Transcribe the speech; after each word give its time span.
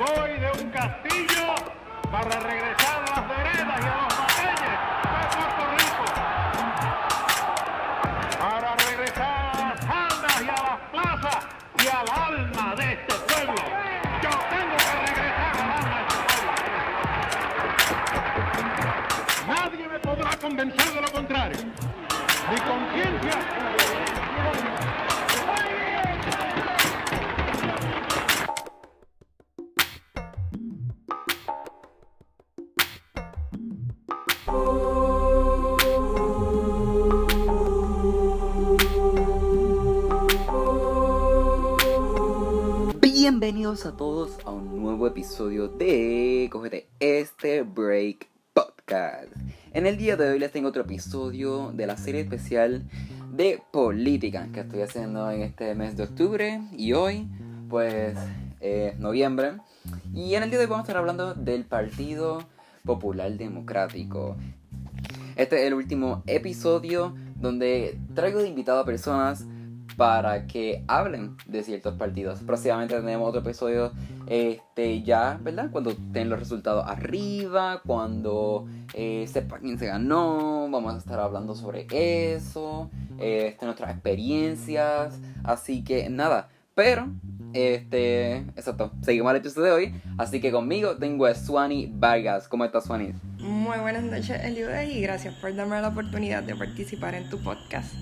voy 0.00 0.32
de 0.38 0.50
un 0.62 0.70
castillo 0.70 1.54
para 2.10 2.40
regresar 2.40 3.04
a 3.04 3.10
las 3.16 3.28
veredas 3.28 3.80
y 3.80 3.86
a 3.86 3.96
los 4.00 4.12
batalles 4.18 4.76
de 5.12 5.22
Puerto 5.36 5.62
Rico. 5.76 6.04
Para 8.38 8.70
regresar 8.76 9.28
a 9.28 9.58
las 9.60 9.76
faldas 9.84 10.36
y 10.40 10.48
a 10.48 10.58
las 10.68 10.80
plazas 10.90 11.40
y 11.76 11.86
al 11.88 12.08
alma 12.28 12.74
de 12.76 12.86
este 12.94 13.14
pueblo. 13.28 13.62
Yo 14.22 14.32
tengo 14.54 14.76
que 14.86 14.94
regresar 15.06 15.52
al 15.52 15.70
alma 15.78 15.96
de 15.96 16.02
este 16.08 16.18
pueblo. 16.24 16.52
Nadie 19.54 19.84
me 19.88 19.98
podrá 19.98 20.30
convencer 20.38 20.88
de 20.94 21.00
lo 21.02 21.12
contrario. 21.12 21.29
De 50.20 50.32
hoy 50.32 50.38
les 50.38 50.52
tengo 50.52 50.68
otro 50.68 50.82
episodio 50.82 51.72
de 51.72 51.86
la 51.86 51.96
serie 51.96 52.20
especial 52.20 52.82
de 53.32 53.62
política 53.72 54.48
que 54.52 54.60
estoy 54.60 54.82
haciendo 54.82 55.30
en 55.30 55.40
este 55.40 55.74
mes 55.74 55.96
de 55.96 56.02
octubre 56.02 56.60
y 56.76 56.92
hoy, 56.92 57.26
pues, 57.70 58.18
es 58.60 58.98
noviembre. 58.98 59.52
Y 60.14 60.34
en 60.34 60.42
el 60.42 60.50
día 60.50 60.58
de 60.58 60.66
hoy 60.66 60.70
vamos 60.70 60.80
a 60.80 60.88
estar 60.88 60.98
hablando 60.98 61.32
del 61.32 61.64
Partido 61.64 62.44
Popular 62.84 63.32
Democrático. 63.32 64.36
Este 65.36 65.62
es 65.62 65.68
el 65.68 65.72
último 65.72 66.22
episodio 66.26 67.14
donde 67.36 67.98
traigo 68.14 68.40
de 68.40 68.48
invitado 68.48 68.80
a 68.80 68.84
personas 68.84 69.46
para 70.00 70.46
que 70.46 70.82
hablen 70.88 71.36
de 71.44 71.62
ciertos 71.62 71.94
partidos. 71.96 72.40
Próximamente 72.40 72.94
tenemos 72.94 73.28
otro 73.28 73.42
episodio 73.42 73.92
este, 74.26 75.02
ya, 75.02 75.38
¿verdad? 75.42 75.68
Cuando 75.70 75.90
estén 75.90 76.30
los 76.30 76.38
resultados 76.38 76.86
arriba, 76.88 77.82
cuando 77.84 78.64
eh, 78.94 79.26
sepa 79.30 79.58
quién 79.58 79.78
se 79.78 79.88
ganó, 79.88 80.70
vamos 80.70 80.94
a 80.94 80.96
estar 80.96 81.20
hablando 81.20 81.54
sobre 81.54 81.86
eso, 81.90 82.88
este, 83.18 83.66
nuestras 83.66 83.90
experiencias, 83.90 85.20
así 85.44 85.84
que 85.84 86.08
nada, 86.08 86.48
pero, 86.74 87.08
este, 87.52 88.36
exacto, 88.56 88.92
seguimos 89.02 89.32
el 89.32 89.36
episodio 89.36 89.66
de 89.66 89.72
hoy, 89.72 89.94
así 90.16 90.40
que 90.40 90.50
conmigo 90.50 90.96
tengo 90.96 91.26
a 91.26 91.34
Swani 91.34 91.92
Vargas. 91.94 92.48
¿Cómo 92.48 92.64
estás, 92.64 92.84
Swani? 92.84 93.12
Muy 93.36 93.78
buenas 93.80 94.04
noches, 94.04 94.42
Eliudes, 94.42 94.90
y 94.94 95.02
gracias 95.02 95.34
por 95.34 95.54
darme 95.54 95.78
la 95.78 95.88
oportunidad 95.88 96.42
de 96.42 96.56
participar 96.56 97.14
en 97.14 97.28
tu 97.28 97.38
podcast. 97.42 97.92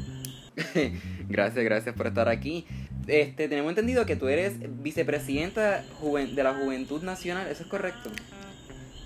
gracias, 1.28 1.64
gracias 1.64 1.94
por 1.94 2.06
estar 2.06 2.28
aquí. 2.28 2.66
Este, 3.06 3.48
tenemos 3.48 3.70
entendido 3.70 4.04
que 4.06 4.16
tú 4.16 4.28
eres 4.28 4.54
vicepresidenta 4.82 5.82
de 5.82 6.42
la 6.42 6.54
Juventud 6.54 7.02
Nacional, 7.02 7.46
¿eso 7.48 7.62
es 7.62 7.68
correcto? 7.68 8.10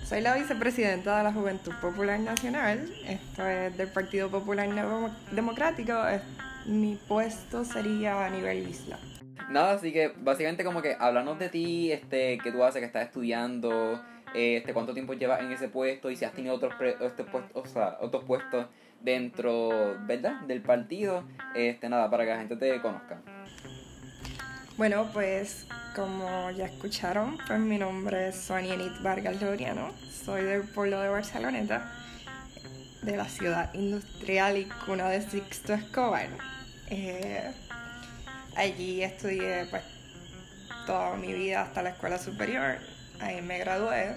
Soy 0.03 0.21
la 0.21 0.35
vicepresidenta 0.35 1.17
de 1.17 1.23
la 1.23 1.31
Juventud 1.31 1.71
Popular 1.81 2.19
Nacional, 2.19 2.93
esto 3.07 3.47
es 3.47 3.77
del 3.77 3.87
Partido 3.87 4.29
Popular 4.29 4.69
Democrático, 5.31 5.93
mi 6.65 6.99
puesto 7.07 7.63
sería 7.63 8.25
a 8.25 8.29
nivel 8.29 8.67
isla. 8.67 8.99
Nada, 9.49 9.73
así 9.73 9.91
que 9.91 10.13
básicamente 10.17 10.63
como 10.63 10.81
que 10.81 10.95
háblanos 10.99 11.39
de 11.39 11.49
ti, 11.49 11.91
este, 11.91 12.37
qué 12.43 12.51
tú 12.51 12.63
haces, 12.63 12.79
que 12.79 12.85
estás 12.85 13.05
estudiando, 13.05 14.01
este, 14.33 14.73
cuánto 14.73 14.93
tiempo 14.93 15.13
llevas 15.13 15.41
en 15.41 15.51
ese 15.51 15.67
puesto 15.67 16.09
y 16.09 16.15
si 16.15 16.25
has 16.25 16.33
tenido 16.33 16.55
otros, 16.55 16.73
este 17.01 17.23
puestos, 17.23 17.51
o 17.53 17.65
sea, 17.67 17.97
otros 18.01 18.23
puestos 18.23 18.67
dentro, 19.03 19.97
¿verdad? 20.05 20.41
Del 20.41 20.61
partido, 20.61 21.23
este, 21.53 21.89
nada, 21.89 22.09
para 22.09 22.23
que 22.23 22.31
la 22.31 22.37
gente 22.37 22.55
te 22.55 22.81
conozca. 22.81 23.21
Bueno, 24.77 25.09
pues 25.13 25.67
como 25.95 26.49
ya 26.51 26.65
escucharon, 26.65 27.37
pues 27.45 27.59
mi 27.59 27.77
nombre 27.77 28.29
es 28.29 28.35
Sonia 28.35 28.73
Enit 28.73 29.01
Vargas 29.03 29.39
Loriano, 29.39 29.91
soy 30.09 30.43
del 30.43 30.63
pueblo 30.63 30.99
de 30.99 31.09
Barceloneta, 31.09 31.91
de 33.03 33.17
la 33.17 33.25
ciudad 33.25 33.71
industrial 33.75 34.57
y 34.57 34.65
cuna 34.85 35.09
de 35.09 35.21
Sixto 35.21 35.73
Escobar. 35.73 36.29
Eh, 36.89 37.51
allí 38.55 39.03
estudié 39.03 39.67
pues 39.69 39.83
toda 40.87 41.15
mi 41.17 41.33
vida 41.33 41.61
hasta 41.61 41.83
la 41.83 41.89
escuela 41.89 42.17
superior, 42.17 42.77
ahí 43.19 43.43
me 43.43 43.59
gradué, 43.59 44.15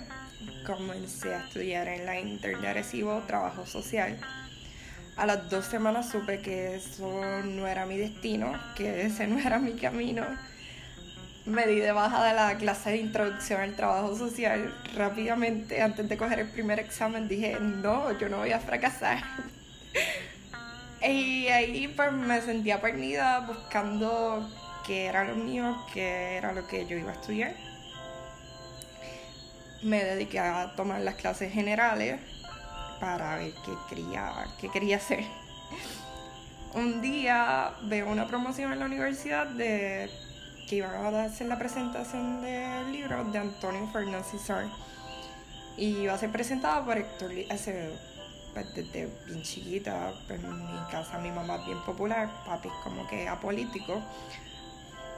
comencé 0.65 1.35
a 1.35 1.45
estudiar 1.45 1.87
en 1.89 2.07
la 2.07 2.19
Inter 2.19 2.59
de 2.59 3.23
Trabajo 3.27 3.67
Social 3.67 4.19
a 5.17 5.25
las 5.25 5.49
dos 5.49 5.65
semanas 5.65 6.11
supe 6.11 6.41
que 6.41 6.77
eso 6.77 7.21
no 7.45 7.67
era 7.67 7.87
mi 7.87 7.97
destino, 7.97 8.53
que 8.77 9.07
ese 9.07 9.27
no 9.27 9.39
era 9.39 9.59
mi 9.59 9.73
camino. 9.73 10.25
Me 11.47 11.67
di 11.67 11.77
de 11.77 11.93
baja 11.93 12.25
de 12.25 12.35
la 12.35 12.57
clase 12.59 12.91
de 12.91 12.97
introducción 12.99 13.61
al 13.61 13.75
trabajo 13.77 14.17
social. 14.17 14.75
Rápidamente, 14.95 15.81
antes 15.81 16.09
de 16.09 16.17
coger 16.17 16.41
el 16.41 16.51
primer 16.51 16.81
examen, 16.81 17.29
dije, 17.29 17.57
no, 17.61 18.19
yo 18.19 18.29
no 18.29 18.39
voy 18.39 18.53
a 18.53 18.61
fracasar. 18.61 19.23
y 21.03 21.47
ahí 21.47 21.89
pues 21.89 22.13
me 22.13 22.43
sentía 22.43 22.81
perdida 22.81 23.41
buscando 23.41 24.51
qué 24.87 25.07
era 25.07 25.25
lo 25.25 25.37
mío, 25.37 25.77
qué 25.95 26.37
era 26.37 26.53
lo 26.53 26.67
que 26.67 26.87
yo 26.87 26.97
iba 26.99 27.13
a 27.13 27.15
estudiar. 27.15 27.55
Me 29.83 30.05
dediqué 30.05 30.41
a 30.41 30.75
tomar 30.77 31.01
las 31.01 31.15
clases 31.15 31.53
generales 31.53 32.21
para 33.01 33.37
ver 33.37 33.53
qué 33.65 33.73
quería, 33.89 34.47
qué 34.61 34.69
quería 34.71 34.97
hacer. 34.97 35.25
Un 36.75 37.01
día 37.01 37.73
veo 37.83 38.11
una 38.11 38.27
promoción 38.27 38.73
en 38.73 38.81
la 38.81 38.85
universidad 38.87 39.47
de 39.47 40.11
que 40.69 40.77
iban 40.77 41.15
a 41.15 41.25
hacer 41.25 41.47
la 41.47 41.59
presentación 41.59 42.43
del 42.43 42.93
libro 42.93 43.25
de 43.25 43.39
Antonio 43.39 43.89
Fernández 43.93 44.27
y 45.77 45.99
iba 45.99 46.15
a 46.15 46.19
ser 46.19 46.31
presentada 46.33 46.85
por 46.85 46.99
Héctor 46.99 47.33
Acevedo. 47.51 47.95
Pues 48.53 48.75
desde 48.75 49.09
bien 49.27 49.43
chiquita, 49.43 50.13
pues 50.27 50.43
en 50.43 50.65
mi 50.65 50.91
casa 50.91 51.19
mi 51.19 51.31
mamá 51.31 51.57
es 51.57 51.67
bien 51.67 51.81
popular, 51.85 52.31
papi 52.47 52.69
es 52.69 52.75
como 52.83 53.07
que 53.07 53.29
apolítico, 53.29 54.03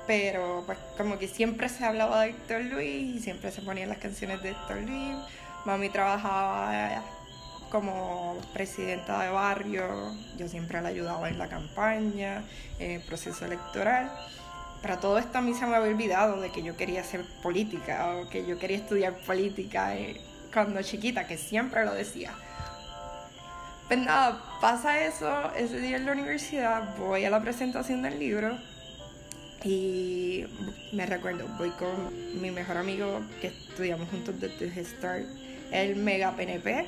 pero 0.06 0.64
pues 0.66 0.78
como 0.96 1.18
que 1.18 1.28
siempre 1.28 1.68
se 1.68 1.84
hablaba 1.84 2.22
de 2.22 2.30
Héctor 2.30 2.62
Luis 2.62 3.16
y 3.16 3.20
siempre 3.20 3.52
se 3.52 3.62
ponían 3.62 3.88
las 3.88 3.98
canciones 3.98 4.42
de 4.42 4.50
Héctor 4.50 4.78
Luis. 4.78 5.16
Mami 5.64 5.88
trabajaba 5.88 7.02
como 7.70 8.36
presidenta 8.52 9.22
de 9.22 9.30
barrio, 9.30 10.14
yo 10.36 10.48
siempre 10.48 10.80
la 10.80 10.88
ayudaba 10.88 11.28
en 11.28 11.38
la 11.38 11.48
campaña, 11.48 12.44
en 12.78 12.92
el 12.92 13.00
proceso 13.02 13.44
electoral. 13.44 14.10
Para 14.82 15.00
todo 15.00 15.18
esto 15.18 15.38
a 15.38 15.40
mí 15.40 15.54
se 15.54 15.66
me 15.66 15.76
había 15.76 15.90
olvidado 15.90 16.40
de 16.40 16.50
que 16.50 16.62
yo 16.62 16.76
quería 16.76 17.02
ser 17.02 17.24
política 17.42 18.16
o 18.16 18.28
que 18.28 18.46
yo 18.46 18.58
quería 18.58 18.76
estudiar 18.76 19.14
política 19.18 19.96
eh, 19.96 20.20
cuando 20.52 20.82
chiquita, 20.82 21.26
que 21.26 21.36
siempre 21.36 21.84
lo 21.84 21.94
decía. 21.94 22.32
Pues 23.88 24.00
nada, 24.00 24.42
pasa 24.60 25.02
eso, 25.04 25.52
ese 25.54 25.80
día 25.80 25.96
en 25.96 26.06
la 26.06 26.12
universidad 26.12 26.96
voy 26.98 27.24
a 27.24 27.30
la 27.30 27.40
presentación 27.40 28.02
del 28.02 28.18
libro 28.18 28.58
y 29.64 30.44
me 30.92 31.06
recuerdo, 31.06 31.46
voy 31.56 31.70
con 31.70 32.40
mi 32.40 32.50
mejor 32.50 32.76
amigo 32.76 33.22
que 33.40 33.48
estudiamos 33.48 34.08
juntos 34.10 34.38
desde 34.38 34.84
Start, 34.84 35.24
el 35.72 35.96
Mega 35.96 36.36
PNP, 36.36 36.86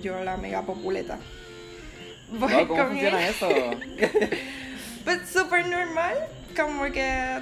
yo 0.00 0.22
la 0.24 0.36
mega 0.36 0.62
populeta. 0.62 1.18
Voy 2.30 2.66
¿Cómo 2.66 2.86
funciona 2.86 3.28
eso? 3.28 3.48
pues 5.04 5.28
súper 5.28 5.66
normal, 5.66 6.16
como 6.56 6.84
que 6.84 7.40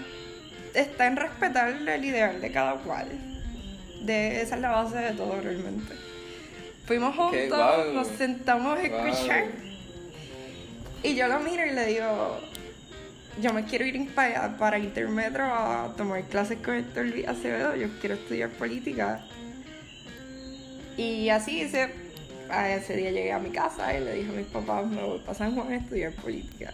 está 0.75 1.07
en 1.07 1.17
respetar 1.17 1.69
el 1.71 2.05
ideal 2.05 2.41
de 2.41 2.51
cada 2.51 2.75
cual. 2.75 3.09
De, 4.03 4.41
esa 4.41 4.57
es 4.57 4.61
la 4.61 4.71
base 4.71 4.97
de 4.97 5.13
todo 5.13 5.41
realmente. 5.41 5.95
Fuimos 6.87 7.15
juntos, 7.15 7.95
nos 7.95 8.09
sentamos 8.09 8.79
a 8.79 8.83
escuchar. 8.83 9.45
Y 11.03 11.15
yo 11.15 11.29
lo 11.29 11.39
miro 11.41 11.65
y 11.65 11.71
le 11.71 11.87
digo, 11.87 12.41
yo 13.41 13.53
me 13.53 13.65
quiero 13.65 13.87
ir 13.87 14.13
para, 14.13 14.57
para 14.59 14.79
Intermetro 14.79 15.45
a 15.45 15.95
tomar 15.97 16.23
clases 16.25 16.59
con 16.59 16.75
Héctor 16.75 17.07
Luis 17.07 17.29
Acevedo, 17.29 17.77
yo 17.77 17.89
quiero 18.01 18.17
estudiar 18.17 18.51
política. 18.51 19.25
Y 20.97 21.29
así 21.29 21.63
hice 21.63 22.10
a 22.51 22.75
ese 22.75 22.97
día 22.97 23.11
llegué 23.11 23.33
a 23.33 23.39
mi 23.39 23.51
casa 23.51 23.97
y 23.97 24.05
le 24.05 24.15
dije 24.15 24.31
a 24.31 24.33
mis 24.33 24.47
papás, 24.47 24.87
me 24.87 25.03
voy 25.03 25.19
para 25.21 25.35
San 25.35 25.55
Juan 25.55 25.73
a 25.73 25.77
estudiar 25.77 26.13
política. 26.15 26.73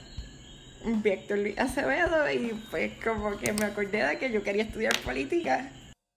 Víctor 0.85 1.39
Luis 1.39 1.59
Acevedo 1.59 2.31
y 2.31 2.53
pues 2.71 2.93
como 3.03 3.37
que 3.37 3.53
me 3.53 3.65
acordé 3.65 4.07
de 4.07 4.19
que 4.19 4.31
yo 4.31 4.43
quería 4.43 4.63
estudiar 4.63 4.97
política. 4.99 5.71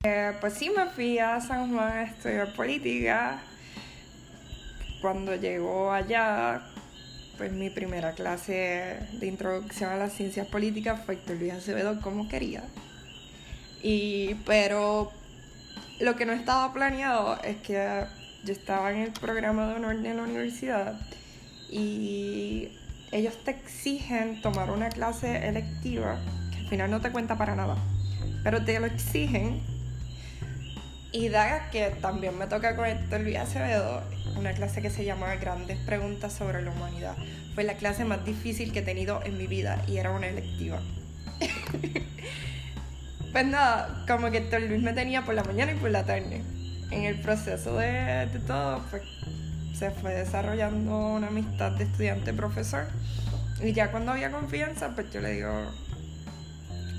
Eh, 0.03 0.33
pues 0.39 0.53
sí, 0.53 0.69
me 0.69 0.85
fui 0.87 1.19
a 1.19 1.41
San 1.41 1.73
Juan 1.73 1.91
a 1.91 2.03
estudiar 2.03 2.53
política. 2.53 3.41
Cuando 5.01 5.35
llegó 5.35 5.91
allá, 5.91 6.61
pues 7.37 7.51
mi 7.51 7.69
primera 7.69 8.13
clase 8.13 8.99
de 9.13 9.27
introducción 9.27 9.91
a 9.91 9.97
las 9.97 10.13
ciencias 10.13 10.47
políticas 10.47 11.03
fue 11.05 11.15
Víctor 11.15 11.37
Luis 11.37 11.53
Acevedo 11.53 11.99
como 12.01 12.27
quería. 12.27 12.63
Y, 13.81 14.35
pero 14.45 15.11
lo 15.99 16.15
que 16.15 16.25
no 16.25 16.33
estaba 16.33 16.71
planeado 16.73 17.41
es 17.43 17.57
que 17.57 18.05
yo 18.43 18.53
estaba 18.53 18.91
en 18.91 18.99
el 19.01 19.11
programa 19.11 19.67
de 19.67 19.75
honor 19.75 19.97
de 19.97 20.13
la 20.13 20.23
universidad 20.23 20.99
y 21.69 22.69
ellos 23.11 23.43
te 23.43 23.51
exigen 23.51 24.41
tomar 24.41 24.71
una 24.71 24.89
clase 24.89 25.47
electiva 25.47 26.19
que 26.51 26.59
al 26.59 26.67
final 26.67 26.91
no 26.91 27.01
te 27.01 27.11
cuenta 27.11 27.37
para 27.37 27.55
nada, 27.55 27.75
pero 28.43 28.63
te 28.63 28.79
lo 28.79 28.85
exigen. 28.85 29.61
Y 31.11 31.29
da 31.29 31.71
que 31.71 31.89
también 32.01 32.37
me 32.37 32.45
toca 32.45 32.75
con 32.75 32.85
Héctor 32.85 33.21
Luis 33.21 33.37
Acevedo 33.37 34.03
una 34.37 34.53
clase 34.53 34.83
que 34.83 34.91
se 34.91 35.03
llama 35.03 35.33
Grandes 35.35 35.79
Preguntas 35.79 36.33
sobre 36.33 36.61
la 36.61 36.69
Humanidad. 36.69 37.15
Fue 37.55 37.63
la 37.63 37.73
clase 37.73 38.05
más 38.05 38.23
difícil 38.25 38.71
que 38.71 38.79
he 38.79 38.83
tenido 38.83 39.23
en 39.23 39.35
mi 39.35 39.47
vida 39.47 39.83
y 39.87 39.97
era 39.97 40.11
una 40.11 40.27
electiva. 40.27 40.79
pues 43.31 43.45
nada, 43.47 44.05
como 44.07 44.29
que 44.29 44.37
Héctor 44.37 44.61
Luis 44.61 44.83
me 44.83 44.93
tenía 44.93 45.25
por 45.25 45.33
la 45.33 45.43
mañana 45.43 45.71
y 45.71 45.75
por 45.75 45.89
la 45.89 46.05
tarde. 46.05 46.43
En 46.91 47.03
el 47.03 47.19
proceso 47.21 47.77
de, 47.77 48.27
todo, 48.47 48.81
pues 48.89 49.03
se 49.73 49.91
fue 49.91 50.13
desarrollando 50.13 50.97
una 50.97 51.27
amistad 51.27 51.71
de 51.73 51.83
estudiante-profesor. 51.83 52.87
Y 53.61 53.73
ya 53.73 53.91
cuando 53.91 54.11
había 54.11 54.31
confianza, 54.31 54.95
pues 54.95 55.11
yo 55.11 55.21
le 55.21 55.33
digo, 55.33 55.71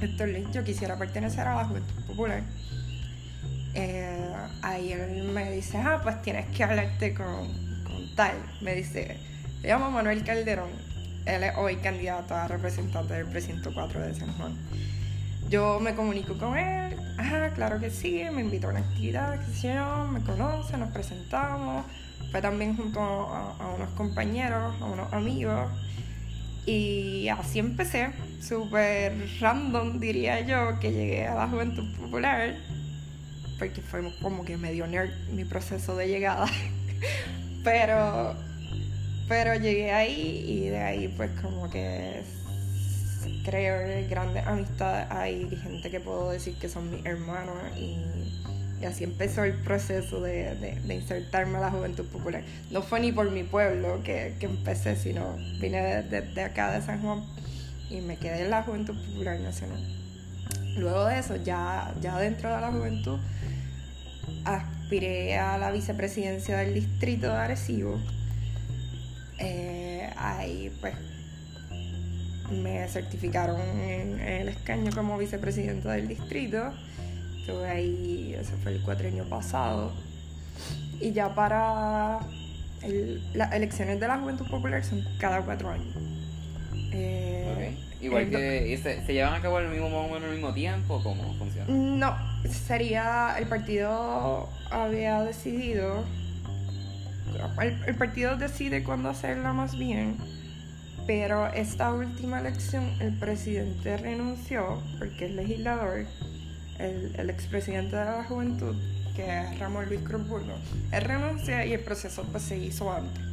Héctor 0.01 0.29
yo 0.53 0.65
quisiera 0.65 0.97
pertenecer 0.97 1.47
a 1.47 1.57
la 1.57 1.65
Juventud 1.65 2.05
Popular. 2.07 2.43
Eh, 3.75 4.33
ahí 4.63 4.93
él 4.93 5.31
me 5.33 5.51
dice, 5.53 5.79
ah, 5.79 6.01
pues 6.03 6.23
tienes 6.23 6.47
que 6.57 6.65
hablarte 6.65 7.15
con, 7.15 7.49
con 7.85 8.15
tal. 8.15 8.35
Me 8.61 8.75
dice, 8.75 9.19
se 9.61 9.67
llama 9.67 9.91
Manuel 9.91 10.23
Calderón. 10.25 10.71
Él 11.27 11.45
es 11.45 11.53
hoy 11.57 11.77
candidato 11.77 12.35
a 12.35 12.49
representante 12.49 13.15
del 13.15 13.27
precinto 13.27 13.73
4 13.75 14.01
de 14.01 14.15
San 14.15 14.33
Juan. 14.35 14.57
Yo 15.51 15.81
me 15.81 15.97
comunico 15.97 16.39
con 16.39 16.57
él, 16.57 16.97
ah, 17.19 17.51
claro 17.57 17.81
que 17.81 17.91
sí, 17.91 18.23
me 18.33 18.41
invitó 18.41 18.69
a 18.69 18.71
una 18.71 18.79
actividad, 18.79 19.45
sé 19.53 19.77
me 20.13 20.21
conoce, 20.21 20.77
nos 20.77 20.91
presentamos, 20.93 21.87
fue 22.31 22.41
también 22.41 22.77
junto 22.77 23.01
a, 23.01 23.57
a 23.59 23.75
unos 23.75 23.91
compañeros, 23.95 24.81
a 24.81 24.85
unos 24.85 25.13
amigos, 25.13 25.69
y 26.67 27.27
así 27.31 27.59
empecé, 27.59 28.13
súper 28.41 29.13
random 29.41 29.99
diría 29.99 30.41
yo, 30.43 30.79
que 30.79 30.93
llegué 30.93 31.27
a 31.27 31.35
la 31.35 31.49
Juventud 31.49 31.97
Popular, 31.97 32.55
porque 33.59 33.83
fue 33.83 34.03
como 34.23 34.45
que 34.45 34.57
medio 34.57 34.87
nerd 34.87 35.11
mi 35.33 35.45
proceso 35.45 35.97
de 35.97 36.07
llegada, 36.07 36.47
pero, 37.65 38.37
pero 39.27 39.57
llegué 39.57 39.91
ahí 39.91 40.45
y 40.47 40.69
de 40.69 40.79
ahí 40.79 41.09
pues 41.17 41.33
como 41.43 41.69
que 41.69 42.23
creo 43.45 44.09
grandes 44.09 44.47
amistades 44.47 45.07
hay 45.11 45.49
gente 45.57 45.91
que 45.91 46.01
puedo 46.01 46.31
decir 46.31 46.55
que 46.59 46.69
son 46.69 46.91
mis 46.91 47.05
hermanos 47.05 47.57
y, 47.77 47.97
así 48.85 49.05
empezó 49.05 49.45
el 49.45 49.55
proceso 49.55 50.21
de, 50.23 50.79
insertarme 50.89 51.59
a 51.59 51.61
la 51.61 51.71
juventud 51.71 52.07
popular. 52.07 52.43
No 52.71 52.83
fue 52.83 53.01
ni 53.01 53.13
por 53.13 53.31
mi 53.31 53.45
pueblo 53.45 54.03
que, 54.03 54.35
que 54.41 54.47
empecé, 54.47 54.97
sino 54.97 55.37
vine 55.61 55.83
de, 55.83 56.03
de, 56.03 56.23
de, 56.23 56.43
acá 56.43 56.73
de 56.73 56.81
San 56.81 57.03
Juan 57.03 57.25
y 57.91 58.01
me 58.01 58.17
quedé 58.17 58.45
en 58.45 58.51
la 58.51 58.63
juventud 58.63 58.95
popular 58.95 59.39
nacional. 59.41 59.79
Luego 60.77 61.05
de 61.07 61.19
eso, 61.19 61.37
ya, 61.37 61.95
ya 62.01 62.19
dentro 62.19 62.55
de 62.55 62.61
la 62.61 62.71
juventud, 62.71 63.19
aspiré 64.45 65.37
a 65.37 65.59
la 65.59 65.71
vicepresidencia 65.71 66.59
del 66.59 66.75
distrito 66.75 67.27
de 67.27 67.37
Arecibo. 67.37 68.01
Eh, 69.39 70.11
ahí 70.17 70.71
pues 70.81 70.95
me 72.51 72.87
certificaron 72.89 73.61
en, 73.61 74.21
el 74.21 74.49
escaño 74.49 74.91
como 74.95 75.17
vicepresidenta 75.19 75.93
del 75.93 76.09
distrito. 76.09 76.73
Estuve 77.39 77.69
ahí, 77.69 78.37
ese 78.39 78.53
fue 78.63 78.73
el 78.73 78.83
cuatrenio 78.83 79.25
pasado. 79.29 79.93
Y 81.01 81.13
ya 81.13 81.35
para 81.35 82.21
el, 82.83 83.23
las 83.35 83.53
elecciones 83.53 84.01
de 84.01 84.09
la 84.09 84.19
Juventud 84.19 84.47
Popular 84.49 84.85
son 84.85 85.05
cada 85.19 85.43
cuatro 85.43 85.71
años. 85.71 85.95
Eh, 86.93 87.53
okay. 87.55 87.87
Igual 88.01 88.31
que 88.31 88.79
se, 88.83 89.05
se, 89.05 89.13
llevan 89.13 89.35
a 89.35 89.43
cabo 89.43 89.59
al 89.59 89.69
mismo 89.69 89.91
momento 89.91 90.27
al 90.27 90.33
mismo 90.33 90.53
tiempo, 90.55 91.03
¿cómo 91.03 91.35
funciona? 91.35 91.67
No, 91.69 92.17
sería 92.49 93.37
el 93.39 93.47
partido 93.47 94.49
había 94.71 95.23
decidido, 95.23 96.05
el, 97.61 97.83
el 97.87 97.95
partido 97.97 98.37
decide 98.37 98.83
cuándo 98.83 99.11
hacerla 99.11 99.53
más 99.53 99.79
bien 99.79 100.17
pero 101.11 101.49
esta 101.49 101.93
última 101.93 102.39
elección 102.39 102.89
el 103.01 103.13
presidente 103.19 103.97
renunció 103.97 104.81
porque 104.97 105.25
es 105.25 105.33
legislador, 105.33 106.07
el, 106.79 107.17
el 107.19 107.31
expresidente 107.31 107.97
de 107.97 108.05
la 108.05 108.23
juventud, 108.23 108.77
que 109.17 109.25
es 109.25 109.59
Ramón 109.59 109.87
Luis 109.87 110.03
Cruzburgo, 110.03 110.55
él 110.93 111.03
renunció 111.03 111.65
y 111.65 111.73
el 111.73 111.81
proceso 111.81 112.23
pues, 112.31 112.45
se 112.45 112.59
hizo 112.59 112.93
antes, 112.93 113.25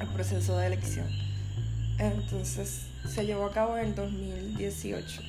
el 0.00 0.06
proceso 0.14 0.56
de 0.56 0.68
elección. 0.68 1.06
Entonces 1.98 2.86
se 3.06 3.26
llevó 3.26 3.44
a 3.44 3.52
cabo 3.52 3.76
en 3.76 3.88
el 3.88 3.94
2018. 3.94 5.20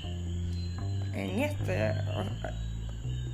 En 1.13 1.39
este, 1.41 1.91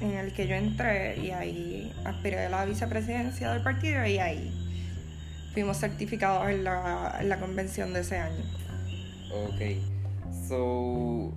en 0.01 0.13
el 0.17 0.33
que 0.33 0.47
yo 0.47 0.55
entré 0.55 1.15
y 1.19 1.29
ahí 1.29 1.93
aspiré 2.05 2.47
a 2.47 2.49
la 2.49 2.65
vicepresidencia 2.65 3.51
del 3.51 3.61
partido 3.61 4.03
y 4.03 4.17
ahí 4.17 4.68
fuimos 5.53 5.77
certificados 5.77 6.49
en 6.49 6.63
la, 6.63 7.17
en 7.19 7.29
la 7.29 7.39
convención 7.39 7.93
de 7.93 8.01
ese 8.01 8.17
año. 8.17 8.43
Ok. 9.31 9.61
So, 10.47 11.31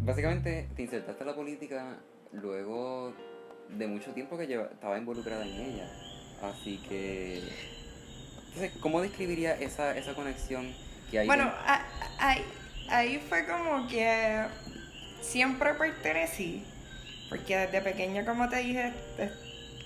básicamente 0.00 0.68
te 0.74 0.82
insertaste 0.82 1.22
a 1.22 1.26
la 1.26 1.34
política 1.34 1.98
luego 2.32 3.14
de 3.68 3.86
mucho 3.86 4.12
tiempo 4.12 4.36
que 4.38 4.46
lleva, 4.46 4.64
estaba 4.72 4.98
involucrada 4.98 5.44
en 5.46 5.60
ella. 5.60 5.90
Así 6.42 6.78
que... 6.88 7.42
Entonces, 8.48 8.72
¿cómo 8.80 9.00
describiría 9.00 9.54
esa, 9.54 9.96
esa 9.96 10.14
conexión 10.14 10.74
que 11.10 11.20
hay? 11.20 11.26
Bueno, 11.26 11.50
ahí, 12.18 12.44
ahí 12.90 13.22
fue 13.28 13.46
como 13.46 13.88
que 13.88 14.44
siempre 15.22 15.72
pertenecí. 15.74 16.64
Porque 17.30 17.56
desde 17.56 17.80
pequeña, 17.80 18.26
como 18.26 18.46
te 18.50 18.56
dije, 18.56 18.92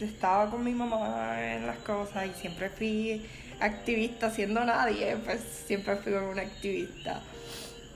estaba 0.01 0.51
con 0.51 0.63
mi 0.63 0.73
mamá 0.73 1.55
en 1.55 1.67
las 1.67 1.79
cosas 1.79 2.27
y 2.27 2.41
siempre 2.41 2.71
fui 2.71 3.27
activista 3.61 4.31
siendo 4.31 4.65
nadie, 4.65 5.17
pues 5.25 5.41
siempre 5.67 5.97
fui 5.97 6.13
una 6.13 6.43
activista. 6.43 7.21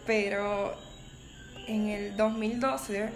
Pero 0.06 0.76
en 1.66 1.88
el 1.88 2.16
2012 2.16 3.09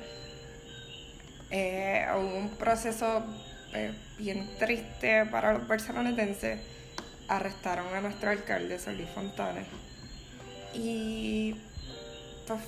eh, 1.51 2.07
hubo 2.15 2.37
un 2.37 2.51
proceso 2.51 3.25
eh, 3.73 3.93
bien 4.19 4.49
triste 4.59 5.27
para 5.27 5.53
los 5.53 5.67
barcelonetenses. 5.67 6.61
Arrestaron 7.29 7.87
a 7.95 8.01
nuestro 8.01 8.31
alcalde, 8.31 8.79
Solís 8.79 9.09
Fontanes. 9.09 9.67
Y 10.75 11.57
pues, 12.47 12.61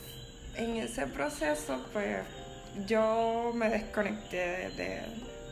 en 0.56 0.76
ese 0.76 1.06
proceso, 1.06 1.84
pues 1.92 2.18
yo 2.86 3.52
me 3.54 3.68
desconecté 3.68 4.70
de, 4.70 5.02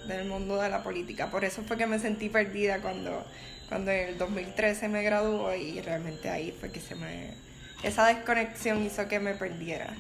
del 0.07 0.27
mundo 0.27 0.61
de 0.61 0.69
la 0.69 0.83
política. 0.83 1.31
Por 1.31 1.45
eso 1.45 1.63
fue 1.63 1.77
que 1.77 1.87
me 1.87 1.99
sentí 1.99 2.29
perdida 2.29 2.81
cuando, 2.81 3.25
cuando 3.69 3.91
en 3.91 4.09
el 4.09 4.19
2013 4.19 4.89
me 4.89 5.03
graduó 5.03 5.55
y 5.55 5.81
realmente 5.81 6.29
ahí 6.29 6.55
fue 6.59 6.71
que 6.71 6.81
se 6.81 6.95
me... 6.95 7.35
Esa 7.83 8.07
desconexión 8.07 8.85
hizo 8.85 9.07
que 9.09 9.21
me 9.21 9.35
perdiera. 9.35 9.95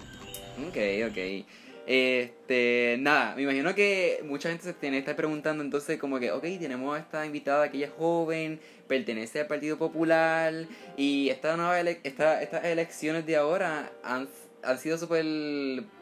Ok, 0.68 0.76
ok. 1.10 1.44
Este, 1.86 2.96
nada, 2.98 3.34
me 3.34 3.42
imagino 3.42 3.74
que 3.74 4.22
mucha 4.24 4.48
gente 4.48 4.64
se 4.64 4.72
tiene 4.72 4.96
estar 4.98 5.16
preguntando 5.16 5.62
entonces 5.62 5.98
como 5.98 6.18
que, 6.18 6.32
ok, 6.32 6.42
tenemos 6.58 6.96
a 6.96 7.00
esta 7.00 7.26
invitada 7.26 7.70
que 7.70 7.76
ella 7.76 7.86
es 7.86 7.92
joven, 7.92 8.58
pertenece 8.88 9.40
al 9.40 9.48
Partido 9.48 9.76
Popular 9.76 10.66
y 10.96 11.28
esta 11.28 11.56
nueva 11.58 11.78
ele 11.78 12.00
esta, 12.02 12.42
estas 12.42 12.64
elecciones 12.64 13.26
de 13.26 13.36
ahora 13.36 13.92
han 14.02 14.28
han 14.66 14.78
sido 14.78 14.98
súper, 14.98 15.24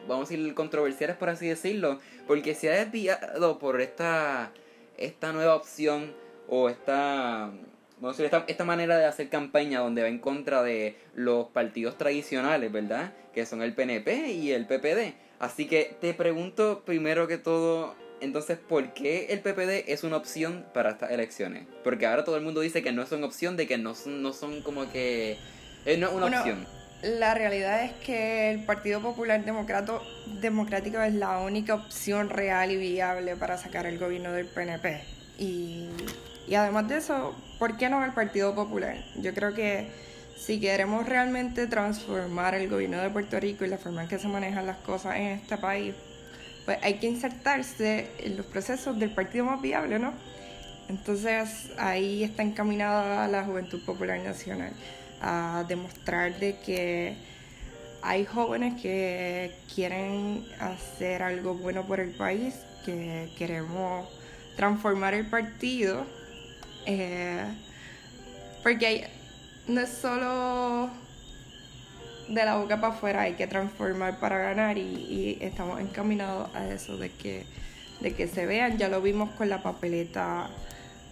vamos 0.07 0.29
a 0.29 0.33
decir, 0.33 0.53
controversiales 0.53 1.15
por 1.17 1.29
así 1.29 1.47
decirlo, 1.47 1.99
porque 2.27 2.55
se 2.55 2.71
ha 2.71 2.83
desviado 2.85 3.59
por 3.59 3.81
esta, 3.81 4.51
esta 4.97 5.31
nueva 5.33 5.55
opción 5.55 6.13
o 6.47 6.69
esta, 6.69 7.51
vamos 7.99 8.19
a 8.19 8.23
decir, 8.23 8.25
esta, 8.25 8.43
esta 8.47 8.65
manera 8.65 8.97
de 8.97 9.05
hacer 9.05 9.29
campaña 9.29 9.79
donde 9.79 10.01
va 10.01 10.07
en 10.07 10.19
contra 10.19 10.63
de 10.63 10.97
los 11.15 11.47
partidos 11.47 11.97
tradicionales, 11.97 12.71
¿verdad? 12.71 13.13
Que 13.33 13.45
son 13.45 13.61
el 13.61 13.73
PNP 13.73 14.31
y 14.31 14.51
el 14.51 14.65
PPD. 14.67 15.13
Así 15.39 15.67
que 15.67 15.95
te 15.99 16.13
pregunto 16.13 16.83
primero 16.85 17.27
que 17.27 17.37
todo, 17.37 17.95
entonces, 18.21 18.57
¿por 18.57 18.93
qué 18.93 19.27
el 19.31 19.41
PPD 19.41 19.91
es 19.91 20.03
una 20.05 20.15
opción 20.15 20.65
para 20.73 20.91
estas 20.91 21.11
elecciones? 21.11 21.67
Porque 21.83 22.05
ahora 22.05 22.23
todo 22.23 22.37
el 22.37 22.43
mundo 22.43 22.61
dice 22.61 22.81
que 22.81 22.93
no 22.93 23.01
es 23.01 23.11
una 23.11 23.25
opción, 23.25 23.57
de 23.57 23.67
que 23.67 23.77
no 23.77 23.95
son, 23.95 24.21
no 24.21 24.31
son 24.31 24.61
como 24.61 24.89
que... 24.89 25.37
Eh, 25.85 25.97
no 25.97 26.07
es 26.07 26.13
una 26.13 26.21
Bueno, 26.27 26.37
opción. 26.37 26.82
La 27.03 27.33
realidad 27.33 27.83
es 27.83 27.91
que 28.05 28.49
el 28.49 28.63
Partido 28.63 29.01
Popular 29.01 29.43
Democrático 29.43 31.01
es 31.01 31.13
la 31.13 31.39
única 31.39 31.75
opción 31.75 32.29
real 32.29 32.71
y 32.71 32.77
viable 32.77 33.35
para 33.35 33.57
sacar 33.57 33.85
el 33.85 33.99
gobierno 33.99 34.31
del 34.31 34.45
PNP. 34.45 35.01
Y, 35.37 35.89
y 36.47 36.55
además 36.55 36.87
de 36.87 36.97
eso, 36.99 37.35
¿por 37.59 37.75
qué 37.75 37.89
no 37.89 38.05
el 38.05 38.13
Partido 38.13 38.55
Popular? 38.55 38.95
Yo 39.17 39.33
creo 39.33 39.53
que 39.53 39.89
si 40.37 40.61
queremos 40.61 41.05
realmente 41.05 41.67
transformar 41.67 42.55
el 42.55 42.69
gobierno 42.69 43.01
de 43.01 43.09
Puerto 43.09 43.37
Rico 43.37 43.65
y 43.65 43.67
la 43.67 43.77
forma 43.77 44.03
en 44.03 44.07
que 44.07 44.17
se 44.17 44.29
manejan 44.29 44.65
las 44.65 44.77
cosas 44.77 45.17
en 45.17 45.27
este 45.27 45.57
país, 45.57 45.95
pues 46.63 46.77
hay 46.83 46.99
que 46.99 47.07
insertarse 47.07 48.11
en 48.19 48.37
los 48.37 48.45
procesos 48.45 48.97
del 48.97 49.13
partido 49.13 49.43
más 49.43 49.61
viable, 49.61 49.99
¿no? 49.99 50.13
Entonces 50.87 51.69
ahí 51.77 52.23
está 52.23 52.43
encaminada 52.43 53.27
la 53.27 53.43
Juventud 53.43 53.83
Popular 53.83 54.19
Nacional 54.21 54.71
a 55.23 55.63
demostrar 55.67 56.37
de 56.39 56.57
que 56.57 57.15
hay 58.01 58.25
jóvenes 58.25 58.81
que 58.81 59.55
quieren 59.73 60.45
hacer 60.59 61.23
algo 61.23 61.55
bueno 61.55 61.87
por 61.87 62.01
el 62.01 62.11
país, 62.11 62.55
que 62.85 63.31
queremos 63.37 64.07
transformar 64.57 65.13
el 65.13 65.25
partido, 65.27 66.05
eh, 66.85 67.45
porque 68.61 69.07
no 69.67 69.79
es 69.79 69.89
solo 69.89 70.89
de 72.27 72.45
la 72.45 72.57
boca 72.57 72.81
para 72.81 72.93
afuera, 72.93 73.21
hay 73.21 73.33
que 73.33 73.47
transformar 73.47 74.19
para 74.19 74.37
ganar 74.37 74.77
y, 74.77 74.81
y 74.81 75.37
estamos 75.39 75.79
encaminados 75.79 76.53
a 76.55 76.67
eso, 76.67 76.97
de 76.97 77.09
que, 77.09 77.45
de 78.01 78.13
que 78.13 78.27
se 78.27 78.45
vean, 78.45 78.77
ya 78.77 78.89
lo 78.89 79.01
vimos 79.01 79.29
con 79.31 79.49
la 79.49 79.63
papeleta 79.63 80.49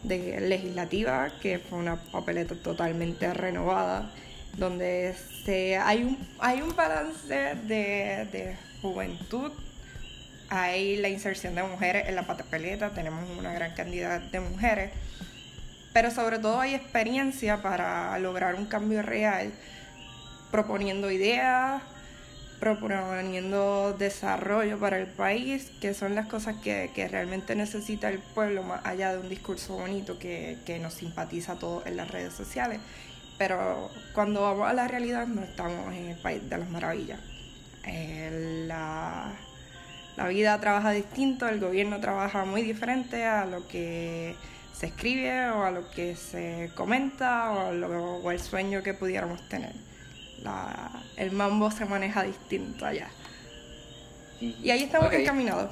de 0.04 0.40
legislativa, 0.42 1.30
que 1.42 1.60
fue 1.60 1.80
una 1.80 1.98
papeleta 1.98 2.56
totalmente 2.56 3.34
renovada, 3.34 4.12
donde 4.58 5.16
se, 5.46 5.78
hay, 5.78 6.04
un, 6.04 6.18
hay 6.40 6.62
un 6.62 6.76
balance 6.76 7.56
de, 7.64 8.28
de 8.32 8.58
juventud, 8.82 9.52
hay 10.50 10.98
la 10.98 11.10
inserción 11.10 11.56
de 11.56 11.64
mujeres 11.64 12.08
en 12.10 12.16
la 12.16 12.24
papeleta, 12.24 12.90
tenemos 12.90 13.30
una 13.38 13.54
gran 13.54 13.74
cantidad 13.74 14.20
de 14.20 14.40
mujeres, 14.40 14.92
pero 15.94 16.12
sobre 16.12 16.40
todo 16.40 16.60
hay 16.60 16.74
experiencia 16.74 17.62
para 17.62 18.18
lograr 18.20 18.56
un 18.56 18.66
cambio 18.66 19.02
real, 19.02 19.52
proponiendo 20.52 21.10
ideas, 21.12 21.82
proponiendo 22.62 23.94
desarrollo 23.98 24.78
para 24.78 25.00
el 25.00 25.08
país, 25.08 25.72
que 25.82 25.96
son 25.96 26.14
las 26.14 26.28
cosas 26.28 26.58
que, 26.64 26.92
que 26.94 27.08
realmente 27.08 27.56
necesita 27.56 28.08
el 28.08 28.20
pueblo, 28.20 28.62
más 28.62 28.86
allá 28.86 29.14
de 29.14 29.20
un 29.20 29.30
discurso 29.30 29.74
bonito 29.78 30.20
que, 30.20 30.60
que 30.64 30.78
nos 30.78 30.94
simpatiza 30.94 31.54
a 31.54 31.56
todos 31.56 31.88
en 31.88 31.98
las 31.98 32.12
redes 32.12 32.34
sociales. 32.34 32.80
Pero 33.40 33.90
cuando 34.14 34.44
vamos 34.44 34.70
a 34.70 34.74
la 34.74 34.88
realidad 34.88 35.26
no 35.26 35.42
estamos 35.42 35.92
en 35.92 36.10
el 36.10 36.18
país 36.18 36.48
de 36.48 36.58
las 36.60 36.70
maravillas. 36.70 37.20
Eh, 37.88 38.66
la, 38.68 39.34
la 40.16 40.28
vida 40.28 40.60
trabaja 40.62 40.92
distinto, 40.92 41.50
el 41.50 41.60
gobierno 41.60 42.00
trabaja 42.00 42.46
muy 42.46 42.62
diferente 42.62 43.26
a 43.26 43.48
lo 43.48 43.68
que 43.68 44.36
se 44.72 44.86
escribe 44.86 45.50
o 45.50 45.64
a 45.64 45.72
lo 45.72 45.90
que 45.90 46.16
se 46.16 46.70
comenta 46.76 47.50
o, 47.50 47.70
a 47.70 47.72
lo, 47.72 48.18
o 48.18 48.30
el 48.30 48.40
sueño 48.40 48.84
que 48.84 48.94
pudiéramos 48.94 49.50
tener 49.50 49.74
la, 50.44 50.92
el 51.18 51.32
mambo 51.32 51.70
se 51.72 51.86
maneja 51.86 52.24
distinto 52.24 52.86
allá. 52.86 53.10
Y 54.40 54.70
ahí 54.72 54.84
estamos 54.84 55.08
Ok. 55.08 55.14
encaminados. 55.14 55.70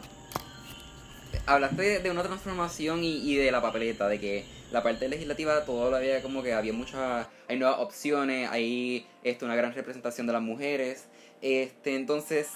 Hablaste 1.46 1.82
de, 1.82 2.00
de 2.00 2.12
una 2.12 2.24
transformación 2.24 3.04
y, 3.04 3.18
y 3.18 3.36
de 3.36 3.52
la 3.52 3.62
papeleta, 3.62 4.08
de 4.08 4.20
que 4.20 4.46
la 4.72 4.84
parte 4.84 5.08
legislativa 5.08 5.66
todavía 5.66 6.22
como 6.22 6.44
que 6.44 6.54
había 6.54 6.74
muchas, 6.74 7.28
hay 7.48 7.58
nuevas 7.58 7.80
opciones, 7.80 8.50
hay 8.52 9.08
este, 9.24 9.46
una 9.46 9.56
gran 9.56 9.74
representación 9.74 10.28
de 10.28 10.34
las 10.34 10.42
mujeres. 10.42 11.06
Este, 11.42 11.96
entonces, 11.96 12.50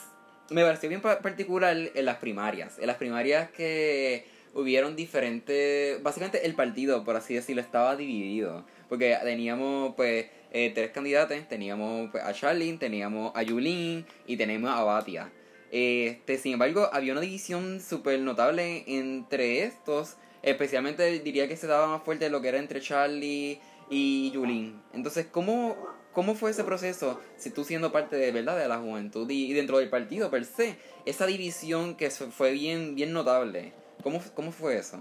me 0.49 0.63
pareció 0.63 0.89
bien 0.89 1.01
pa- 1.01 1.19
particular 1.19 1.75
en 1.75 2.05
las 2.05 2.17
primarias. 2.17 2.77
En 2.77 2.87
las 2.87 2.97
primarias 2.97 3.49
que 3.49 4.27
hubieron 4.53 4.95
diferentes, 4.95 6.01
básicamente 6.03 6.45
el 6.45 6.53
partido, 6.53 7.03
por 7.03 7.15
así 7.15 7.33
decirlo, 7.33 7.61
estaba 7.61 7.95
dividido. 7.95 8.63
Porque 8.89 9.17
teníamos 9.23 9.95
pues 9.95 10.27
eh, 10.53 10.71
tres 10.73 10.91
candidatos, 10.91 11.37
teníamos 11.49 12.11
pues, 12.11 12.23
a 12.23 12.31
Charlene, 12.31 12.77
teníamos 12.77 13.31
a 13.35 13.41
Yulín 13.41 14.05
y 14.27 14.37
teníamos 14.37 14.69
a 14.69 14.83
Batia. 14.83 15.31
Este, 15.71 16.37
sin 16.37 16.53
embargo, 16.53 16.87
había 16.93 17.13
una 17.13 17.21
división 17.21 17.81
súper 17.81 18.19
notable 18.19 18.83
entre 18.85 19.63
estos. 19.63 20.17
Especialmente 20.43 21.19
diría 21.21 21.47
que 21.47 21.57
se 21.57 21.65
daba 21.65 21.87
más 21.87 22.03
fuerte 22.03 22.29
lo 22.29 22.39
que 22.41 22.49
era 22.49 22.59
entre 22.59 22.81
Charlie 22.81 23.59
y 23.89 24.29
Yulín. 24.29 24.79
Entonces, 24.93 25.25
¿cómo, 25.25 25.75
¿cómo 26.11 26.35
fue 26.35 26.51
ese 26.51 26.63
proceso? 26.63 27.19
Si 27.35 27.49
tú 27.49 27.63
siendo 27.63 27.91
parte 27.91 28.15
de 28.17 28.31
verdad 28.31 28.55
de 28.55 28.67
la 28.67 28.77
juventud 28.77 29.27
y, 29.31 29.51
dentro 29.53 29.79
del 29.79 29.89
partido 29.89 30.29
per 30.29 30.45
se, 30.45 30.75
esa 31.07 31.25
división 31.25 31.95
que 31.95 32.11
fue 32.11 32.51
bien, 32.51 32.93
bien 32.93 33.11
notable. 33.11 33.73
¿Cómo, 34.03 34.21
¿Cómo 34.35 34.51
fue 34.51 34.77
eso? 34.77 34.99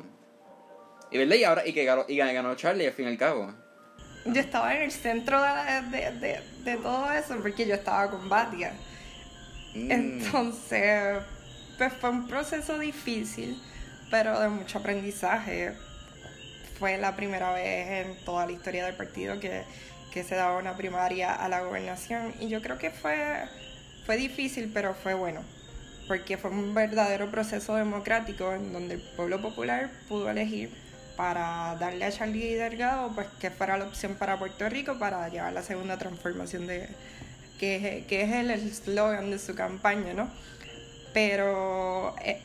Y 1.10 1.18
verdad, 1.18 1.36
y 1.36 1.44
ahora, 1.44 1.66
y 1.66 1.74
que 1.74 1.84
ganó, 1.84 2.06
y 2.08 2.16
ganó 2.16 2.54
Charlie 2.54 2.86
al 2.86 2.94
fin 2.94 3.04
y 3.04 3.08
al 3.08 3.18
cabo. 3.18 3.52
Yo 4.24 4.40
estaba 4.40 4.74
en 4.76 4.82
el 4.82 4.92
centro 4.92 5.40
de, 5.42 5.48
la- 5.48 5.82
de, 5.82 6.10
de, 6.12 6.40
de 6.64 6.76
todo 6.76 7.10
eso 7.12 7.36
porque 7.42 7.66
yo 7.66 7.74
estaba 7.74 8.10
con 8.10 8.28
Batia. 8.28 8.72
Mm. 9.74 9.90
Entonces, 9.90 11.22
pues 11.78 11.92
fue 11.94 12.10
un 12.10 12.28
proceso 12.28 12.78
difícil, 12.78 13.60
pero 14.10 14.38
de 14.40 14.48
mucho 14.48 14.78
aprendizaje. 14.78 15.72
Fue 16.78 16.98
la 16.98 17.14
primera 17.16 17.52
vez 17.52 18.06
en 18.06 18.24
toda 18.24 18.46
la 18.46 18.52
historia 18.52 18.84
del 18.86 18.94
partido 18.96 19.38
que, 19.40 19.62
que 20.12 20.24
se 20.24 20.34
daba 20.34 20.56
una 20.58 20.76
primaria 20.76 21.32
a 21.34 21.48
la 21.48 21.60
gobernación. 21.62 22.34
Y 22.40 22.48
yo 22.48 22.60
creo 22.60 22.78
que 22.78 22.90
fue, 22.90 23.16
fue 24.04 24.16
difícil, 24.16 24.70
pero 24.72 24.94
fue 24.94 25.14
bueno. 25.14 25.42
Porque 26.08 26.36
fue 26.36 26.50
un 26.50 26.74
verdadero 26.74 27.30
proceso 27.30 27.76
democrático 27.76 28.52
en 28.52 28.72
donde 28.72 28.94
el 28.94 29.00
pueblo 29.16 29.40
popular 29.40 29.90
pudo 30.08 30.28
elegir 30.30 30.70
para 31.16 31.76
darle 31.78 32.04
a 32.06 32.12
Charlie 32.12 32.54
Delgado 32.54 33.12
pues 33.14 33.28
que 33.40 33.50
fuera 33.50 33.76
la 33.78 33.84
opción 33.86 34.14
para 34.16 34.38
Puerto 34.38 34.68
Rico 34.68 34.98
para 34.98 35.28
llevar 35.28 35.52
la 35.52 35.62
segunda 35.62 35.98
transformación 35.98 36.66
de, 36.66 36.88
que, 37.58 37.98
es- 38.00 38.06
que 38.06 38.22
es 38.22 38.32
el 38.32 38.50
eslogan 38.50 39.30
de 39.30 39.38
su 39.38 39.54
campaña, 39.54 40.14
¿no? 40.14 40.30
Pero 41.12 42.16
eh, 42.24 42.40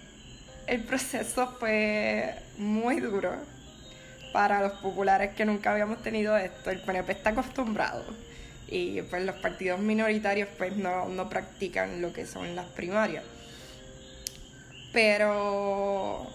el 0.67 0.83
proceso 0.83 1.55
fue 1.59 2.35
muy 2.57 2.99
duro 2.99 3.33
para 4.33 4.61
los 4.61 4.73
populares 4.81 5.33
que 5.35 5.45
nunca 5.45 5.71
habíamos 5.71 6.01
tenido 6.03 6.37
esto. 6.37 6.69
El 6.71 6.81
PNP 6.81 7.13
está 7.13 7.31
acostumbrado 7.31 8.03
y 8.67 9.01
pues 9.03 9.23
los 9.23 9.35
partidos 9.37 9.79
minoritarios 9.79 10.49
pues 10.57 10.75
no, 10.75 11.07
no 11.09 11.29
practican 11.29 12.01
lo 12.01 12.13
que 12.13 12.25
son 12.25 12.55
las 12.55 12.65
primarias. 12.67 13.23
Pero 14.91 16.27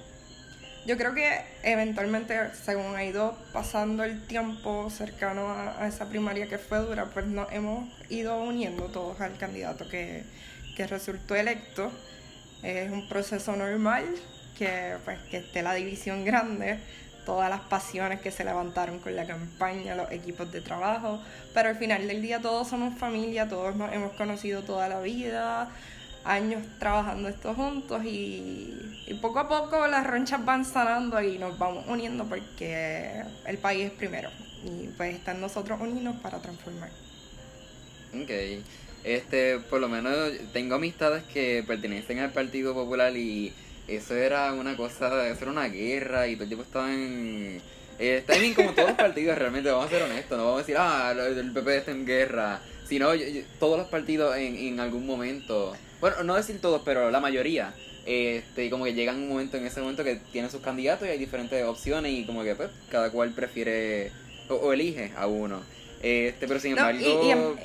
yo 0.84 0.96
creo 0.96 1.14
que 1.14 1.44
eventualmente, 1.62 2.36
según 2.54 2.96
ha 2.96 3.04
ido 3.04 3.36
pasando 3.52 4.02
el 4.02 4.26
tiempo 4.26 4.90
cercano 4.90 5.48
a, 5.50 5.86
esa 5.86 6.08
primaria 6.08 6.48
que 6.48 6.58
fue 6.58 6.78
dura, 6.78 7.06
pues 7.06 7.26
nos 7.26 7.50
hemos 7.52 7.88
ido 8.08 8.42
uniendo 8.42 8.86
todos 8.86 9.20
al 9.20 9.36
candidato 9.36 9.88
que, 9.88 10.24
que 10.76 10.86
resultó 10.86 11.36
electo. 11.36 11.92
Es 12.62 12.90
un 12.90 13.08
proceso 13.08 13.54
normal, 13.54 14.04
que 14.58 14.96
pues 15.04 15.18
que 15.30 15.38
esté 15.38 15.62
la 15.62 15.74
división 15.74 16.24
grande, 16.24 16.78
todas 17.24 17.48
las 17.48 17.60
pasiones 17.60 18.20
que 18.20 18.30
se 18.30 18.44
levantaron 18.44 18.98
con 18.98 19.14
la 19.14 19.26
campaña, 19.26 19.94
los 19.94 20.10
equipos 20.10 20.50
de 20.50 20.60
trabajo, 20.60 21.20
pero 21.54 21.68
al 21.68 21.76
final 21.76 22.06
del 22.08 22.22
día 22.22 22.40
todos 22.40 22.68
somos 22.68 22.98
familia, 22.98 23.48
todos 23.48 23.76
nos 23.76 23.92
hemos 23.92 24.12
conocido 24.14 24.62
toda 24.62 24.88
la 24.88 25.00
vida, 25.00 25.70
años 26.24 26.62
trabajando 26.78 27.28
esto 27.28 27.54
juntos 27.54 28.02
y, 28.04 28.74
poco 29.20 29.40
a 29.40 29.48
poco 29.48 29.86
las 29.88 30.06
ronchas 30.06 30.44
van 30.44 30.64
sanando 30.64 31.20
y 31.20 31.38
nos 31.38 31.58
vamos 31.58 31.84
uniendo 31.86 32.24
porque 32.24 33.22
el 33.46 33.58
país 33.58 33.86
es 33.86 33.92
primero 33.92 34.30
y 34.64 34.88
pues 34.96 35.14
está 35.14 35.32
en 35.32 35.40
nosotros 35.40 35.78
unirnos 35.80 36.16
para 36.20 36.38
transformar. 36.40 36.90
Ok. 38.14 38.30
Este, 39.04 39.58
por 39.58 39.80
lo 39.80 39.88
menos 39.88 40.32
tengo 40.52 40.76
amistades 40.76 41.24
que 41.24 41.64
pertenecen 41.66 42.20
al 42.20 42.30
Partido 42.30 42.72
Popular 42.72 43.16
y 43.16 43.52
eso 43.88 44.14
era 44.14 44.52
una 44.52 44.76
cosa, 44.76 45.28
eso 45.28 45.42
era 45.42 45.50
una 45.50 45.66
guerra 45.68 46.28
y 46.28 46.34
todo 46.34 46.44
el 46.44 46.48
tiempo 46.48 46.64
estaban... 46.64 47.60
Eh, 47.98 48.16
está 48.18 48.36
bien 48.38 48.54
como 48.54 48.72
todos 48.72 48.88
los 48.88 48.96
partidos 48.96 49.36
realmente, 49.36 49.70
vamos 49.70 49.86
a 49.86 49.90
ser 49.90 50.02
honestos, 50.02 50.38
no 50.38 50.44
vamos 50.44 50.58
a 50.58 50.62
decir, 50.62 50.76
ah, 50.78 51.12
el 51.14 51.52
PP 51.52 51.76
está 51.76 51.90
en 51.90 52.06
guerra, 52.06 52.60
sino 52.88 53.14
yo- 53.14 53.42
todos 53.58 53.78
los 53.78 53.88
partidos 53.88 54.36
en, 54.36 54.56
en 54.56 54.80
algún 54.80 55.06
momento, 55.06 55.74
bueno, 56.02 56.22
no 56.24 56.34
decir 56.34 56.60
todos, 56.60 56.82
pero 56.84 57.10
la 57.10 57.20
mayoría, 57.20 57.72
este, 58.04 58.68
como 58.68 58.84
que 58.84 58.92
llegan 58.92 59.16
un 59.16 59.28
momento 59.28 59.56
en 59.56 59.64
ese 59.64 59.80
momento 59.80 60.04
que 60.04 60.16
tienen 60.32 60.50
sus 60.50 60.60
candidatos 60.60 61.08
y 61.08 61.12
hay 61.12 61.18
diferentes 61.18 61.64
opciones 61.64 62.12
y 62.12 62.26
como 62.26 62.42
que 62.42 62.54
pues 62.54 62.68
cada 62.90 63.10
cual 63.10 63.30
prefiere 63.30 64.12
o, 64.50 64.56
o 64.56 64.72
elige 64.74 65.12
a 65.16 65.26
uno. 65.28 65.62
Este, 66.02 66.46
pero 66.48 66.60
sin 66.60 66.74
No, 66.74 66.88
embargo... 66.90 67.22
y, 67.24 67.26
y 67.28 67.30
em- 67.30 67.56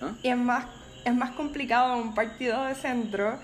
¿Ah? 0.00 0.12
y 0.22 0.28
es 0.28 0.36
más 0.36 0.64
es 1.04 1.14
más 1.14 1.30
complicado 1.32 1.96
un 1.96 2.14
partido 2.14 2.64
de 2.64 2.74
centro 2.74 3.38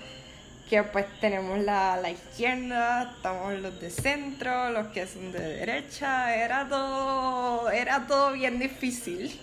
que 0.69 0.83
pues 0.83 1.05
tenemos 1.19 1.59
la, 1.59 1.97
la 1.97 2.09
izquierda, 2.11 3.13
estamos 3.15 3.53
los 3.59 3.79
de 3.81 3.89
centro, 3.91 4.71
los 4.71 4.87
que 4.87 5.05
son 5.07 5.31
de 5.31 5.39
derecha, 5.39 6.35
era 6.35 6.67
todo, 6.67 7.69
era 7.69 8.07
todo 8.07 8.31
bien 8.31 8.59
difícil. 8.59 9.39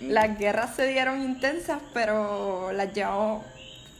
Mm. 0.00 0.10
Las 0.10 0.38
guerras 0.38 0.76
se 0.76 0.86
dieron 0.86 1.22
intensas, 1.22 1.80
pero 1.92 2.72
las 2.72 2.92
llevamos, 2.94 3.44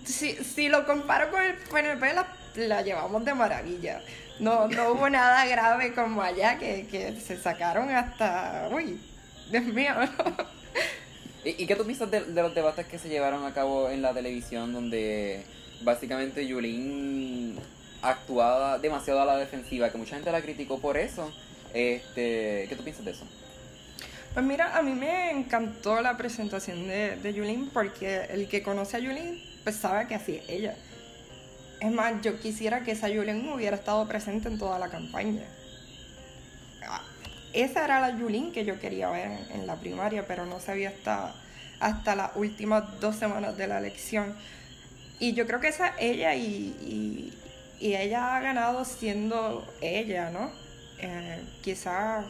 si, 0.07 0.33
si 0.45 0.69
lo 0.69 0.87
comparo 0.87 1.31
con 1.31 1.43
el 1.43 1.57
PNP, 1.57 2.15
las 2.15 2.27
la 2.57 2.83
llevamos 2.83 3.25
de 3.25 3.35
maravilla. 3.35 4.01
No, 4.39 4.69
no 4.69 4.93
hubo 4.93 5.09
nada 5.09 5.47
grave 5.47 5.95
como 5.95 6.23
allá 6.23 6.59
que, 6.59 6.87
que 6.87 7.19
se 7.21 7.37
sacaron 7.37 7.91
hasta, 7.91 8.69
uy, 8.73 9.01
Dios 9.51 9.65
mío, 9.65 9.95
¿Y, 11.45 11.63
y 11.63 11.67
qué 11.67 11.77
tú 11.77 11.85
piensas 11.85 12.11
de, 12.11 12.25
de 12.25 12.43
los 12.43 12.55
debates 12.55 12.87
que 12.87 12.99
se 12.99 13.09
llevaron 13.09 13.45
a 13.45 13.55
cabo 13.55 13.89
en 13.89 14.03
la 14.03 14.13
televisión 14.13 14.73
donde 14.73 15.45
básicamente 15.83 16.47
Yulín 16.47 17.59
actuaba 18.03 18.79
demasiado 18.79 19.21
a 19.21 19.25
la 19.25 19.37
defensiva, 19.37 19.91
que 19.91 19.99
mucha 19.99 20.17
gente 20.17 20.33
la 20.33 20.43
criticó 20.43 20.81
por 20.81 20.97
eso. 20.97 21.33
Este, 21.73 22.67
¿Qué 22.69 22.75
tú 22.77 22.83
piensas 22.83 23.05
de 23.05 23.13
eso? 23.13 23.25
Pues 24.35 24.45
mira, 24.45 24.77
a 24.77 24.83
mí 24.83 24.93
me 24.93 25.31
encantó 25.31 26.01
la 26.03 26.17
presentación 26.17 26.89
de, 26.89 27.17
de 27.17 27.33
Yulín 27.33 27.71
porque 27.73 28.27
el 28.29 28.49
que 28.49 28.63
conoce 28.63 28.97
a 28.97 29.01
Yulín 29.01 29.41
sabe 29.73 30.07
que 30.07 30.15
así 30.15 30.37
es 30.37 30.49
ella. 30.49 30.77
Es 31.81 31.93
más, 31.93 32.23
yo 32.23 32.39
quisiera 32.41 32.85
que 32.85 32.93
esa 32.93 33.09
Yulín 33.09 33.49
hubiera 33.53 33.77
estado 33.77 34.07
presente 34.09 34.49
en 34.49 34.59
toda 34.59 34.79
la 34.79 34.89
campaña. 34.89 35.43
Ah, 36.83 37.03
Esa 37.53 37.85
era 37.85 38.01
la 38.01 38.19
Yulín 38.19 38.53
que 38.53 38.65
yo 38.65 38.79
quería 38.81 39.11
ver 39.11 39.31
en, 39.53 39.67
la 39.67 39.77
primaria, 39.77 40.27
pero 40.27 40.47
no 40.47 40.59
sabía 40.61 40.91
hasta, 40.91 41.35
hasta 41.81 42.17
las 42.17 42.31
últimas 42.37 43.01
dos 43.01 43.17
semanas 43.17 43.57
de 43.57 43.67
la 43.67 43.79
elección. 43.79 44.35
Y 45.19 45.35
yo 45.35 45.47
creo 45.47 45.61
que 45.61 45.69
esa 45.69 45.89
es 45.89 45.95
ella 45.99 46.35
y, 46.35 47.33
y, 47.81 47.95
ella 47.95 48.37
ha 48.37 48.41
ganado 48.41 48.85
siendo 48.85 49.67
ella, 49.83 50.31
¿no? 50.31 50.51
Eh, 50.99 51.43
quizá 51.63 52.25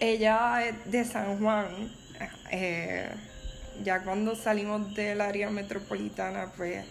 ella 0.00 0.66
es 0.66 0.90
de 0.90 1.04
San 1.04 1.38
Juan. 1.38 1.90
eh, 2.50 3.08
ya 3.82 4.02
cuando 4.02 4.34
salimos 4.36 4.94
del 4.94 5.20
área 5.20 5.50
metropolitana, 5.50 6.52
pues 6.56 6.84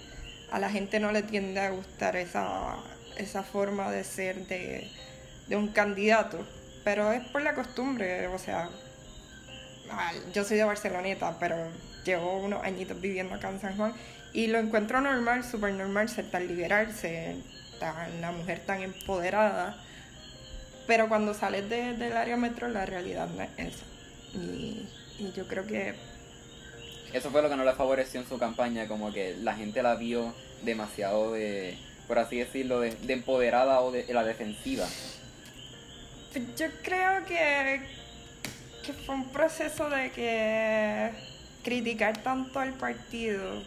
a 0.51 0.59
la 0.59 0.69
gente 0.69 0.99
no 0.99 1.11
le 1.11 1.23
tiende 1.23 1.59
a 1.59 1.71
gustar 1.71 2.15
esa, 2.15 2.75
esa 3.17 3.43
forma 3.43 3.91
de 3.91 4.03
ser 4.03 4.47
de, 4.47 4.89
de 5.47 5.55
un 5.55 5.69
candidato. 5.69 6.45
Pero 6.83 7.11
es 7.11 7.23
por 7.29 7.41
la 7.41 7.53
costumbre, 7.53 8.27
o 8.27 8.37
sea, 8.39 8.69
ah, 9.91 10.11
yo 10.33 10.43
soy 10.43 10.57
de 10.57 10.63
Barceloneta, 10.63 11.37
pero 11.39 11.55
llevo 12.05 12.37
unos 12.39 12.63
añitos 12.63 12.99
viviendo 12.99 13.35
acá 13.35 13.49
en 13.49 13.59
San 13.59 13.75
Juan 13.77 13.93
y 14.33 14.47
lo 14.47 14.59
encuentro 14.59 15.01
normal, 15.01 15.43
súper 15.43 15.73
normal 15.73 16.09
ser 16.09 16.29
tan 16.29 16.47
liberal, 16.47 16.93
ser 16.93 17.35
tan, 17.79 18.21
la 18.21 18.31
mujer 18.31 18.59
tan 18.65 18.81
empoderada. 18.81 19.77
Pero 20.87 21.09
cuando 21.09 21.33
sales 21.33 21.69
de- 21.69 21.93
del 21.93 22.15
área 22.15 22.37
metro, 22.37 22.67
la 22.69 22.85
realidad 22.85 23.27
no 23.29 23.43
es 23.43 23.49
esa. 23.57 23.85
Y 24.33 24.87
yo 25.35 25.47
creo 25.47 25.65
que 25.65 25.95
Eso 27.13 27.29
fue 27.31 27.41
lo 27.41 27.49
que 27.49 27.55
no 27.55 27.63
le 27.63 27.73
favoreció 27.73 28.19
en 28.19 28.27
su 28.27 28.37
campaña, 28.37 28.87
como 28.87 29.11
que 29.13 29.35
la 29.41 29.55
gente 29.55 29.81
la 29.81 29.95
vio 29.95 30.33
demasiado 30.63 31.33
de, 31.33 31.77
por 32.07 32.19
así 32.19 32.37
decirlo, 32.37 32.79
de, 32.79 32.91
de 32.91 33.13
empoderada 33.13 33.81
o 33.81 33.91
de, 33.91 34.03
de 34.03 34.13
la 34.13 34.23
defensiva. 34.23 34.85
Yo 36.57 36.67
creo 36.83 37.25
que, 37.25 37.81
que 38.85 38.93
fue 38.93 39.15
un 39.15 39.29
proceso 39.29 39.89
de 39.89 40.11
que 40.11 41.11
criticar 41.63 42.21
tanto 42.21 42.59
al 42.59 42.73
partido 42.73 43.63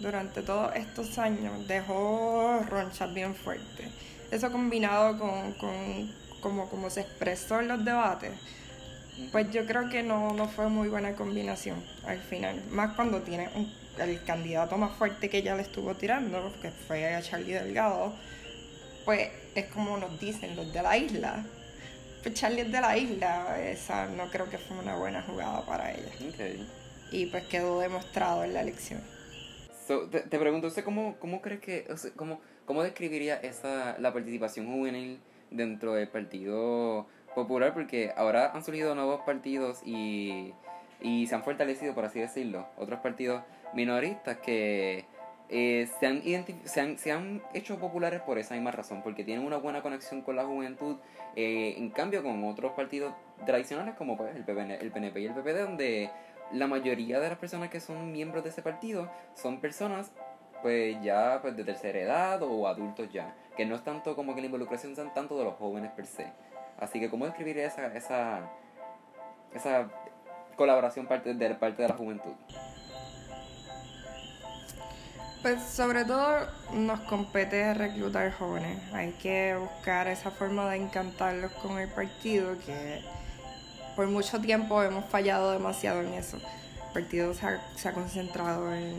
durante 0.00 0.42
todos 0.42 0.74
estos 0.76 1.18
años 1.18 1.66
dejó 1.66 2.64
ronchas 2.68 3.12
bien 3.12 3.34
fuertes. 3.34 3.88
Eso 4.30 4.50
combinado 4.52 5.18
con, 5.18 5.52
con 5.54 6.12
como, 6.40 6.68
como 6.68 6.88
se 6.90 7.00
expresó 7.00 7.60
en 7.60 7.68
los 7.68 7.84
debates, 7.84 8.32
pues 9.32 9.50
yo 9.50 9.66
creo 9.66 9.88
que 9.88 10.02
no, 10.02 10.32
no 10.32 10.48
fue 10.48 10.68
muy 10.68 10.88
buena 10.88 11.14
combinación 11.14 11.82
al 12.06 12.18
final. 12.20 12.62
Más 12.70 12.94
cuando 12.94 13.20
tiene 13.22 13.48
un- 13.54 13.72
el 13.98 14.22
candidato 14.24 14.78
más 14.78 14.96
fuerte 14.96 15.28
que 15.28 15.38
ella 15.38 15.56
le 15.56 15.62
estuvo 15.62 15.94
tirando, 15.94 16.52
que 16.62 16.70
fue 16.70 17.14
a 17.14 17.20
Charlie 17.20 17.52
Delgado, 17.54 18.14
pues 19.04 19.28
es 19.54 19.66
como 19.66 19.96
nos 19.96 20.20
dicen 20.20 20.54
los 20.54 20.72
de 20.72 20.82
la 20.82 20.96
isla. 20.96 21.44
Pues 22.22 22.34
Charlie 22.34 22.62
es 22.62 22.72
de 22.72 22.80
la 22.80 22.96
isla, 22.96 23.60
esa 23.60 24.06
no 24.06 24.28
creo 24.30 24.48
que 24.50 24.58
fue 24.58 24.78
una 24.78 24.96
buena 24.96 25.22
jugada 25.22 25.64
para 25.66 25.92
ella. 25.92 26.12
Okay. 26.32 26.68
Y 27.10 27.26
pues 27.26 27.44
quedó 27.44 27.80
demostrado 27.80 28.44
en 28.44 28.54
la 28.54 28.60
elección. 28.62 29.00
So, 29.86 30.08
te, 30.08 30.20
te 30.20 30.38
pregunto, 30.38 30.66
¿usted 30.66 30.84
cómo, 30.84 31.16
cómo 31.18 31.40
crees 31.40 31.60
que, 31.60 31.86
o 31.90 31.96
sea, 31.96 32.10
cómo, 32.14 32.40
cómo 32.66 32.82
describiría 32.82 33.36
esa, 33.36 33.96
la 33.98 34.12
participación 34.12 34.66
juvenil 34.66 35.18
dentro 35.50 35.94
del 35.94 36.08
Partido 36.08 37.06
Popular? 37.42 37.72
Porque 37.72 38.12
ahora 38.16 38.50
han 38.52 38.64
surgido 38.64 38.94
nuevos 38.94 39.20
partidos 39.20 39.80
y, 39.84 40.52
y 41.00 41.26
se 41.26 41.34
han 41.34 41.44
fortalecido, 41.44 41.94
por 41.94 42.04
así 42.04 42.18
decirlo, 42.18 42.66
otros 42.76 43.00
partidos 43.00 43.42
minoristas 43.74 44.38
que 44.38 45.06
eh, 45.48 45.88
se, 45.98 46.06
han 46.06 46.22
se, 46.64 46.80
han, 46.80 46.98
se 46.98 47.12
han 47.12 47.42
hecho 47.54 47.78
populares 47.78 48.20
por 48.20 48.38
esa 48.38 48.54
misma 48.54 48.70
razón, 48.70 49.02
porque 49.02 49.24
tienen 49.24 49.46
una 49.46 49.56
buena 49.56 49.82
conexión 49.82 50.22
con 50.22 50.36
la 50.36 50.44
juventud, 50.44 50.96
eh, 51.36 51.74
en 51.78 51.90
cambio 51.90 52.22
con 52.22 52.42
otros 52.44 52.72
partidos 52.72 53.14
tradicionales 53.46 53.94
como 53.94 54.16
pues, 54.16 54.34
el, 54.34 54.44
PPN 54.44 54.72
el 54.72 54.90
PNP 54.90 55.20
y 55.20 55.26
el 55.26 55.34
PPD, 55.34 55.60
donde 55.60 56.10
la 56.52 56.66
mayoría 56.66 57.20
de 57.20 57.28
las 57.28 57.38
personas 57.38 57.70
que 57.70 57.80
son 57.80 58.12
miembros 58.12 58.42
de 58.42 58.50
ese 58.50 58.62
partido 58.62 59.10
son 59.34 59.60
personas 59.60 60.10
pues 60.62 61.00
ya 61.02 61.38
pues 61.40 61.56
de 61.56 61.64
tercera 61.64 61.98
edad 62.00 62.42
o 62.42 62.66
adultos 62.66 63.08
ya, 63.12 63.34
que 63.56 63.64
no 63.64 63.76
es 63.76 63.84
tanto 63.84 64.16
como 64.16 64.34
que 64.34 64.40
la 64.40 64.46
involucración 64.46 64.94
tan 64.94 65.14
tanto 65.14 65.38
de 65.38 65.44
los 65.44 65.54
jóvenes 65.54 65.92
per 65.92 66.06
se. 66.06 66.26
Así 66.78 67.00
que 67.00 67.10
cómo 67.10 67.24
describiría 67.26 67.66
esa 67.66 67.86
esa 67.94 68.40
esa 69.52 69.88
colaboración 70.56 71.06
parte 71.06 71.34
de 71.34 71.54
parte 71.54 71.82
de 71.82 71.88
la 71.88 71.94
juventud. 71.94 72.32
Pues 75.42 75.62
sobre 75.62 76.04
todo 76.04 76.48
nos 76.72 77.00
compete 77.00 77.72
reclutar 77.72 78.32
jóvenes. 78.32 78.80
Hay 78.92 79.12
que 79.12 79.56
buscar 79.56 80.08
esa 80.08 80.32
forma 80.32 80.68
de 80.70 80.76
encantarlos 80.76 81.52
con 81.52 81.78
el 81.78 81.88
partido 81.88 82.58
que 82.66 83.02
por 83.94 84.08
mucho 84.08 84.40
tiempo 84.40 84.82
hemos 84.82 85.04
fallado 85.04 85.52
demasiado 85.52 86.02
en 86.02 86.14
eso. 86.14 86.38
El 86.88 86.92
partido 86.92 87.34
se 87.34 87.46
ha, 87.46 87.62
se 87.76 87.88
ha 87.88 87.92
concentrado 87.92 88.74
en, 88.74 88.96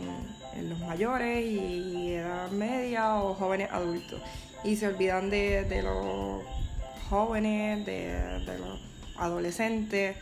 en 0.54 0.70
los 0.70 0.78
mayores 0.80 1.44
y 1.44 2.14
edad 2.14 2.50
media 2.50 3.16
o 3.16 3.34
jóvenes 3.34 3.70
adultos. 3.70 4.22
Y 4.64 4.76
se 4.76 4.88
olvidan 4.88 5.28
de, 5.28 5.64
de 5.64 5.82
los 5.82 6.42
jóvenes, 7.10 7.84
de, 7.84 8.40
de 8.46 8.58
los 8.58 8.80
adolescentes. 9.16 10.16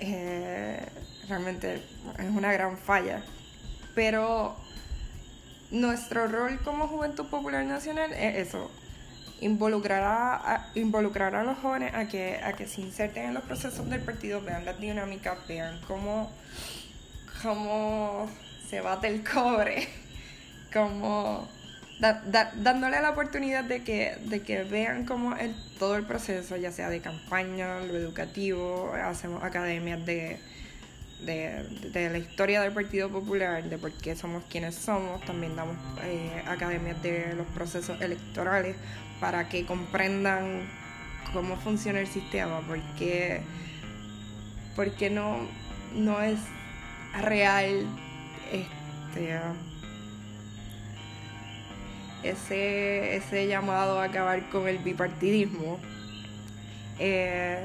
Eh, 0.00 0.86
realmente 1.28 1.82
es 2.18 2.30
una 2.30 2.52
gran 2.52 2.78
falla. 2.78 3.22
Pero 3.94 4.56
nuestro 5.70 6.26
rol 6.26 6.58
como 6.64 6.88
Juventud 6.88 7.26
Popular 7.26 7.64
Nacional 7.64 8.12
es 8.12 8.48
eso, 8.48 8.70
involucrar 9.40 10.02
a, 10.02 10.70
involucrar 10.74 11.34
a 11.34 11.44
los 11.44 11.58
jóvenes 11.58 11.94
a 11.94 12.08
que, 12.08 12.40
a 12.42 12.52
que 12.52 12.66
se 12.66 12.80
inserten 12.80 13.26
en 13.26 13.34
los 13.34 13.44
procesos 13.44 13.88
del 13.88 14.00
partido, 14.00 14.40
vean 14.40 14.64
las 14.64 14.80
dinámicas, 14.80 15.38
vean 15.46 15.80
cómo, 15.86 16.30
cómo 17.42 18.28
se 18.68 18.80
bate 18.80 19.08
el 19.08 19.24
cobre, 19.24 19.88
cómo 20.72 21.48
da- 22.00 22.22
da- 22.26 22.52
dándole 22.56 23.00
la 23.00 23.10
oportunidad 23.10 23.64
de 23.64 23.84
que, 23.84 24.16
de 24.26 24.42
que 24.42 24.64
vean 24.64 25.04
cómo 25.04 25.36
el, 25.36 25.54
todo 25.78 25.96
el 25.96 26.04
proceso, 26.04 26.56
ya 26.56 26.72
sea 26.72 26.88
de 26.88 27.00
campaña, 27.00 27.80
lo 27.80 27.96
educativo, 27.96 28.92
hacemos 28.94 29.44
academias 29.44 30.04
de, 30.06 30.38
de, 31.24 32.08
la 32.10 32.18
historia 32.18 32.62
del 32.62 32.72
Partido 32.72 33.10
Popular, 33.10 33.62
de 33.64 33.78
por 33.78 33.92
qué 33.92 34.16
somos 34.16 34.42
quienes 34.50 34.74
somos. 34.74 35.24
También 35.24 35.54
damos 35.56 35.76
eh, 36.04 36.42
academias 36.46 37.00
de 37.02 37.34
los 37.34 37.46
procesos 37.48 38.00
electorales 38.00 38.76
para 39.20 39.48
que 39.48 39.66
comprendan 39.66 40.66
cómo 41.34 41.56
funciona 41.56 42.00
el 42.00 42.06
sistema, 42.08 42.60
por 42.62 42.80
qué, 42.98 43.42
por 44.74 44.90
qué 44.92 45.10
no, 45.10 45.36
no 45.94 46.20
es 46.22 46.38
real 47.22 47.86
este, 48.50 49.38
ese, 52.22 53.16
ese 53.16 53.46
llamado 53.46 54.00
a 54.00 54.04
acabar 54.04 54.48
con 54.50 54.68
el 54.68 54.78
bipartidismo. 54.78 55.78
Eh, 56.98 57.64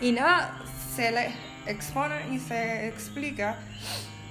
y 0.00 0.12
nada, 0.12 0.58
se 0.94 1.10
le 1.10 1.28
expone 1.66 2.14
y 2.32 2.38
se 2.38 2.88
explica 2.88 3.56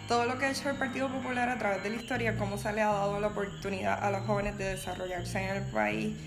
todo 0.07 0.25
lo 0.25 0.39
que 0.39 0.45
ha 0.45 0.51
hecho 0.51 0.69
el 0.69 0.77
Partido 0.77 1.10
Popular 1.10 1.49
a 1.49 1.57
través 1.57 1.83
de 1.83 1.89
la 1.89 1.95
historia, 1.97 2.38
cómo 2.38 2.57
se 2.57 2.71
le 2.71 2.81
ha 2.81 2.88
dado 2.88 3.19
la 3.19 3.27
oportunidad 3.27 4.03
a 4.03 4.10
los 4.10 4.25
jóvenes 4.25 4.57
de 4.57 4.63
desarrollarse 4.75 5.43
en 5.43 5.57
el 5.57 5.63
país, 5.63 6.17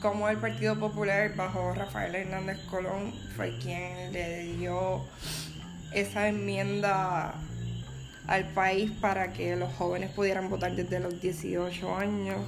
cómo 0.00 0.28
el 0.28 0.36
Partido 0.36 0.78
Popular 0.78 1.34
bajo 1.34 1.72
Rafael 1.72 2.14
Hernández 2.14 2.58
Colón 2.70 3.14
fue 3.36 3.56
quien 3.58 4.12
le 4.12 4.42
dio 4.56 5.04
esa 5.92 6.28
enmienda 6.28 7.34
al 8.30 8.48
país 8.54 8.90
para 9.00 9.32
que 9.32 9.56
los 9.56 9.70
jóvenes 9.74 10.10
pudieran 10.10 10.48
votar 10.48 10.74
desde 10.74 11.00
los 11.00 11.20
18 11.20 11.96
años, 11.96 12.38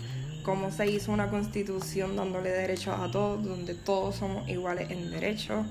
cómo 0.43 0.71
se 0.71 0.87
hizo 0.91 1.13
una 1.13 1.29
constitución 1.29 2.17
dándole 2.17 2.51
derechos 2.51 2.99
a 2.99 3.11
todos, 3.11 3.45
donde 3.45 3.75
todos 3.75 4.17
somos 4.17 4.49
iguales 4.49 4.91
en 4.91 5.11
derechos, 5.11 5.67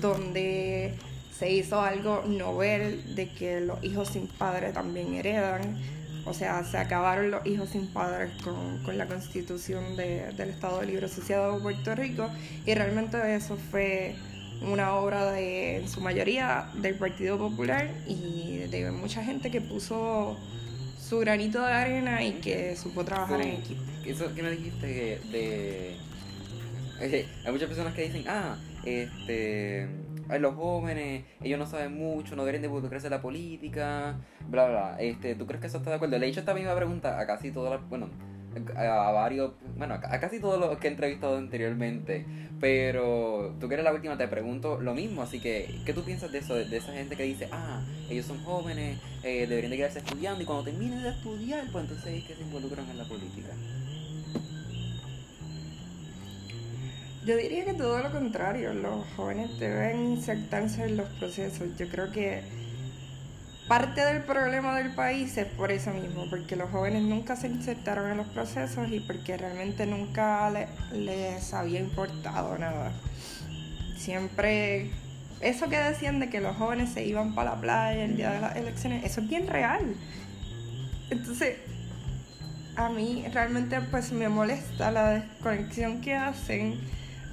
donde 0.00 0.94
se 1.36 1.50
hizo 1.50 1.80
algo 1.80 2.22
novel 2.26 3.14
de 3.14 3.30
que 3.30 3.60
los 3.60 3.82
hijos 3.84 4.08
sin 4.08 4.26
padre 4.26 4.72
también 4.72 5.14
heredan. 5.14 5.76
O 6.24 6.34
sea, 6.34 6.64
se 6.64 6.76
acabaron 6.78 7.30
los 7.30 7.46
hijos 7.46 7.68
sin 7.70 7.86
padres 7.86 8.30
con, 8.42 8.82
con 8.84 8.98
la 8.98 9.06
constitución 9.06 9.96
de- 9.96 10.32
del 10.32 10.50
Estado 10.50 10.82
Libre 10.82 11.06
Asociado 11.06 11.54
de 11.56 11.60
Puerto 11.62 11.94
Rico 11.94 12.28
y 12.66 12.74
realmente 12.74 13.36
eso 13.36 13.56
fue 13.70 14.16
una 14.62 14.94
obra 14.94 15.30
de, 15.32 15.76
en 15.76 15.88
su 15.88 16.00
mayoría 16.00 16.70
del 16.74 16.94
Partido 16.96 17.38
Popular 17.38 17.90
y 18.06 18.58
de 18.70 18.90
mucha 18.90 19.22
gente 19.22 19.50
que 19.50 19.60
puso 19.60 20.36
su 20.98 21.18
granito 21.18 21.60
de 21.60 21.72
arena 21.72 22.24
y 22.24 22.32
que 22.32 22.74
supo 22.76 23.04
trabajar 23.04 23.40
en 23.40 23.48
equipo. 23.48 23.82
Eso 24.04 24.34
que 24.34 24.42
me 24.42 24.50
dijiste 24.50 24.86
de... 25.30 25.96
eh, 27.00 27.26
hay 27.44 27.52
muchas 27.52 27.68
personas 27.68 27.94
que 27.94 28.02
dicen, 28.02 28.24
ah, 28.28 28.56
este... 28.84 29.88
los 30.40 30.54
jóvenes, 30.54 31.24
ellos 31.42 31.58
no 31.58 31.66
saben 31.66 31.96
mucho, 31.96 32.34
no 32.34 32.42
deberían 32.42 32.62
de 32.62 32.68
involucrarse 32.68 33.06
en 33.06 33.12
la 33.12 33.20
política, 33.22 34.16
bla, 34.48 34.68
bla. 34.68 34.96
Este, 34.98 35.34
¿Tú 35.34 35.46
crees 35.46 35.60
que 35.60 35.66
eso 35.68 35.78
está 35.78 35.90
de 35.90 35.96
acuerdo? 35.96 36.18
Le 36.18 36.26
he 36.26 36.28
hecho 36.28 36.40
esta 36.40 36.54
misma 36.54 36.74
pregunta 36.74 37.20
a 37.20 37.26
casi 37.26 37.52
todas 37.52 37.72
las... 37.72 37.88
Bueno, 37.88 38.08
a, 38.76 39.10
varios... 39.12 39.52
Bueno, 39.76 39.94
a, 39.94 40.20
casi 40.20 40.40
todos 40.40 40.58
los 40.58 40.78
que 40.78 40.88
he 40.88 40.90
entrevistado 40.90 41.36
anteriormente. 41.36 42.26
Pero 42.60 43.54
tú 43.60 43.68
que 43.68 43.74
eres 43.74 43.84
la 43.84 43.92
última, 43.92 44.16
te 44.16 44.28
pregunto 44.28 44.80
lo 44.80 44.94
mismo. 44.94 45.22
Así 45.22 45.40
que, 45.40 45.80
¿qué 45.84 45.92
tú 45.92 46.02
piensas 46.02 46.32
de 46.32 46.38
eso? 46.38 46.54
De, 46.54 46.64
de 46.64 46.76
esa 46.76 46.92
gente 46.92 47.16
que 47.16 47.24
dice, 47.24 47.48
ah, 47.52 47.82
ellos 48.08 48.26
son 48.26 48.42
jóvenes, 48.44 48.98
eh, 49.22 49.46
deberían 49.46 49.70
de 49.70 49.76
quedarse 49.76 49.98
estudiando 49.98 50.42
y 50.42 50.46
cuando 50.46 50.64
terminen 50.64 51.02
de 51.02 51.10
estudiar, 51.10 51.64
pues 51.72 51.84
entonces 51.84 52.14
es 52.14 52.24
que 52.24 52.34
se 52.34 52.42
involucran 52.42 52.88
en 52.88 52.98
la 52.98 53.04
política. 53.04 53.50
Yo 57.26 57.36
diría 57.36 57.64
que 57.64 57.74
todo 57.74 57.98
lo 57.98 58.12
contrario, 58.12 58.72
los 58.72 59.04
jóvenes 59.16 59.58
deben 59.58 60.12
insertarse 60.12 60.84
en 60.84 60.96
los 60.96 61.08
procesos. 61.18 61.76
Yo 61.76 61.88
creo 61.88 62.12
que 62.12 62.40
parte 63.68 64.00
del 64.04 64.22
problema 64.22 64.76
del 64.76 64.94
país 64.94 65.36
es 65.36 65.46
por 65.46 65.72
eso 65.72 65.90
mismo, 65.92 66.26
porque 66.30 66.54
los 66.56 66.70
jóvenes 66.70 67.02
nunca 67.02 67.34
se 67.36 67.48
insertaron 67.48 68.10
en 68.10 68.16
los 68.18 68.26
procesos 68.28 68.88
y 68.90 69.00
porque 69.00 69.36
realmente 69.36 69.86
nunca 69.86 70.48
le- 70.50 70.68
les 70.92 71.52
había 71.52 71.80
importado 71.80 72.56
nada. 72.58 72.92
Siempre, 73.96 74.90
eso 75.40 75.68
que 75.68 75.78
decían 75.78 76.20
de 76.20 76.30
que 76.30 76.40
los 76.40 76.56
jóvenes 76.56 76.90
se 76.92 77.04
iban 77.04 77.34
para 77.34 77.54
la 77.56 77.60
playa 77.60 78.04
el 78.04 78.16
día 78.16 78.30
de 78.30 78.40
las 78.40 78.56
elecciones, 78.56 79.04
eso 79.04 79.20
es 79.20 79.28
bien 79.28 79.46
real. 79.48 79.94
Entonces, 81.10 81.56
a 82.76 82.88
mí 82.88 83.24
realmente 83.32 83.80
pues 83.90 84.12
me 84.12 84.28
molesta 84.28 84.90
la 84.90 85.10
desconexión 85.10 86.00
que 86.00 86.14
hacen 86.14 86.78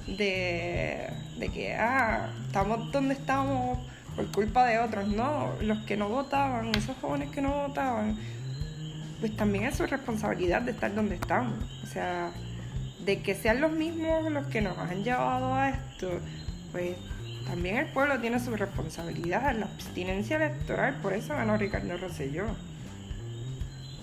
de, 0.06 1.06
de 1.38 1.48
que, 1.52 1.74
ah, 1.74 2.30
estamos 2.46 2.90
donde 2.92 3.14
estamos 3.14 3.78
por 4.16 4.30
culpa 4.32 4.66
de 4.66 4.78
otros. 4.78 5.08
No, 5.08 5.52
los 5.60 5.78
que 5.84 5.96
no 5.96 6.08
votaban, 6.08 6.74
esos 6.74 6.96
jóvenes 7.00 7.30
que 7.30 7.42
no 7.42 7.68
votaban, 7.68 8.16
pues 9.20 9.36
también 9.36 9.64
es 9.64 9.76
su 9.76 9.86
responsabilidad 9.86 10.62
de 10.62 10.72
estar 10.72 10.94
donde 10.94 11.16
estamos. 11.16 11.54
O 11.82 11.86
sea, 11.86 12.30
de 13.04 13.20
que 13.22 13.34
sean 13.34 13.60
los 13.60 13.72
mismos 13.72 14.30
los 14.32 14.46
que 14.46 14.60
nos 14.60 14.78
han 14.78 15.04
llevado 15.04 15.54
a 15.54 15.70
esto, 15.70 16.10
pues 16.72 16.96
también 17.46 17.76
el 17.76 17.86
pueblo 17.86 18.18
tiene 18.20 18.40
su 18.40 18.56
responsabilidad. 18.56 19.54
La 19.54 19.66
abstinencia 19.66 20.36
electoral, 20.36 20.96
por 21.00 21.12
eso 21.12 21.34
ganó 21.34 21.56
Ricardo 21.56 21.96
Rosselló. 21.96 22.46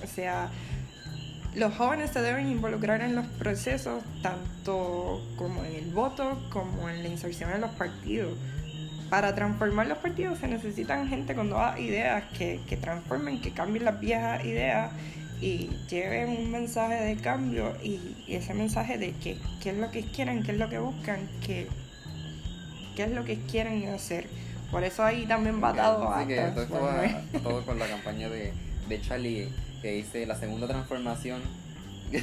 O 0.03 0.07
sea, 0.07 0.49
los 1.55 1.75
jóvenes 1.75 2.11
se 2.11 2.21
deben 2.21 2.49
involucrar 2.49 3.01
en 3.01 3.15
los 3.15 3.25
procesos, 3.27 4.03
tanto 4.21 5.21
como 5.35 5.63
en 5.65 5.75
el 5.75 5.91
voto, 5.91 6.41
como 6.49 6.89
en 6.89 7.03
la 7.03 7.09
inserción 7.09 7.51
en 7.51 7.61
los 7.61 7.71
partidos. 7.71 8.37
Para 9.11 9.35
transformar 9.35 9.87
los 9.87 9.97
partidos 9.97 10.39
se 10.39 10.47
necesitan 10.47 11.09
gente 11.09 11.35
con 11.35 11.49
nuevas 11.49 11.77
ideas 11.77 12.23
que, 12.37 12.61
que 12.65 12.77
transformen, 12.77 13.41
que 13.41 13.51
cambien 13.51 13.83
las 13.83 13.99
viejas 13.99 14.45
ideas 14.45 14.89
y 15.41 15.69
lleven 15.89 16.29
un 16.29 16.49
mensaje 16.49 16.95
de 16.95 17.17
cambio 17.17 17.75
y, 17.83 17.99
y 18.25 18.35
ese 18.35 18.53
mensaje 18.53 18.97
de 18.97 19.11
que, 19.11 19.37
qué 19.61 19.71
es 19.71 19.77
lo 19.77 19.91
que 19.91 20.03
quieren, 20.03 20.43
qué 20.43 20.53
es 20.53 20.57
lo 20.57 20.69
que 20.69 20.79
buscan, 20.79 21.27
qué, 21.45 21.67
qué 22.95 23.03
es 23.03 23.11
lo 23.11 23.25
que 23.25 23.37
quieren 23.37 23.85
hacer. 23.89 24.29
Por 24.71 24.85
eso 24.85 25.03
ahí 25.03 25.25
también 25.25 25.61
va 25.61 25.73
dado 25.73 26.07
a 26.07 26.25
que 26.25 26.39
todo 27.43 27.65
con 27.65 27.79
la 27.79 27.87
campaña 27.87 28.29
de, 28.29 28.53
de 28.87 29.01
Charlie 29.01 29.49
que 29.81 29.91
dice 29.91 30.25
la 30.25 30.35
segunda 30.35 30.67
transformación. 30.67 31.41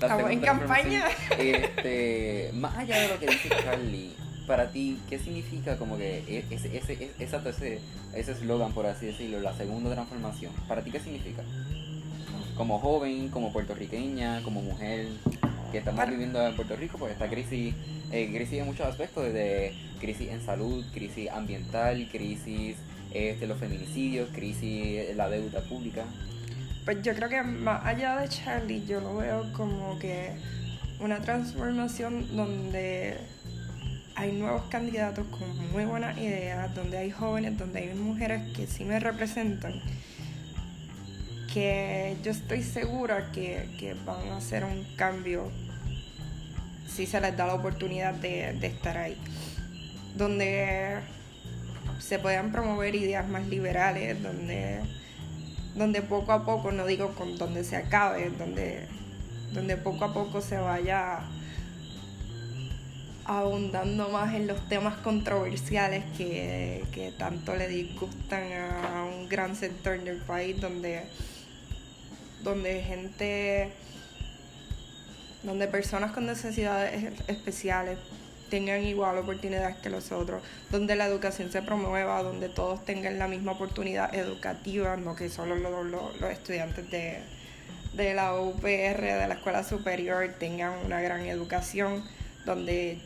La 0.00 0.06
Estamos 0.08 0.30
en 0.30 0.40
campaña. 0.40 1.04
Este, 1.38 2.50
más 2.54 2.78
allá 2.78 2.98
de 3.00 3.08
lo 3.08 3.20
que 3.20 3.26
dice 3.26 3.50
Charlie, 3.62 4.16
para 4.46 4.70
ti, 4.70 4.98
¿qué 5.08 5.18
significa 5.18 5.76
como 5.76 5.96
que 5.96 6.18
e- 6.28 6.44
ese 6.50 6.76
ese 6.76 7.10
ese 7.18 7.36
ese 7.36 7.80
ese 8.14 8.32
eslogan 8.32 8.72
por 8.72 8.86
así 8.86 9.06
decirlo, 9.06 9.40
la 9.40 9.54
segunda 9.54 9.92
transformación? 9.92 10.52
¿Para 10.68 10.82
ti 10.82 10.90
qué 10.90 11.00
significa? 11.00 11.42
Como 12.56 12.78
joven, 12.78 13.28
como 13.28 13.52
puertorriqueña, 13.52 14.42
como 14.42 14.62
mujer 14.62 15.08
que 15.72 15.78
estamos 15.78 16.08
viviendo 16.08 16.46
en 16.46 16.54
Puerto 16.54 16.76
Rico, 16.76 16.98
pues 16.98 17.12
esta 17.12 17.28
crisis, 17.28 17.74
eh, 18.12 18.30
crisis 18.32 18.60
en 18.60 18.66
muchos 18.66 18.86
aspectos, 18.86 19.24
desde 19.24 19.74
crisis 20.00 20.28
en 20.28 20.40
salud, 20.40 20.84
crisis 20.92 21.28
ambiental, 21.30 22.08
crisis 22.12 22.76
este, 23.12 23.46
los 23.46 23.58
feminicidios, 23.58 24.28
crisis 24.32 25.16
la 25.16 25.28
deuda 25.28 25.60
pública. 25.62 26.04
Pues 26.84 27.02
yo 27.02 27.14
creo 27.14 27.28
que 27.28 27.42
más 27.42 27.84
allá 27.84 28.18
de 28.18 28.28
Charlie, 28.28 28.84
yo 28.86 29.00
lo 29.00 29.16
veo 29.16 29.52
como 29.52 29.98
que 29.98 30.32
una 31.00 31.20
transformación 31.20 32.36
donde 32.36 33.16
hay 34.14 34.32
nuevos 34.32 34.62
candidatos 34.70 35.26
con 35.28 35.72
muy 35.72 35.84
buenas 35.84 36.16
ideas, 36.18 36.74
donde 36.74 36.98
hay 36.98 37.10
jóvenes, 37.10 37.58
donde 37.58 37.80
hay 37.80 37.94
mujeres 37.94 38.52
que 38.56 38.66
sí 38.66 38.84
me 38.84 39.00
representan, 39.00 39.80
que 41.52 42.16
yo 42.22 42.30
estoy 42.30 42.62
segura 42.62 43.30
que, 43.32 43.68
que 43.78 43.94
van 44.04 44.28
a 44.28 44.36
hacer 44.38 44.64
un 44.64 44.84
cambio 44.96 45.50
si 46.86 47.06
se 47.06 47.20
les 47.20 47.36
da 47.36 47.46
la 47.46 47.54
oportunidad 47.54 48.14
de, 48.14 48.52
de 48.52 48.66
estar 48.66 48.96
ahí. 48.96 49.16
Donde 50.16 51.00
se 51.98 52.18
puedan 52.18 52.52
promover 52.52 52.94
ideas 52.94 53.28
más 53.28 53.46
liberales, 53.46 54.22
donde 54.22 54.80
donde 55.74 56.02
poco 56.02 56.32
a 56.32 56.44
poco, 56.44 56.72
no 56.72 56.86
digo 56.86 57.14
con 57.14 57.36
donde 57.36 57.64
se 57.64 57.76
acabe, 57.76 58.30
donde, 58.38 58.86
donde 59.52 59.76
poco 59.76 60.04
a 60.04 60.14
poco 60.14 60.40
se 60.40 60.56
vaya 60.56 61.20
ahondando 63.26 64.08
más 64.10 64.34
en 64.34 64.46
los 64.46 64.68
temas 64.68 64.96
controversiales 64.98 66.04
que, 66.16 66.84
que 66.92 67.10
tanto 67.12 67.54
le 67.56 67.68
disgustan 67.68 68.52
a 68.52 69.04
un 69.04 69.28
gran 69.28 69.56
sector 69.56 69.98
del 70.02 70.18
país, 70.18 70.60
donde, 70.60 71.04
donde 72.42 72.82
gente, 72.82 73.72
donde 75.42 75.66
personas 75.68 76.12
con 76.12 76.26
necesidades 76.26 77.12
especiales 77.28 77.98
tengan 78.50 78.84
igual 78.84 79.18
oportunidades 79.18 79.76
que 79.76 79.90
los 79.90 80.12
otros, 80.12 80.42
donde 80.70 80.94
la 80.94 81.06
educación 81.06 81.50
se 81.50 81.62
promueva, 81.62 82.22
donde 82.22 82.48
todos 82.48 82.84
tengan 82.84 83.18
la 83.18 83.26
misma 83.26 83.52
oportunidad 83.52 84.14
educativa, 84.14 84.96
no 84.96 85.16
que 85.16 85.28
solo 85.28 85.56
los, 85.56 85.86
los- 85.86 86.20
los 86.20 86.30
estudiantes 86.30 86.88
de, 86.90 87.18
de 87.94 88.14
la 88.14 88.34
UPR, 88.38 88.66
de 89.00 89.26
la 89.28 89.34
escuela 89.34 89.64
superior, 89.64 90.28
tengan 90.38 90.74
una 90.84 91.00
gran 91.00 91.22
educación, 91.22 92.04
donde 92.44 92.98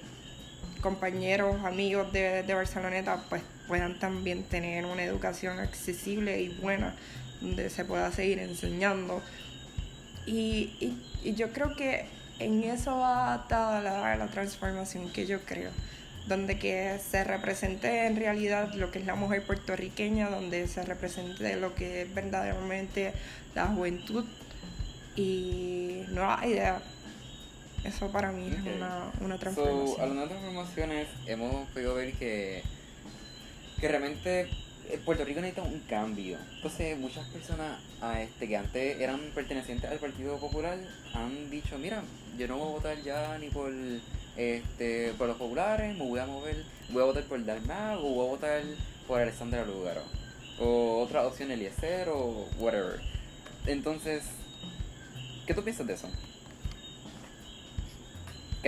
compañeros, 0.79 1.65
amigos 1.65 2.13
de, 2.13 2.43
de 2.43 2.55
Barceloneta 2.55 3.25
pues 3.29 3.43
puedan 3.69 3.99
también 3.99 4.43
tener 4.45 4.87
una 4.87 5.05
educación 5.05 5.61
accesible 5.61 6.41
y 6.41 6.49
buena, 6.49 6.95
donde 7.41 7.71
se 7.71 7.85
pueda 7.85 8.11
seguir 8.11 8.39
enseñando. 8.39 9.23
Y, 10.27 10.97
y, 11.23 11.35
yo 11.35 11.53
creo 11.53 11.77
que 11.77 12.07
en 12.39 12.65
eso 12.65 12.97
va 12.97 13.35
atada 13.35 13.81
la, 13.81 14.17
la 14.17 14.27
transformación 14.27 15.13
que 15.13 15.27
yo 15.27 15.41
creo, 15.45 15.71
donde 16.27 16.59
que 16.59 16.99
se 16.99 17.25
represente 17.25 18.07
en 18.07 18.17
realidad 18.17 18.73
lo 18.75 18.91
que 18.91 18.99
es 18.99 19.07
la 19.07 19.15
mujer 19.15 19.47
puertorriqueña, 19.47 20.31
donde 20.31 20.67
se 20.67 20.83
represente 20.85 21.57
lo 21.57 21.75
que 21.75 22.03
es 22.03 22.15
verdaderamente 22.15 23.13
la 23.55 23.67
juventud 23.67 24.25
y 25.17 26.05
nuevas 26.09 26.45
ideas. 26.47 26.83
Eso 27.85 28.11
para 28.11 28.33
mí 28.33 28.49
es 28.53 28.77
una, 28.77 29.11
una 29.21 29.35
So, 29.37 29.41
transformación. 29.41 30.01
hablando 30.01 30.23
de 30.23 30.29
transformaciones, 30.29 31.09
hemos 31.27 31.69
podido 31.71 31.95
ver 31.95 32.13
que, 32.15 32.63
que 33.81 33.89
realmente 33.89 34.41
eh, 34.91 35.01
Puerto 35.05 35.25
Rico 35.25 35.41
necesita 35.41 35.63
un 35.63 35.81
cambio. 35.81 36.39
Entonces, 36.57 36.99
muchas 36.99 37.27
personas 37.29 37.79
a 38.03 38.21
este, 38.23 38.49
que 38.49 38.57
antes 38.57 39.01
eran 39.01 39.21
pertenecientes 39.35 39.91
al 39.91 39.99
Partido 39.99 40.39
Popular 40.39 40.79
han 41.15 41.51
dicho: 41.51 41.79
Mira, 41.79 42.03
yo 42.37 42.49
no 42.49 42.59
voy 42.59 42.69
a 42.69 42.73
votar 42.73 43.03
ya 43.03 43.39
ni 43.39 43.49
por 43.49 43.73
este 44.37 45.13
por 45.17 45.29
los 45.29 45.37
populares, 45.37 45.97
me 45.97 46.05
voy 46.07 46.21
a 46.21 46.27
mover, 46.27 46.65
voy 46.91 47.03
a 47.03 47.07
votar 47.07 47.25
por 47.25 47.45
Dalmau 47.45 47.99
o 47.99 48.15
voy 48.15 48.27
a 48.27 48.31
votar 48.31 48.63
por 49.07 49.21
Alessandra 49.21 49.65
Lúgaro. 49.65 50.03
O 50.61 51.01
otra 51.03 51.27
opción, 51.27 51.51
Eliezer 51.53 52.09
o 52.09 52.47
whatever. 52.59 53.01
Entonces, 53.67 54.25
¿qué 55.47 55.55
tú 55.55 55.63
piensas 55.63 55.87
de 55.87 55.95
eso? 55.95 56.09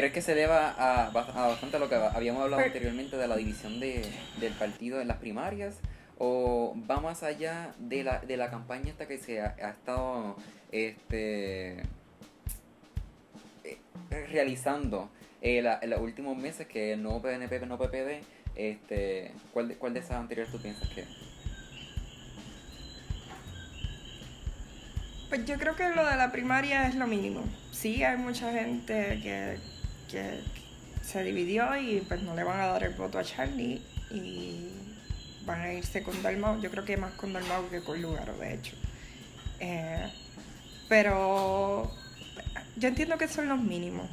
¿Crees 0.01 0.15
que 0.15 0.23
se 0.23 0.35
deba 0.35 0.71
a, 0.79 1.13
bas- 1.13 1.29
a 1.35 1.49
bastante 1.49 1.77
a 1.77 1.79
lo 1.79 1.91
que 1.91 1.95
habíamos 1.95 2.43
hablado 2.43 2.63
anteriormente 2.63 3.19
de 3.19 3.29
la 3.29 3.37
división 3.37 3.81
de, 3.81 4.03
del 4.41 4.55
partido 4.55 4.99
en 5.03 5.09
las 5.09 5.19
primarias? 5.19 5.77
¿O 6.17 6.75
va 6.91 7.01
más 7.01 7.23
allá 7.23 7.75
de 7.79 8.03
la, 8.03 8.21
de 8.21 8.39
la 8.39 8.49
campaña 8.49 8.89
esta 8.89 9.07
que 9.07 9.19
se 9.19 9.43
ha, 9.43 9.55
ha 9.63 9.69
estado 9.69 10.37
este, 10.73 11.81
eh, 13.65 13.79
realizando 14.33 15.11
eh, 15.43 15.61
la- 15.61 15.79
en 15.83 15.91
los 15.91 16.01
últimos 16.01 16.35
meses, 16.35 16.67
que 16.67 16.97
no 16.97 17.21
PNP, 17.21 17.61
no 17.67 17.77
PPD? 17.77 18.23
Este, 18.55 19.33
¿cuál, 19.53 19.69
de, 19.69 19.75
¿Cuál 19.77 19.93
de 19.93 20.01
esas 20.01 20.13
anteriores 20.13 20.51
tú 20.51 20.63
piensas 20.63 20.89
que? 20.89 21.05
Pues 25.29 25.45
yo 25.45 25.57
creo 25.59 25.77
que 25.77 25.91
lo 25.91 26.07
de 26.07 26.17
la 26.17 26.33
primaria 26.33 26.89
es 26.89 26.95
lo 26.95 27.07
mínimo. 27.07 27.45
Sí, 27.71 28.03
hay 28.03 28.17
mucha 28.17 28.51
gente 28.51 29.21
que, 29.23 29.59
que 30.11 30.41
se 31.03 31.23
dividió 31.23 31.77
y 31.77 32.01
pues 32.01 32.23
no 32.23 32.35
le 32.35 32.45
van 32.45 32.61
a 32.61 32.67
dar 32.67 32.85
el 32.85 32.95
voto 32.95 33.19
a 33.19 33.25
Charlie 33.25 33.83
y 34.11 34.69
van 35.45 35.61
a 35.61 35.73
irse 35.73 36.03
con 36.03 36.23
Dalmau. 36.23 36.61
Yo 36.61 36.71
creo 36.71 36.85
que 36.85 36.97
más 36.97 37.13
con 37.13 37.33
Dalmau 37.33 37.69
que 37.69 37.81
con 37.81 38.01
Lugaro, 38.01 38.37
de 38.37 38.55
hecho. 38.55 38.77
Eh, 39.61 40.11
pero 40.89 41.91
yo 42.77 42.89
entiendo 42.89 43.19
que 43.19 43.29
son 43.29 43.49
los 43.49 43.61
mínimos. 43.61 44.09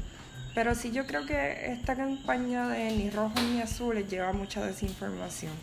Pero 0.55 0.73
sí 0.73 0.91
yo 0.91 1.05
creo 1.05 1.25
que 1.25 1.71
esta 1.71 1.95
campaña 1.95 2.67
de 2.67 2.91
ni 2.91 3.11
rojos 3.11 3.41
ni 3.43 3.61
azules 3.61 4.09
lleva 4.09 4.33
mucha 4.33 4.65
desinformación. 4.65 5.53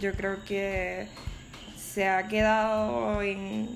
Yo 0.00 0.14
creo 0.14 0.42
que 0.44 1.06
se 1.76 2.08
ha 2.08 2.26
quedado 2.28 3.20
en, 3.20 3.68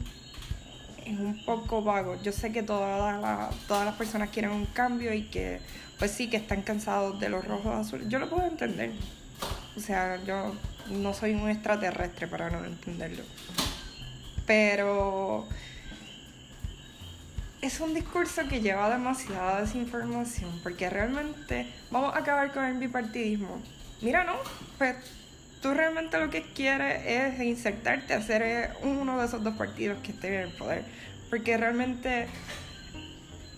en 1.05 1.21
un 1.21 1.45
poco 1.45 1.83
vago. 1.83 2.21
Yo 2.23 2.33
sé 2.33 2.53
que 2.53 2.62
todas 2.62 3.21
las, 3.21 3.55
todas 3.67 3.85
las 3.85 3.95
personas 3.95 4.31
quieren 4.31 4.51
un 4.51 4.67
cambio 4.67 5.12
y 5.12 5.25
que, 5.25 5.61
pues 5.99 6.11
sí, 6.11 6.29
que 6.29 6.37
están 6.37 6.62
cansados 6.62 7.21
de 7.21 7.29
los 7.29 7.45
rojos 7.45 7.75
azules. 7.75 8.09
Yo 8.09 8.19
lo 8.19 8.29
puedo 8.29 8.47
entender. 8.47 8.93
O 9.77 9.81
sea, 9.81 10.23
yo 10.25 10.55
no 10.90 11.14
soy 11.14 11.35
un 11.35 11.49
extraterrestre 11.49 12.27
para 12.27 12.51
no 12.51 12.64
entenderlo. 12.64 13.25
Pero 14.47 15.47
es 17.61 17.81
un 17.81 17.95
discurso 17.95 18.43
que 18.49 18.61
lleva 18.61 18.90
demasiada 18.90 19.62
desinformación, 19.62 20.61
porque 20.62 20.90
realmente 20.90 21.67
vamos 21.90 22.14
a 22.14 22.19
acabar 22.19 22.53
con 22.53 22.64
el 22.64 22.75
bipartidismo. 22.75 23.61
Mira, 24.03 24.25
no, 24.25 24.35
pues 24.77 24.97
tú 25.64 25.72
realmente 25.72 26.20
lo 26.20 26.29
que 26.29 26.42
quieres 26.42 27.07
es 27.07 27.40
insertarte 27.40 28.12
a 28.12 28.20
ser 28.20 28.77
uno 28.83 29.18
de 29.18 29.24
esos 29.24 29.42
dos 29.42 29.55
partidos 29.57 29.98
que 30.03 30.12
estén 30.12 30.35
en 30.35 30.40
el 30.40 30.53
poder, 30.53 30.85
porque 31.31 31.57
realmente 31.57 32.27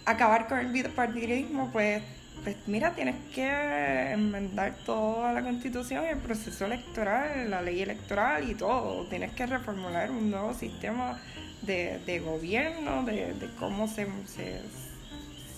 acabar 0.05 0.47
con 0.47 0.61
el 0.61 0.69
bipartidismo, 0.69 1.69
pues, 1.73 2.05
pues 2.45 2.59
mira, 2.69 2.93
tienes 2.93 3.17
que 3.35 4.13
enmendar 4.13 4.77
toda 4.87 5.33
la 5.33 5.43
constitución, 5.43 6.05
el 6.05 6.19
proceso 6.19 6.67
electoral, 6.67 7.51
la 7.51 7.61
ley 7.61 7.83
electoral 7.83 8.49
y 8.49 8.55
todo, 8.55 9.05
tienes 9.09 9.33
que 9.33 9.45
reformular 9.45 10.09
un 10.13 10.31
nuevo 10.31 10.55
sistema 10.55 11.21
de, 11.63 12.23
gobierno, 12.25 13.03
de, 13.03 13.51
cómo 13.59 13.89
se, 13.89 14.07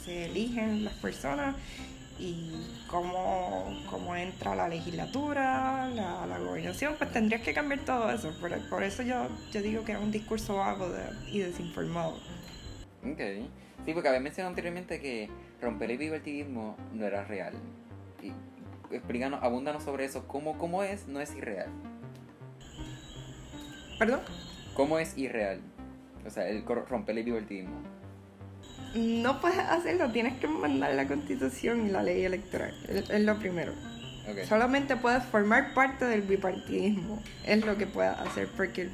se, 0.02 0.24
eligen 0.24 0.86
las 0.86 0.94
personas 0.94 1.56
y 2.18 2.50
cómo, 2.88 3.64
cómo 3.88 4.16
entra 4.16 4.54
la 4.54 4.68
legislatura, 4.68 5.88
la, 5.88 6.38
gobernación, 6.38 6.94
pues 6.98 7.12
tendrías 7.12 7.42
que 7.42 7.54
cambiar 7.54 7.80
todo 7.80 8.10
eso. 8.10 8.32
Por, 8.40 8.68
por 8.68 8.82
eso 8.82 9.02
yo, 9.02 9.28
yo 9.52 9.62
digo 9.62 9.84
que 9.84 9.92
es 9.92 9.98
un 9.98 10.10
discurso 10.10 10.56
vago 10.56 10.88
y 11.30 11.38
desinformado. 11.40 12.14
Ok. 13.04 13.20
Sí, 13.84 13.94
porque 13.94 14.08
había 14.08 14.20
mencionado 14.20 14.50
anteriormente 14.50 15.00
que 15.00 15.30
romper 15.62 15.90
el 15.90 15.98
bipartidismo 15.98 16.76
no 16.92 17.06
era 17.06 17.24
real. 17.24 17.54
Y 18.22 18.32
explícanos, 18.94 19.42
abúndanos 19.42 19.84
sobre 19.84 20.04
eso. 20.04 20.26
¿Cómo, 20.26 20.58
¿Cómo 20.58 20.82
es? 20.82 21.06
No 21.06 21.20
es 21.20 21.34
irreal. 21.34 21.70
¿Perdón? 23.98 24.20
¿Cómo 24.74 24.98
es 24.98 25.16
irreal? 25.16 25.60
O 26.26 26.30
sea, 26.30 26.48
el 26.48 26.64
romper 26.64 27.18
el 27.18 27.24
bipartidismo. 27.24 27.97
No 28.94 29.40
puedes 29.40 29.58
hacerlo, 29.58 30.10
tienes 30.10 30.38
que 30.38 30.48
mandar 30.48 30.94
la 30.94 31.06
constitución 31.06 31.86
y 31.86 31.90
la 31.90 32.02
ley 32.02 32.24
electoral. 32.24 32.74
Es, 32.88 33.20
lo 33.20 33.38
primero. 33.38 33.72
Solamente 34.48 34.96
puedes 34.96 35.24
formar 35.24 35.72
parte 35.74 36.04
del 36.04 36.22
bipartidismo. 36.22 37.22
Es 37.46 37.64
lo 37.64 37.76
que 37.76 37.86
puedes 37.86 38.16
hacer, 38.18 38.48
porque 38.56 38.90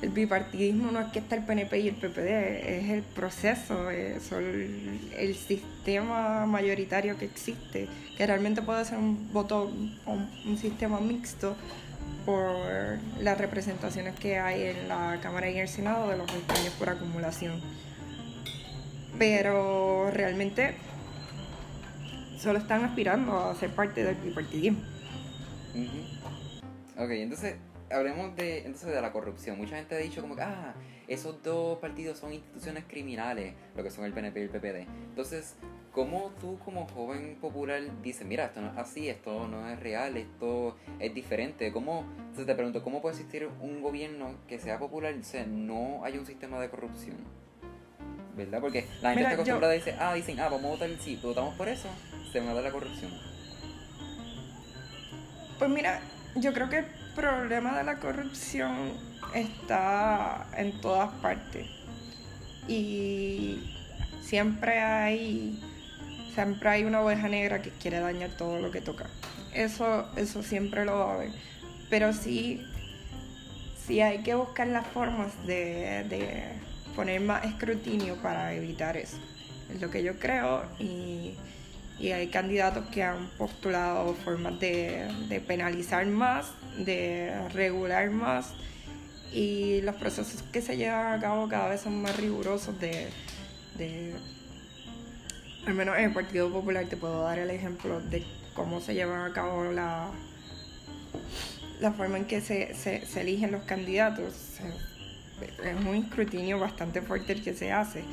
el, 0.00 0.08
bipartidismo 0.10 0.90
no 0.90 1.00
es 1.00 1.12
que 1.12 1.20
está 1.20 1.36
el 1.36 1.44
PNP 1.44 1.80
y 1.80 1.88
el 1.88 1.94
PPD, 1.94 2.28
es 2.28 2.90
el 2.90 3.02
proceso, 3.02 3.90
es 3.90 4.32
el, 4.32 5.00
el, 5.16 5.34
sistema 5.36 6.44
mayoritario 6.46 7.16
que 7.16 7.24
existe, 7.24 7.88
que 8.16 8.26
realmente 8.26 8.62
puede 8.62 8.84
ser 8.84 8.98
un 8.98 9.32
voto, 9.32 9.66
un, 10.06 10.30
un 10.44 10.58
sistema 10.58 11.00
mixto 11.00 11.56
por 12.24 12.98
las 13.20 13.38
representaciones 13.38 14.14
que 14.18 14.38
hay 14.38 14.62
en 14.62 14.88
la 14.88 15.18
Cámara 15.22 15.50
y 15.50 15.54
en 15.54 15.62
el 15.62 15.68
Senado 15.68 16.08
de 16.08 16.16
los 16.16 16.32
escaños 16.32 16.72
por 16.78 16.88
acumulación. 16.88 17.60
Pero 19.22 20.10
realmente 20.10 20.74
solo 22.36 22.58
están 22.58 22.84
aspirando 22.84 23.38
a 23.38 23.54
ser 23.54 23.70
parte 23.70 24.02
del 24.02 24.16
bipartidismo. 24.16 24.80
Ok, 26.98 27.10
entonces 27.10 27.54
hablemos 27.88 28.34
de, 28.34 28.64
entonces 28.64 28.92
de 28.92 29.00
la 29.00 29.12
corrupción. 29.12 29.58
Mucha 29.58 29.76
gente 29.76 29.94
ha 29.94 29.98
dicho 29.98 30.22
como 30.22 30.34
que, 30.34 30.42
ah, 30.42 30.74
esos 31.06 31.40
dos 31.40 31.78
partidos 31.78 32.18
son 32.18 32.32
instituciones 32.32 32.82
criminales, 32.88 33.54
lo 33.76 33.84
que 33.84 33.92
son 33.92 34.06
el 34.06 34.12
PNP 34.12 34.40
y 34.40 34.42
el 34.42 34.50
PPD. 34.50 34.88
Entonces, 35.10 35.54
¿cómo 35.92 36.32
tú 36.40 36.58
como 36.58 36.88
joven 36.88 37.38
popular 37.40 37.80
dices, 38.02 38.26
mira, 38.26 38.46
esto 38.46 38.60
no 38.60 38.72
es 38.72 38.76
así, 38.76 39.08
esto 39.08 39.46
no 39.46 39.70
es 39.70 39.78
real, 39.78 40.16
esto 40.16 40.76
es 40.98 41.14
diferente? 41.14 41.70
¿Cómo, 41.70 42.06
entonces 42.18 42.46
te 42.46 42.56
pregunto, 42.56 42.82
¿cómo 42.82 43.00
puede 43.00 43.14
existir 43.14 43.48
un 43.60 43.82
gobierno 43.82 44.34
que 44.48 44.58
sea 44.58 44.80
popular 44.80 45.14
y 45.14 45.22
sea, 45.22 45.46
no 45.46 46.02
hay 46.02 46.18
un 46.18 46.26
sistema 46.26 46.58
de 46.58 46.68
corrupción? 46.70 47.41
¿Verdad? 48.36 48.60
Porque 48.60 48.88
la 49.02 49.10
gente 49.10 49.22
está 49.24 49.34
acostumbrada 49.34 49.72
a 49.72 49.76
decir, 49.76 49.94
ah, 49.98 50.14
dicen, 50.14 50.40
ah, 50.40 50.48
vamos 50.48 50.64
a 50.64 50.68
votar, 50.68 50.90
sí, 51.00 51.18
votamos 51.22 51.54
por 51.54 51.68
eso, 51.68 51.88
se 52.32 52.40
me 52.40 52.54
da 52.54 52.62
la 52.62 52.70
corrupción. 52.70 53.10
Pues 55.58 55.70
mira, 55.70 56.00
yo 56.36 56.52
creo 56.54 56.68
que 56.70 56.78
el 56.78 56.86
problema 57.14 57.76
de 57.76 57.84
la 57.84 57.98
corrupción 57.98 58.92
está 59.34 60.46
en 60.56 60.80
todas 60.80 61.10
partes. 61.20 61.66
Y 62.66 63.58
siempre 64.22 64.80
hay 64.80 65.60
siempre 66.34 66.68
hay 66.68 66.84
una 66.84 67.00
oveja 67.02 67.28
negra 67.28 67.60
que 67.60 67.70
quiere 67.70 68.00
dañar 68.00 68.30
todo 68.30 68.58
lo 68.58 68.70
que 68.70 68.80
toca. 68.80 69.06
Eso, 69.54 70.08
eso 70.16 70.42
siempre 70.42 70.84
lo 70.84 70.98
va 70.98 71.10
a 71.10 71.14
haber. 71.14 71.30
Pero 71.90 72.12
sí, 72.12 72.66
sí 73.86 74.00
hay 74.00 74.22
que 74.22 74.34
buscar 74.34 74.66
las 74.68 74.86
formas 74.86 75.46
de, 75.46 76.04
de 76.08 76.44
poner 76.94 77.20
más 77.20 77.44
escrutinio 77.44 78.16
para 78.16 78.54
evitar 78.54 78.96
eso. 78.96 79.18
Es 79.72 79.80
lo 79.80 79.90
que 79.90 80.02
yo 80.02 80.18
creo 80.18 80.64
y, 80.78 81.34
y 81.98 82.10
hay 82.12 82.28
candidatos 82.28 82.86
que 82.90 83.02
han 83.02 83.28
postulado 83.38 84.14
formas 84.14 84.58
de, 84.60 85.08
de 85.28 85.40
penalizar 85.40 86.06
más, 86.06 86.52
de 86.78 87.48
regular 87.50 88.10
más 88.10 88.54
y 89.32 89.80
los 89.80 89.94
procesos 89.96 90.42
que 90.52 90.60
se 90.60 90.76
llevan 90.76 91.18
a 91.18 91.20
cabo 91.20 91.48
cada 91.48 91.68
vez 91.68 91.80
son 91.80 92.02
más 92.02 92.16
rigurosos 92.16 92.78
de, 92.78 93.08
al 95.66 95.74
menos 95.74 95.96
en 95.96 96.04
el 96.04 96.12
Partido 96.12 96.52
Popular 96.52 96.86
te 96.86 96.96
puedo 96.96 97.22
dar 97.22 97.38
el 97.38 97.50
ejemplo 97.50 98.00
de 98.00 98.24
cómo 98.54 98.80
se 98.80 98.94
llevan 98.94 99.30
a 99.30 99.32
cabo 99.32 99.72
la, 99.72 100.10
la 101.80 101.92
forma 101.92 102.18
en 102.18 102.26
que 102.26 102.40
se, 102.40 102.74
se, 102.74 103.20
eligen 103.20 103.52
los 103.52 103.62
candidatos. 103.62 104.34
Es 105.42 105.76
un 105.84 105.94
escrutinio 105.94 106.58
bastante 106.58 107.02
fuerte 107.02 107.32
el 107.32 107.42
que 107.42 107.54
se 107.54 107.72
hace 107.72 108.04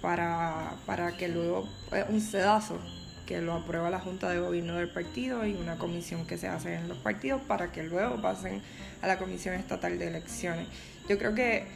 para, 0.00 0.74
para 0.86 1.16
que 1.16 1.28
luego 1.28 1.68
un 2.08 2.20
sedazo 2.20 2.78
que 3.26 3.40
lo 3.40 3.54
aprueba 3.54 3.90
la 3.90 4.00
Junta 4.00 4.28
de 4.28 4.38
Gobierno 4.38 4.76
del 4.76 4.90
partido 4.90 5.46
y 5.46 5.54
una 5.54 5.76
comisión 5.76 6.26
que 6.26 6.36
se 6.36 6.48
hace 6.48 6.74
en 6.74 6.88
los 6.88 6.98
partidos 6.98 7.40
para 7.42 7.72
que 7.72 7.82
luego 7.82 8.20
pasen 8.20 8.62
a 9.02 9.06
la 9.06 9.18
Comisión 9.18 9.54
Estatal 9.54 9.98
de 9.98 10.08
Elecciones. 10.08 10.68
Yo 11.08 11.18
creo 11.18 11.34
que 11.34 11.66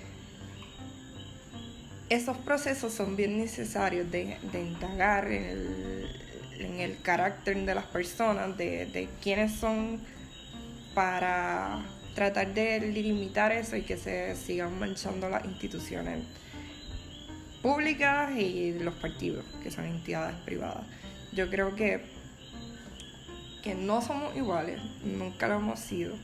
esos 2.11 2.37
procesos 2.39 2.93
son 2.93 3.17
bien 3.17 3.39
necesarios 3.39 4.11
de, 4.11 4.39
de 4.53 4.61
indagar 4.61 5.31
en 5.31 6.81
el, 6.81 7.01
carácter 7.03 7.65
de 7.65 7.75
las 7.75 7.85
personas, 7.85 8.57
de, 8.57 8.87
de 8.87 9.09
quiénes 9.23 9.53
son 9.53 10.01
para 10.95 11.83
tratar 12.19 12.53
de 12.53 12.81
limitar 12.81 13.53
eso 13.53 13.77
y 13.77 13.83
que 13.83 13.97
se 13.97 14.35
sigan 14.35 14.77
manchando 14.77 15.29
las 15.29 15.45
instituciones 15.45 16.19
públicas 17.63 18.37
y 18.37 18.73
los 18.81 18.95
partidos, 18.95 19.45
que 19.63 19.71
son 19.71 19.85
entidades 19.85 20.35
privadas 20.45 20.85
yo 21.33 21.49
creo 21.51 21.75
que, 21.75 22.01
que 23.63 23.75
no 23.75 24.03
somos 24.03 24.37
iguales, 24.37 24.81
nunca 25.05 25.49
lo 25.49 25.57
hemos 25.57 25.79
sido. 25.79 26.15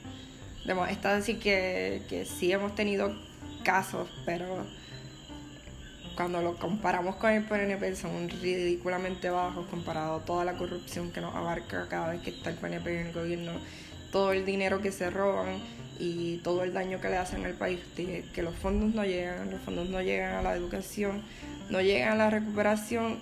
Está 0.89 1.15
decir 1.15 1.39
que, 1.39 2.03
que 2.09 2.25
sí 2.25 2.51
hemos 2.51 2.75
tenido 2.75 3.15
casos, 3.63 4.09
pero 4.25 4.67
cuando 6.17 6.41
lo 6.41 6.57
comparamos 6.57 7.17
con 7.17 7.31
el 7.31 7.45
PNP 7.45 7.97
son 7.97 8.29
ridículamente 8.29 9.29
bajos 9.31 9.67
comparado 9.67 10.17
a 10.17 10.25
toda 10.25 10.45
la 10.45 10.55
corrupción 10.55 11.11
que 11.13 11.21
nos 11.21 11.35
abarca 11.35 11.87
cada 11.89 12.11
vez 12.11 12.23
que 12.23 12.31
está 12.31 12.51
el 12.51 12.57
PNP 12.57 13.01
en 13.01 13.07
el 13.09 13.13
gobierno, 13.13 13.53
todo 14.11 14.33
el 14.33 14.47
dinero 14.47 14.81
que 14.81 14.91
se 14.91 15.11
roban 15.11 15.59
y 15.99 16.39
todo 16.39 16.65
el 16.65 16.73
daño 16.73 17.01
que 17.01 17.09
le 17.09 17.17
hacen 17.17 17.45
al 17.45 17.55
país, 17.55 17.81
que 17.97 18.43
los 18.43 18.55
fondos 18.55 18.95
no 18.95 19.05
llegan, 19.05 19.51
los 19.51 19.61
fondos 19.61 19.89
no 19.89 20.01
llegan 20.03 20.35
a 20.35 20.43
la 20.43 20.55
educación, 20.55 21.23
no 21.71 21.81
llegan 21.81 22.13
a 22.13 22.17
la 22.17 22.31
recuperación 22.31 23.21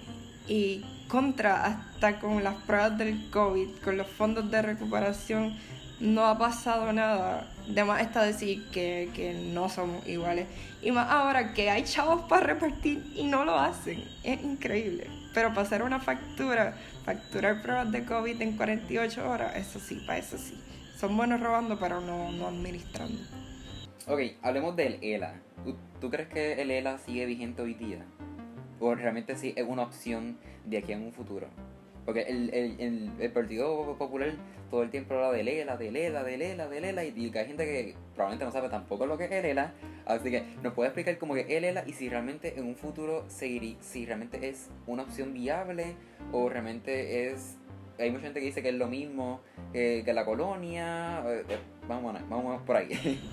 y 0.49 0.85
contra 1.09 1.67
hasta 1.67 2.19
con 2.19 2.43
las 2.43 2.55
pruebas 2.55 2.99
del 2.99 3.31
COVID, 3.31 3.69
con 3.85 3.97
los 3.97 4.07
fondos 4.07 4.51
de 4.51 4.63
recuperación, 4.63 5.57
no 6.01 6.27
ha 6.27 6.37
pasado 6.37 6.93
nada. 6.93 7.49
De 7.69 7.85
más 7.85 8.03
está 8.03 8.23
decir 8.23 8.69
que, 8.71 9.11
que 9.15 9.35
no 9.35 9.69
somos 9.69 10.07
iguales. 10.09 10.47
Y 10.83 10.91
más 10.91 11.09
ahora 11.11 11.55
que 11.55 11.71
hay 11.71 11.85
chavos 11.85 12.23
para 12.23 12.47
repartir 12.47 13.05
y 13.15 13.25
no 13.25 13.45
lo 13.45 13.59
hacen. 13.59 14.03
Es 14.25 14.43
increíble. 14.43 15.07
Pero 15.33 15.49
hacer 15.61 15.83
una 15.83 16.01
factura, 16.01 16.77
facturar 17.05 17.63
pruebas 17.63 17.93
de 17.93 18.05
COVID 18.05 18.43
en 18.43 18.57
48 18.57 19.31
horas, 19.31 19.57
eso 19.57 19.79
sí, 19.79 20.03
para 20.07 20.19
eso 20.19 20.37
sí. 20.37 20.55
Son 21.03 21.17
buenos 21.17 21.41
robando, 21.41 21.77
pero 21.81 22.01
no, 22.01 22.31
no 22.31 22.47
administrando. 22.47 23.19
Ok, 24.07 24.21
hablemos 24.41 24.77
del 24.77 25.01
ELA. 25.03 25.35
¿Tú, 26.01 26.11
crees 26.11 26.29
que 26.29 26.63
el 26.63 26.71
ELA 26.71 26.97
sigue 26.99 27.27
vigente 27.27 27.61
hoy 27.61 27.75
día? 27.75 28.07
¿O 28.79 28.95
realmente 28.95 29.35
sí 29.35 29.53
es 29.57 29.67
una 29.67 29.83
opción 29.83 30.39
de 30.65 30.79
aquí 30.79 30.93
en 30.93 31.03
un 31.03 31.13
futuro? 31.13 31.49
Porque 32.05 32.21
el, 32.21 32.55
el, 32.55 32.81
el, 32.81 33.11
el 33.19 33.33
Partido 33.33 33.97
Popular 33.99 34.31
todo 34.71 34.85
el 34.85 34.91
tiempo 34.91 35.15
habla 35.15 35.33
del 35.33 35.49
ELA, 35.49 35.77
del 35.77 35.97
ELA, 35.97 36.23
del 36.23 36.41
ELA, 36.41 36.69
del 36.69 36.85
ELA, 36.85 37.05
y, 37.05 37.13
y 37.17 37.37
hay 37.37 37.47
gente 37.47 37.65
que 37.65 37.97
probablemente 38.15 38.45
no 38.45 38.53
sabe 38.53 38.69
tampoco 38.69 39.05
lo 39.05 39.19
que 39.19 39.25
es 39.25 39.33
el 39.33 39.45
ELA. 39.45 39.75
Así 40.07 40.31
que 40.31 40.45
nos 40.63 40.73
puede 40.73 40.89
explicar 40.91 41.19
como 41.19 41.35
que 41.35 41.59
el 41.59 41.65
ELA 41.65 41.83
y 41.85 41.95
si 41.95 42.09
realmente 42.09 42.59
en 42.61 42.65
un 42.65 42.77
futuro 42.77 43.25
seguiría, 43.29 43.77
si 43.81 44.07
realmente 44.07 44.49
es 44.49 44.71
una 44.87 45.03
opción 45.03 45.35
viable 45.35 45.97
o 46.31 46.49
realmente 46.49 47.27
es 47.27 47.59
hay 47.99 48.11
mucha 48.11 48.25
gente 48.25 48.41
que 48.41 48.47
dice 48.47 48.63
que 48.63 48.71
es 48.71 48.75
lo 48.75 48.89
mismo 48.89 49.41
que, 49.73 50.05
la 50.13 50.25
colonia. 50.25 51.23
eh, 51.27 51.45
eh, 51.49 51.59
Vamos, 51.89 52.15
vamos 52.29 52.63
por 52.63 52.77
ahí. 52.77 53.21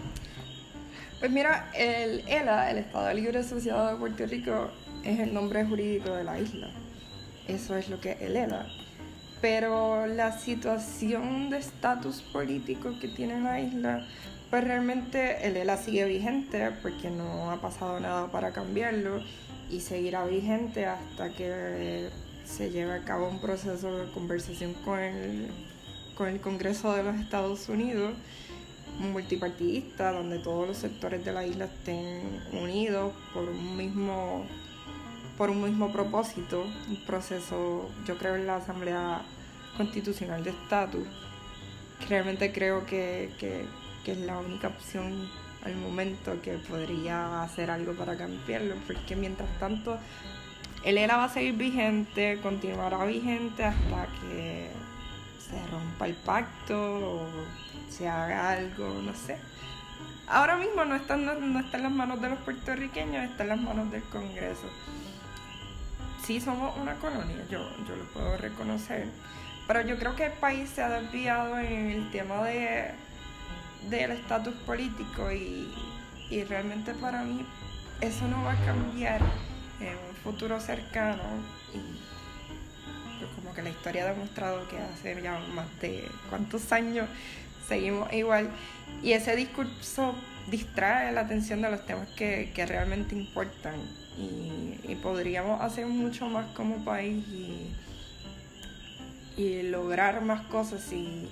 Pues 1.19 1.31
mira, 1.31 1.69
el 1.75 2.23
ELA, 2.29 2.71
el 2.71 2.77
Estado 2.77 3.13
Libre 3.13 3.39
Asociado 3.39 3.91
de 3.91 3.97
Puerto 3.97 4.25
Rico, 4.25 4.71
es 5.03 5.19
el 5.19 5.33
nombre 5.33 5.65
jurídico 5.65 6.15
de 6.15 6.23
la 6.23 6.39
isla. 6.39 6.69
Eso 7.45 7.75
es 7.75 7.89
lo 7.89 7.99
que 7.99 8.11
es 8.11 8.21
el 8.21 8.37
ELA. 8.37 8.67
Pero 9.41 10.07
la 10.07 10.31
situación 10.39 11.49
de 11.49 11.57
estatus 11.57 12.21
político 12.21 12.97
que 13.01 13.09
tiene 13.09 13.41
la 13.41 13.59
isla, 13.59 14.07
pues 14.49 14.63
realmente 14.63 15.45
el 15.45 15.57
ELA 15.57 15.75
sigue 15.75 16.05
vigente 16.05 16.71
porque 16.81 17.09
no 17.09 17.51
ha 17.51 17.59
pasado 17.59 17.99
nada 17.99 18.31
para 18.31 18.51
cambiarlo 18.51 19.21
y 19.69 19.81
seguirá 19.81 20.23
vigente 20.23 20.85
hasta 20.85 21.31
que 21.33 22.07
se 22.49 22.71
lleve 22.71 22.93
a 22.93 23.03
cabo 23.03 23.27
un 23.27 23.39
proceso 23.39 23.95
de 23.95 24.11
conversación 24.11 24.73
con 24.73 24.99
el, 24.99 25.47
con 26.15 26.27
el 26.27 26.41
Congreso 26.41 26.93
de 26.93 27.03
los 27.03 27.15
Estados 27.15 27.69
Unidos 27.69 28.13
multipartidista 28.97 30.11
donde 30.11 30.39
todos 30.39 30.67
los 30.67 30.77
sectores 30.77 31.23
de 31.23 31.31
la 31.31 31.45
isla 31.45 31.65
estén 31.65 32.41
unidos 32.51 33.13
por 33.33 33.43
un 33.47 33.77
mismo 33.77 34.45
por 35.37 35.49
un 35.49 35.63
mismo 35.63 35.91
propósito 35.93 36.65
un 36.89 37.05
proceso 37.05 37.89
yo 38.05 38.17
creo 38.17 38.35
en 38.35 38.47
la 38.47 38.57
asamblea 38.57 39.21
constitucional 39.77 40.43
de 40.43 40.49
estatus 40.49 41.07
realmente 42.09 42.51
creo 42.51 42.85
que, 42.85 43.31
que, 43.39 43.65
que 44.03 44.13
es 44.13 44.17
la 44.17 44.39
única 44.39 44.67
opción 44.67 45.29
al 45.63 45.75
momento 45.75 46.41
que 46.41 46.53
podría 46.57 47.43
hacer 47.43 47.69
algo 47.71 47.93
para 47.93 48.17
cambiarlo 48.17 48.75
porque 48.85 49.15
mientras 49.15 49.49
tanto 49.59 49.97
el 50.83 50.97
ELA 50.97 51.17
va 51.17 51.23
a 51.25 51.29
seguir 51.29 51.55
vigente 51.55 52.39
continuará 52.41 53.03
vigente 53.05 53.63
hasta 53.65 54.07
que 54.21 54.71
se 55.39 55.67
rompa 55.67 56.05
el 56.05 56.15
pacto 56.15 57.21
o 57.21 57.27
se 57.89 58.07
haga 58.07 58.51
algo, 58.51 59.01
no 59.01 59.13
sé. 59.13 59.37
Ahora 60.27 60.57
mismo 60.57 60.85
no 60.85 60.95
está, 60.95 61.15
en 61.15 61.25
las 61.25 61.91
manos 61.91 62.21
de 62.21 62.29
los 62.29 62.39
puertorriqueños, 62.39 63.23
está 63.23 63.43
en 63.43 63.49
las 63.49 63.61
manos 63.61 63.91
del 63.91 64.03
Congreso. 64.03 64.69
Sí 66.23 66.39
somos 66.39 66.77
una 66.77 66.93
colonia, 66.95 67.35
yo, 67.49 67.67
yo 67.87 67.95
lo 67.95 68.05
puedo 68.13 68.37
reconocer, 68.37 69.07
pero 69.67 69.81
yo 69.81 69.97
creo 69.97 70.15
que 70.15 70.27
el 70.27 70.33
país 70.33 70.69
se 70.69 70.83
ha 70.83 70.89
desviado 70.89 71.57
en 71.57 71.89
el 71.89 72.11
tema 72.11 72.43
de 72.43 72.91
del 73.89 74.11
estatus 74.11 74.53
político 74.65 75.31
y, 75.31 75.73
y 76.29 76.43
realmente 76.43 76.93
para 76.93 77.23
mí 77.23 77.45
eso 78.01 78.27
no 78.27 78.43
va 78.43 78.51
a 78.51 78.65
cambiar 78.65 79.21
futuro 80.23 80.59
cercano. 80.59 81.23
Y 81.73 83.19
pues 83.19 83.31
como 83.35 83.53
que 83.53 83.61
la 83.61 83.69
historia 83.69 84.03
ha 84.05 84.13
demostrado 84.13 84.67
que 84.67 84.77
hace 84.77 85.21
ya 85.21 85.39
más 85.53 85.67
de 85.81 86.07
cuántos 86.29 86.71
años 86.71 87.07
seguimos 87.67 88.11
igual. 88.13 88.49
Y 89.03 89.13
ese 89.13 89.35
discurso 89.35 90.15
distrae 90.49 91.11
la 91.11 91.21
atención 91.21 91.61
de 91.61 91.71
los 91.71 91.85
temas 91.85 92.07
que, 92.09 92.51
que 92.53 92.65
realmente 92.65 93.15
importan. 93.15 93.75
Y, 94.17 94.95
podríamos 95.01 95.61
hacer 95.61 95.85
mucho 95.85 96.27
más 96.27 96.45
como 96.47 96.83
país 96.83 97.25
y, 97.29 97.73
y 99.37 99.63
lograr 99.63 100.21
más 100.21 100.41
cosas 100.47 100.81
si, 100.81 101.29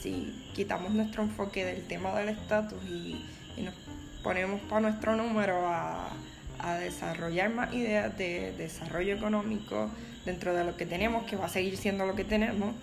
si 0.00 0.32
quitamos 0.54 0.92
nuestro 0.92 1.24
enfoque 1.24 1.62
del 1.62 1.86
tema 1.86 2.14
del 2.18 2.30
estatus 2.30 2.82
y, 2.84 3.22
y 3.56 3.62
nos 3.62 3.74
ponemos 4.22 4.62
para 4.62 4.80
nuestro 4.80 5.14
número 5.14 5.66
a, 5.66 6.08
a 6.62 6.74
desarrollar 6.76 7.50
más 7.50 7.72
ideas 7.74 8.16
de 8.16 8.52
desarrollo 8.56 9.14
económico 9.14 9.90
dentro 10.24 10.54
de 10.54 10.64
lo 10.64 10.76
que 10.76 10.86
tenemos, 10.86 11.24
que 11.24 11.36
va 11.36 11.46
a 11.46 11.48
seguir 11.48 11.76
siendo 11.76 12.06
lo 12.06 12.14
que 12.14 12.24
tenemos, 12.24 12.74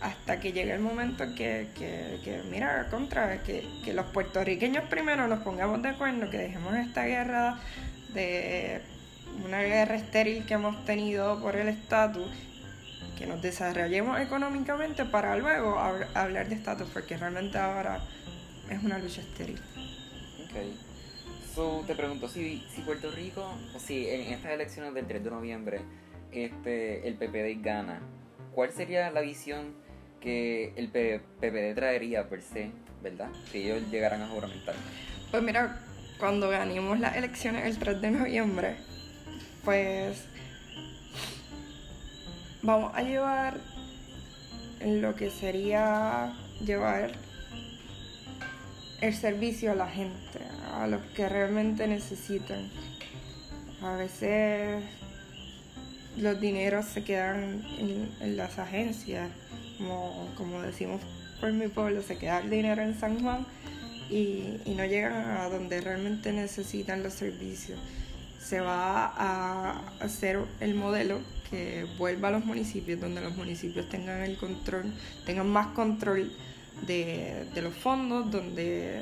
hasta 0.00 0.38
que 0.40 0.52
llegue 0.52 0.72
el 0.72 0.80
momento 0.80 1.24
que, 1.34 1.68
que, 1.76 2.20
que 2.22 2.42
mira, 2.50 2.88
contra, 2.90 3.42
que, 3.42 3.66
que 3.84 3.92
los 3.94 4.06
puertorriqueños 4.06 4.84
primero 4.88 5.26
nos 5.26 5.40
pongamos 5.40 5.82
de 5.82 5.88
acuerdo, 5.88 6.28
que 6.30 6.38
dejemos 6.38 6.74
esta 6.76 7.04
guerra 7.06 7.58
de 8.14 8.80
una 9.44 9.62
guerra 9.62 9.96
estéril 9.96 10.46
que 10.46 10.54
hemos 10.54 10.84
tenido 10.84 11.40
por 11.40 11.56
el 11.56 11.68
estatus, 11.68 12.30
que 13.18 13.26
nos 13.26 13.40
desarrollemos 13.42 14.20
económicamente 14.20 15.04
para 15.06 15.36
luego 15.36 15.76
hab- 15.76 16.06
hablar 16.14 16.48
de 16.48 16.54
estatus, 16.54 16.88
porque 16.92 17.16
realmente 17.16 17.56
ahora 17.58 18.00
es 18.70 18.82
una 18.84 18.98
lucha 18.98 19.22
estéril. 19.22 19.58
Ok. 20.44 20.85
So, 21.56 21.82
te 21.86 21.94
pregunto, 21.94 22.28
si, 22.28 22.62
si 22.68 22.82
Puerto 22.82 23.10
Rico, 23.10 23.42
si 23.78 24.06
en 24.06 24.30
estas 24.34 24.52
elecciones 24.52 24.92
del 24.92 25.06
3 25.06 25.24
de 25.24 25.30
noviembre, 25.30 25.80
este, 26.30 27.08
el 27.08 27.14
PPD 27.14 27.64
gana, 27.64 28.02
¿cuál 28.52 28.72
sería 28.72 29.10
la 29.10 29.22
visión 29.22 29.74
que 30.20 30.74
el 30.76 30.88
PPD 30.90 31.74
traería 31.74 32.28
per 32.28 32.42
se, 32.42 32.72
verdad? 33.02 33.30
Si 33.50 33.62
ellos 33.62 33.90
llegaran 33.90 34.20
a 34.20 34.28
juramentar. 34.28 34.74
Pues 35.30 35.42
mira, 35.42 35.80
cuando 36.18 36.50
ganemos 36.50 37.00
las 37.00 37.16
elecciones 37.16 37.64
el 37.64 37.78
3 37.78 38.02
de 38.02 38.10
noviembre, 38.10 38.76
pues 39.64 40.26
vamos 42.60 42.92
a 42.94 43.00
llevar 43.00 43.56
lo 44.84 45.14
que 45.14 45.30
sería 45.30 46.36
llevar 46.62 47.12
el 49.00 49.14
servicio 49.14 49.72
a 49.72 49.74
la 49.74 49.88
gente, 49.88 50.40
a 50.82 50.86
los 50.86 51.02
que 51.14 51.28
realmente 51.28 51.86
necesitan. 51.86 52.70
A 53.82 53.96
veces 53.96 54.82
los 56.16 56.40
dineros 56.40 56.86
se 56.86 57.04
quedan 57.04 57.62
en, 57.78 58.36
las 58.36 58.58
agencias, 58.58 59.30
como, 59.78 60.32
como 60.36 60.62
decimos 60.62 61.00
por 61.40 61.52
mi 61.52 61.68
pueblo, 61.68 62.02
se 62.02 62.16
queda 62.16 62.40
el 62.40 62.50
dinero 62.50 62.82
en 62.82 62.98
San 62.98 63.20
Juan 63.20 63.46
y, 64.08 64.60
y 64.64 64.74
no 64.76 64.84
llegan 64.84 65.12
a 65.12 65.48
donde 65.48 65.80
realmente 65.80 66.32
necesitan 66.32 67.02
los 67.02 67.14
servicios. 67.14 67.78
Se 68.40 68.60
va 68.60 69.06
a 69.06 69.82
hacer 70.00 70.38
el 70.60 70.74
modelo 70.74 71.20
que 71.50 71.86
vuelva 71.98 72.28
a 72.28 72.32
los 72.32 72.44
municipios, 72.44 73.00
donde 73.00 73.20
los 73.20 73.36
municipios 73.36 73.88
tengan 73.88 74.22
el 74.22 74.36
control, 74.36 74.92
tengan 75.24 75.48
más 75.48 75.68
control 75.68 76.32
de, 76.86 77.46
de 77.54 77.62
los 77.62 77.74
fondos, 77.74 78.30
donde 78.30 79.00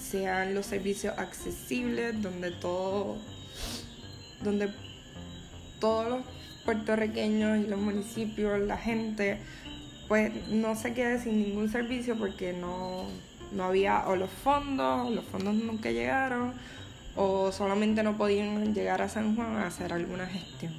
sean 0.00 0.54
los 0.54 0.66
servicios 0.66 1.16
accesibles, 1.18 2.20
donde 2.22 2.50
todo, 2.50 3.18
donde 4.42 4.70
todos 5.78 6.08
los 6.08 6.20
puertorriqueños 6.64 7.58
y 7.58 7.66
los 7.66 7.78
municipios, 7.78 8.60
la 8.60 8.76
gente, 8.76 9.38
pues 10.08 10.32
no 10.48 10.74
se 10.76 10.94
quede 10.94 11.22
sin 11.22 11.42
ningún 11.42 11.70
servicio 11.70 12.16
porque 12.18 12.52
no, 12.52 13.06
no 13.52 13.64
había 13.64 14.08
o 14.08 14.16
los 14.16 14.30
fondos, 14.30 15.10
los 15.10 15.24
fondos 15.24 15.54
nunca 15.54 15.90
llegaron, 15.90 16.54
o 17.16 17.52
solamente 17.52 18.02
no 18.02 18.16
podían 18.16 18.74
llegar 18.74 19.02
a 19.02 19.08
San 19.08 19.36
Juan 19.36 19.56
a 19.56 19.66
hacer 19.66 19.92
alguna 19.92 20.26
gestión. 20.26 20.72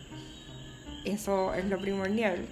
Eso 1.03 1.53
es 1.53 1.65
lo 1.65 1.79
primordial. 1.79 2.45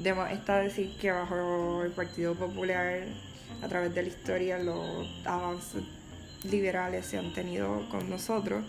Además 0.00 0.32
está 0.32 0.58
decir 0.58 0.96
que 1.00 1.10
bajo 1.10 1.82
el 1.82 1.92
Partido 1.92 2.34
Popular, 2.34 3.04
a 3.62 3.68
través 3.68 3.94
de 3.94 4.02
la 4.02 4.08
historia, 4.08 4.58
los 4.58 5.08
avances 5.24 5.82
liberales 6.44 7.06
se 7.06 7.18
han 7.18 7.32
tenido 7.32 7.88
con 7.90 8.10
nosotros 8.10 8.64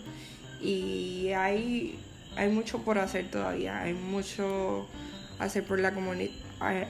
y 0.60 1.28
hay, 1.36 1.98
hay 2.36 2.48
mucho 2.50 2.82
por 2.82 2.98
hacer 2.98 3.30
todavía, 3.30 3.80
hay 3.82 3.94
mucho 3.94 4.86
hacer 5.38 5.64
por 5.64 5.78
la 5.78 5.92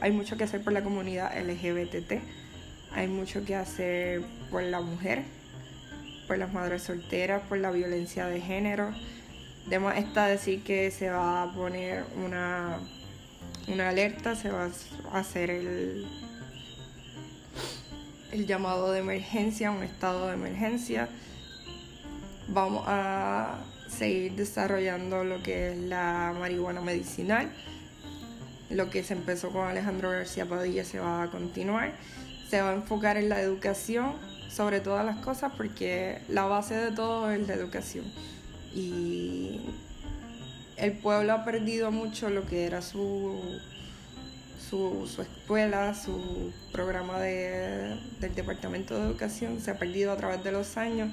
hay 0.00 0.12
mucho 0.12 0.36
que 0.36 0.44
hacer 0.44 0.62
por 0.62 0.72
la 0.72 0.84
comunidad 0.84 1.36
LGBT, 1.36 2.22
hay 2.92 3.08
mucho 3.08 3.44
que 3.44 3.56
hacer 3.56 4.22
por 4.50 4.62
la 4.62 4.80
mujer, 4.80 5.24
por 6.28 6.38
las 6.38 6.52
madres 6.52 6.82
solteras, 6.82 7.42
por 7.48 7.58
la 7.58 7.70
violencia 7.70 8.26
de 8.26 8.40
género. 8.40 8.94
Además 9.66 9.98
está 9.98 10.26
decir 10.26 10.62
que 10.62 10.92
se 10.92 11.10
va 11.10 11.42
a 11.42 11.52
poner 11.52 12.04
una, 12.24 12.78
una 13.66 13.88
alerta, 13.88 14.36
se 14.36 14.50
va 14.50 14.70
a 15.12 15.18
hacer 15.18 15.50
el 15.50 16.06
el 18.32 18.46
llamado 18.46 18.92
de 18.92 19.00
emergencia, 19.00 19.70
un 19.70 19.82
estado 19.82 20.28
de 20.28 20.34
emergencia. 20.34 21.08
Vamos 22.48 22.84
a 22.86 23.58
seguir 23.88 24.32
desarrollando 24.32 25.24
lo 25.24 25.42
que 25.42 25.72
es 25.72 25.78
la 25.78 26.34
marihuana 26.38 26.80
medicinal. 26.80 27.50
Lo 28.70 28.90
que 28.90 29.04
se 29.04 29.14
empezó 29.14 29.50
con 29.50 29.66
Alejandro 29.66 30.10
García 30.10 30.46
Padilla 30.46 30.84
se 30.84 30.98
va 30.98 31.22
a 31.22 31.30
continuar. 31.30 31.92
Se 32.48 32.60
va 32.60 32.70
a 32.70 32.74
enfocar 32.74 33.16
en 33.16 33.28
la 33.28 33.40
educación 33.40 34.14
sobre 34.48 34.80
todas 34.80 35.04
las 35.04 35.18
cosas 35.18 35.52
porque 35.56 36.20
la 36.28 36.44
base 36.44 36.74
de 36.74 36.92
todo 36.92 37.30
es 37.30 37.46
la 37.46 37.54
educación. 37.54 38.04
Y 38.74 39.60
el 40.76 40.92
pueblo 40.92 41.32
ha 41.32 41.44
perdido 41.44 41.90
mucho 41.90 42.30
lo 42.30 42.46
que 42.46 42.64
era 42.64 42.82
su, 42.82 43.40
su, 44.68 45.06
su 45.06 45.22
escuela, 45.22 45.94
su 45.94 46.52
programa 46.72 47.20
de, 47.20 47.96
del 48.20 48.34
Departamento 48.34 48.98
de 48.98 49.06
Educación, 49.06 49.60
se 49.60 49.70
ha 49.70 49.78
perdido 49.78 50.12
a 50.12 50.16
través 50.16 50.42
de 50.42 50.52
los 50.52 50.76
años. 50.76 51.10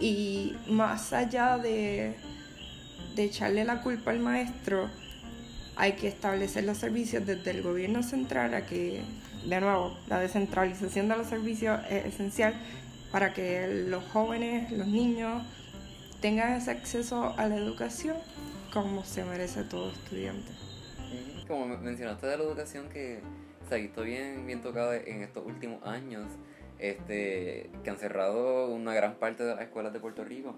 Y 0.00 0.54
más 0.68 1.12
allá 1.12 1.58
de, 1.58 2.16
de 3.14 3.24
echarle 3.24 3.64
la 3.64 3.82
culpa 3.82 4.10
al 4.10 4.20
maestro, 4.20 4.88
hay 5.76 5.92
que 5.92 6.08
establecer 6.08 6.64
los 6.64 6.78
servicios 6.78 7.24
desde 7.24 7.50
el 7.52 7.62
gobierno 7.62 8.02
central 8.02 8.54
a 8.54 8.66
que, 8.66 9.02
de 9.46 9.60
nuevo, 9.60 9.96
la 10.08 10.18
descentralización 10.18 11.08
de 11.08 11.16
los 11.16 11.26
servicios 11.28 11.80
es 11.88 12.06
esencial 12.06 12.54
para 13.12 13.32
que 13.32 13.86
los 13.88 14.04
jóvenes, 14.12 14.70
los 14.72 14.86
niños, 14.86 15.42
tengan 16.20 16.54
ese 16.54 16.72
acceso 16.72 17.34
a 17.36 17.46
la 17.46 17.56
educación 17.56 18.16
como 18.72 19.04
se 19.04 19.24
merece 19.24 19.62
todo 19.62 19.90
estudiante. 19.90 20.67
Como 21.48 21.66
mencionaste 21.66 22.26
de 22.26 22.36
la 22.36 22.44
educación 22.44 22.88
que 22.90 23.20
se 23.68 23.74
ha 23.74 23.78
visto 23.78 24.02
bien, 24.02 24.46
bien 24.46 24.60
tocado 24.60 24.92
en 24.92 25.22
estos 25.22 25.44
últimos 25.46 25.82
años, 25.84 26.26
este, 26.78 27.70
que 27.82 27.90
han 27.90 27.96
cerrado 27.96 28.68
una 28.68 28.94
gran 28.94 29.14
parte 29.14 29.44
de 29.44 29.54
las 29.54 29.62
escuelas 29.62 29.92
de 29.92 30.00
Puerto 30.00 30.24
Rico. 30.24 30.56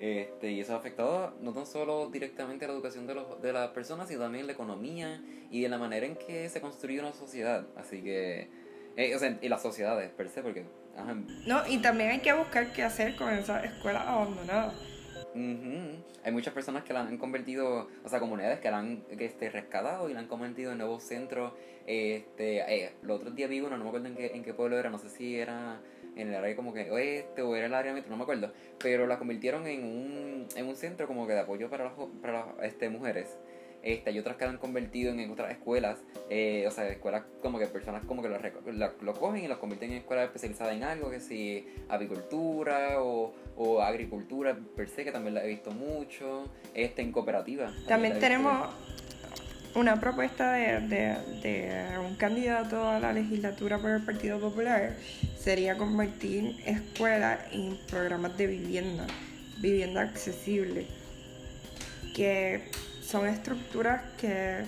Este, 0.00 0.50
y 0.50 0.60
eso 0.60 0.74
ha 0.74 0.76
afectado 0.76 1.34
no 1.40 1.52
tan 1.52 1.66
solo 1.66 2.10
directamente 2.10 2.64
a 2.64 2.68
la 2.68 2.74
educación 2.74 3.06
de, 3.06 3.14
los, 3.14 3.40
de 3.40 3.52
las 3.52 3.68
personas, 3.70 4.08
sino 4.08 4.20
también 4.20 4.46
la 4.46 4.52
economía 4.52 5.22
y 5.50 5.62
de 5.62 5.68
la 5.68 5.78
manera 5.78 6.04
en 6.04 6.16
que 6.16 6.48
se 6.48 6.60
construye 6.60 7.00
una 7.00 7.12
sociedad. 7.12 7.66
Así 7.76 8.02
que, 8.02 8.48
eh, 8.96 9.14
o 9.14 9.18
sea, 9.18 9.38
y 9.40 9.48
las 9.48 9.62
sociedades 9.62 10.10
per 10.10 10.28
se, 10.28 10.42
porque... 10.42 10.66
Ajá. 10.96 11.14
No, 11.46 11.66
y 11.68 11.78
también 11.78 12.10
hay 12.10 12.20
que 12.20 12.32
buscar 12.32 12.72
qué 12.72 12.82
hacer 12.82 13.16
con 13.16 13.32
esas 13.32 13.64
escuelas 13.64 14.06
abandonadas. 14.06 14.74
Ujú. 15.34 15.98
Hay 16.22 16.32
muchas 16.32 16.54
personas 16.54 16.84
que 16.84 16.92
la 16.92 17.00
han 17.00 17.18
convertido, 17.18 17.88
o 18.04 18.08
sea, 18.08 18.20
comunidades 18.20 18.60
que 18.60 18.70
la 18.70 18.78
han 18.78 19.02
este, 19.10 19.50
rescatado 19.50 20.08
y 20.08 20.14
la 20.14 20.20
han 20.20 20.28
convertido 20.28 20.72
en 20.72 20.78
nuevos 20.78 21.02
centros. 21.02 21.52
Este, 21.86 22.58
eh, 22.60 22.92
los 23.02 23.20
otros 23.20 23.34
días 23.34 23.50
vi 23.50 23.60
uno, 23.60 23.76
no 23.76 23.82
me 23.84 23.88
acuerdo 23.88 24.06
en 24.06 24.14
qué, 24.14 24.26
en 24.34 24.44
qué 24.44 24.54
pueblo 24.54 24.78
era, 24.78 24.90
no 24.90 24.98
sé 24.98 25.10
si 25.10 25.36
era 25.36 25.80
en 26.16 26.28
el 26.28 26.34
área 26.36 26.54
como 26.54 26.72
que 26.72 26.90
oeste 26.90 27.42
o 27.42 27.56
era 27.56 27.66
el 27.66 27.74
área 27.74 27.92
metro, 27.92 28.10
no 28.10 28.16
me 28.16 28.22
acuerdo. 28.22 28.52
Pero 28.78 29.06
la 29.06 29.18
convirtieron 29.18 29.66
en 29.66 29.84
un, 29.84 30.46
en 30.54 30.66
un 30.66 30.76
centro 30.76 31.08
como 31.08 31.26
que 31.26 31.32
de 31.32 31.40
apoyo 31.40 31.68
para 31.68 31.84
las, 31.84 31.94
para 32.22 32.46
las 32.46 32.46
este, 32.62 32.88
mujeres. 32.88 33.36
Este, 33.84 34.08
hay 34.08 34.18
otras 34.18 34.36
que 34.36 34.44
han 34.46 34.56
convertido 34.56 35.12
en, 35.12 35.20
en 35.20 35.30
otras 35.30 35.52
escuelas, 35.52 35.98
eh, 36.30 36.64
o 36.66 36.70
sea, 36.70 36.88
escuelas 36.88 37.24
como 37.42 37.58
que 37.58 37.66
personas 37.66 38.02
como 38.06 38.22
que 38.22 38.30
lo, 38.30 38.38
lo, 38.72 38.92
lo 39.02 39.12
cogen 39.12 39.44
y 39.44 39.46
los 39.46 39.58
convierten 39.58 39.90
en 39.92 39.98
escuelas 39.98 40.24
especializadas 40.24 40.74
en 40.74 40.84
algo, 40.84 41.10
que 41.10 41.20
si 41.20 41.68
apicultura 41.90 43.02
o, 43.02 43.34
o 43.56 43.82
agricultura 43.82 44.56
per 44.74 44.88
se, 44.88 45.04
que 45.04 45.12
también 45.12 45.34
la 45.34 45.44
he 45.44 45.48
visto 45.48 45.70
mucho, 45.70 46.50
este, 46.72 47.02
en 47.02 47.12
cooperativas. 47.12 47.74
También 47.86 48.18
tenemos 48.18 48.70
una 49.74 50.00
propuesta 50.00 50.52
de, 50.52 50.80
de, 50.88 51.16
de 51.42 51.98
un 51.98 52.16
candidato 52.16 52.88
a 52.88 52.98
la 53.00 53.12
legislatura 53.12 53.78
por 53.78 53.90
el 53.90 54.02
Partido 54.02 54.40
Popular, 54.40 54.96
sería 55.38 55.76
convertir 55.76 56.56
escuelas 56.64 57.40
en 57.52 57.76
programas 57.90 58.38
de 58.38 58.46
vivienda, 58.46 59.06
vivienda 59.60 60.00
accesible, 60.00 60.86
que 62.14 62.62
son 63.14 63.28
estructuras 63.28 64.02
que, 64.20 64.64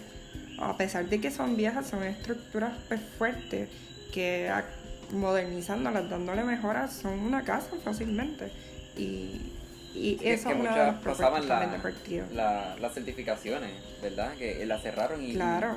a 0.60 0.76
pesar 0.76 1.04
de 1.08 1.20
que 1.20 1.32
son 1.32 1.56
viejas, 1.56 1.88
son 1.88 2.04
estructuras 2.04 2.74
pues, 2.86 3.00
fuertes, 3.18 3.68
que 4.12 4.48
modernizándolas, 5.10 6.08
dándole 6.08 6.44
mejoras, 6.44 6.92
son 6.92 7.18
una 7.18 7.42
casa 7.42 7.70
fácilmente. 7.82 8.52
Y, 8.96 9.52
y 9.94 10.16
Que- 10.18 10.34
eso 10.34 10.48
que 10.48 10.54
es 10.54 10.62
de 10.62 10.68
muchas 10.68 10.94
pasaban 11.02 11.48
la- 12.32 12.76
las 12.80 12.94
certificaciones, 12.94 13.72
¿verdad? 14.00 14.32
Que 14.34 14.64
las 14.64 14.80
cerraron 14.80 15.20
y... 15.24 15.34
Claro. 15.34 15.74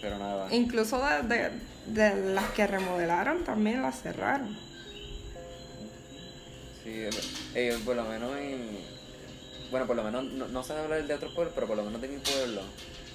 Pero 0.00 0.18
nada. 0.18 0.54
Incluso 0.54 1.02
de, 1.04 1.22
de- 1.34 1.50
de 1.86 2.32
las 2.32 2.48
que 2.52 2.64
remodelaron 2.68 3.42
también 3.42 3.82
las 3.82 4.00
cerraron. 4.02 4.56
Sí, 6.84 6.90
eh, 6.90 7.10
eh, 7.56 7.78
por 7.84 7.96
lo 7.96 8.04
menos 8.04 8.36
en... 8.38 8.93
Bueno, 9.70 9.86
por 9.86 9.96
lo 9.96 10.04
menos, 10.04 10.24
no, 10.24 10.48
no 10.48 10.62
sé 10.62 10.72
hablar 10.72 11.04
de 11.04 11.14
otros 11.14 11.32
pueblos, 11.34 11.52
pero 11.54 11.66
por 11.66 11.76
lo 11.76 11.84
menos 11.84 12.00
de 12.00 12.08
mi 12.08 12.18
pueblo. 12.18 12.62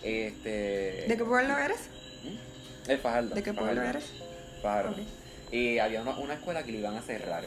Este... 0.04 1.06
¿De 1.08 1.16
qué 1.18 1.24
pueblo 1.24 1.58
eres? 1.58 1.90
El 2.88 2.98
Fajardo. 3.00 3.36
¿De 3.36 3.44
qué 3.44 3.54
pueblo 3.54 3.76
Fajardo. 3.76 3.90
eres? 3.90 4.12
Fajardo. 4.62 4.96
Y 5.52 5.80
había 5.80 6.02
una, 6.02 6.18
una 6.18 6.34
escuela 6.36 6.64
que 6.64 6.72
le 6.72 6.80
iban 6.80 6.96
a 6.96 7.02
cerrar. 7.02 7.44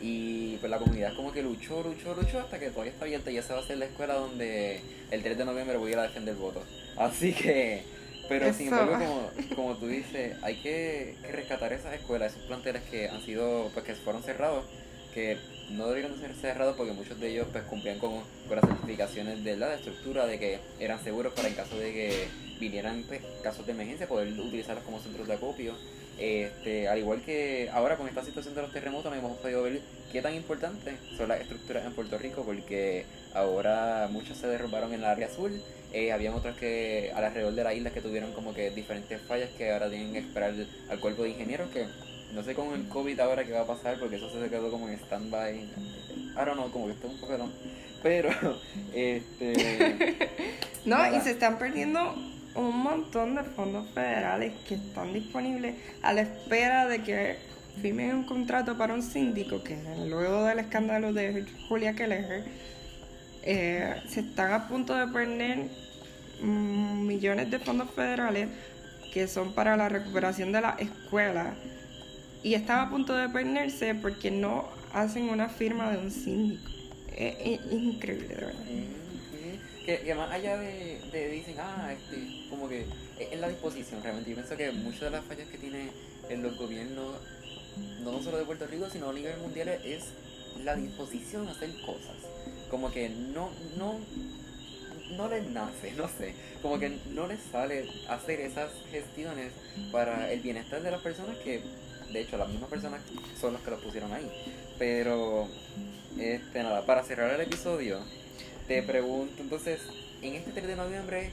Y 0.00 0.56
pues 0.56 0.68
la 0.68 0.78
comunidad 0.78 1.14
como 1.14 1.32
que 1.32 1.42
luchó, 1.42 1.82
luchó, 1.82 2.14
luchó 2.14 2.40
hasta 2.40 2.58
que 2.58 2.70
todavía 2.70 2.92
está 2.92 3.04
abierta 3.04 3.30
y 3.30 3.38
esa 3.38 3.54
va 3.54 3.60
a 3.60 3.66
ser 3.66 3.78
la 3.78 3.84
escuela 3.84 4.14
donde 4.14 4.80
el 5.12 5.22
3 5.22 5.38
de 5.38 5.44
noviembre 5.44 5.76
voy 5.76 5.90
a 5.90 5.92
ir 5.92 5.98
a 6.00 6.02
defender 6.02 6.34
votos. 6.34 6.64
Así 6.96 7.32
que, 7.32 7.84
pero 8.28 8.52
sin 8.52 8.68
embargo, 8.68 8.98
como, 8.98 9.30
como 9.54 9.76
tú 9.76 9.86
dices, 9.86 10.36
hay 10.42 10.56
que, 10.56 11.16
que 11.22 11.30
rescatar 11.30 11.72
esas 11.72 11.94
escuelas, 11.94 12.32
esos 12.32 12.46
planteles 12.46 12.82
que 12.90 13.08
han 13.08 13.22
sido, 13.24 13.70
pues 13.72 13.84
que 13.84 13.94
fueron 13.94 14.24
cerrados, 14.24 14.64
que 15.14 15.38
no 15.70 15.86
deberían 15.88 16.12
de 16.12 16.26
ser 16.26 16.34
cerrados 16.34 16.76
porque 16.76 16.92
muchos 16.92 17.18
de 17.18 17.30
ellos 17.30 17.46
pues 17.52 17.64
cumplían 17.64 17.98
con, 17.98 18.22
las 18.50 18.64
certificaciones 18.64 19.42
de 19.44 19.56
la 19.56 19.74
estructura, 19.74 20.26
de 20.26 20.38
que 20.38 20.58
eran 20.78 21.02
seguros 21.02 21.32
para 21.32 21.48
en 21.48 21.54
caso 21.54 21.78
de 21.78 21.92
que 21.92 22.28
vinieran 22.60 23.04
pues, 23.08 23.22
casos 23.42 23.66
de 23.66 23.72
emergencia, 23.72 24.06
poder 24.06 24.28
utilizarlos 24.28 24.84
como 24.84 25.00
centros 25.00 25.26
de 25.26 25.34
acopio. 25.34 25.74
Este, 26.18 26.88
al 26.88 26.98
igual 26.98 27.22
que 27.22 27.70
ahora 27.72 27.96
con 27.96 28.06
esta 28.06 28.22
situación 28.22 28.54
de 28.54 28.62
los 28.62 28.72
terremotos, 28.72 29.10
no 29.10 29.18
hemos 29.18 29.38
podido 29.38 29.62
ver 29.62 29.80
qué 30.12 30.20
tan 30.20 30.34
importantes 30.34 30.94
son 31.16 31.28
las 31.28 31.40
estructuras 31.40 31.84
en 31.86 31.94
Puerto 31.94 32.18
Rico, 32.18 32.44
porque 32.44 33.06
ahora 33.34 34.08
muchas 34.10 34.36
se 34.36 34.46
derrumbaron 34.46 34.92
en 34.92 35.00
el 35.00 35.06
área 35.06 35.26
azul, 35.26 35.60
eh, 35.92 36.12
habían 36.12 36.34
otras 36.34 36.56
que 36.56 37.12
alrededor 37.14 37.54
de 37.54 37.64
la 37.64 37.74
isla 37.74 37.90
que 37.90 38.00
tuvieron 38.00 38.32
como 38.32 38.54
que 38.54 38.70
diferentes 38.70 39.20
fallas 39.22 39.50
que 39.58 39.72
ahora 39.72 39.90
tienen 39.90 40.12
que 40.12 40.20
esperar 40.20 40.54
al 40.88 41.00
cuerpo 41.00 41.22
de 41.22 41.30
ingenieros 41.30 41.70
que 41.70 41.86
no 42.32 42.42
sé 42.42 42.54
con 42.54 42.72
el 42.74 42.88
COVID 42.88 43.20
ahora 43.20 43.44
qué 43.44 43.52
va 43.52 43.60
a 43.60 43.66
pasar 43.66 43.98
porque 43.98 44.16
eso 44.16 44.30
se 44.30 44.48
quedó 44.48 44.70
como 44.70 44.88
en 44.88 44.94
stand-by. 44.94 45.54
I 45.54 46.34
don't 46.34 46.54
know, 46.54 46.70
como 46.70 46.86
que 46.86 46.92
está 46.92 47.06
un 47.06 47.18
poco 47.18 47.50
Pero, 48.02 48.30
este... 48.94 50.28
No, 50.84 50.96
Nada. 50.96 51.16
y 51.16 51.20
se 51.20 51.30
están 51.30 51.58
perdiendo 51.58 52.14
un 52.56 52.82
montón 52.82 53.36
de 53.36 53.44
fondos 53.44 53.88
federales 53.90 54.52
que 54.66 54.74
están 54.74 55.12
disponibles 55.12 55.76
a 56.02 56.12
la 56.12 56.22
espera 56.22 56.88
de 56.88 57.02
que 57.02 57.36
firmen 57.80 58.16
un 58.16 58.24
contrato 58.24 58.76
para 58.76 58.92
un 58.92 59.02
síndico 59.02 59.62
que 59.62 59.78
luego 60.08 60.44
del 60.44 60.58
escándalo 60.58 61.12
de 61.12 61.46
Julia 61.68 61.94
Keller 61.94 62.44
eh, 63.44 63.94
se 64.08 64.20
están 64.20 64.52
a 64.52 64.68
punto 64.68 64.94
de 64.94 65.06
perder 65.06 65.68
mm, 66.42 67.06
millones 67.06 67.50
de 67.50 67.58
fondos 67.60 67.90
federales 67.90 68.48
que 69.12 69.28
son 69.28 69.54
para 69.54 69.76
la 69.76 69.88
recuperación 69.88 70.52
de 70.52 70.60
las 70.60 70.80
escuelas 70.80 71.54
y 72.42 72.54
están 72.54 72.80
a 72.80 72.90
punto 72.90 73.14
de 73.14 73.28
perderse 73.28 73.94
porque 73.94 74.30
no 74.30 74.68
hacen 74.92 75.28
una 75.28 75.48
firma 75.48 75.90
de 75.92 75.98
un 75.98 76.10
síndico. 76.10 76.70
Es, 77.16 77.36
es 77.40 77.72
increíble, 77.72 78.28
de 78.28 78.34
verdad. 78.34 78.64
Que, 79.84 79.98
que 79.98 80.14
más 80.14 80.30
allá 80.30 80.58
de, 80.58 81.00
de 81.10 81.28
dicen, 81.30 81.56
ah, 81.58 81.92
este, 81.92 82.48
como 82.48 82.68
que 82.68 82.86
es 83.18 83.40
la 83.40 83.48
disposición 83.48 84.02
realmente. 84.02 84.30
Yo 84.30 84.36
pienso 84.36 84.56
que 84.56 84.70
muchas 84.72 85.00
de 85.02 85.10
las 85.10 85.24
fallas 85.24 85.48
que 85.48 85.58
tiene 85.58 85.90
en 86.28 86.42
los 86.42 86.56
gobiernos, 86.56 87.16
no 88.02 88.22
solo 88.22 88.38
de 88.38 88.44
Puerto 88.44 88.66
Rico, 88.66 88.88
sino 88.90 89.10
a 89.10 89.12
nivel 89.12 89.36
mundial, 89.38 89.68
es 89.68 90.04
la 90.64 90.76
disposición 90.76 91.48
a 91.48 91.52
hacer 91.52 91.70
cosas. 91.84 92.16
Como 92.70 92.90
que 92.90 93.08
no, 93.08 93.50
no, 93.76 93.98
no 95.16 95.28
les 95.28 95.46
nace, 95.50 95.92
no 95.92 96.08
sé, 96.08 96.34
como 96.62 96.78
que 96.78 96.98
no 97.12 97.26
les 97.26 97.40
sale 97.50 97.88
hacer 98.08 98.40
esas 98.40 98.70
gestiones 98.90 99.52
para 99.90 100.32
el 100.32 100.40
bienestar 100.40 100.82
de 100.82 100.90
las 100.90 101.00
personas 101.00 101.36
que, 101.38 101.60
de 102.12 102.20
hecho, 102.20 102.36
las 102.36 102.48
mismas 102.48 102.70
personas 102.70 103.00
son 103.40 103.54
las 103.54 103.62
que 103.62 103.70
los 103.70 103.80
pusieron 103.80 104.12
ahí. 104.12 104.30
Pero, 104.78 105.48
este, 106.18 106.62
nada, 106.62 106.84
para 106.84 107.02
cerrar 107.02 107.32
el 107.34 107.40
episodio, 107.40 108.00
te 108.68 108.82
pregunto 108.82 109.42
entonces, 109.42 109.80
en 110.20 110.34
este 110.34 110.52
3 110.52 110.66
de 110.66 110.76
noviembre, 110.76 111.30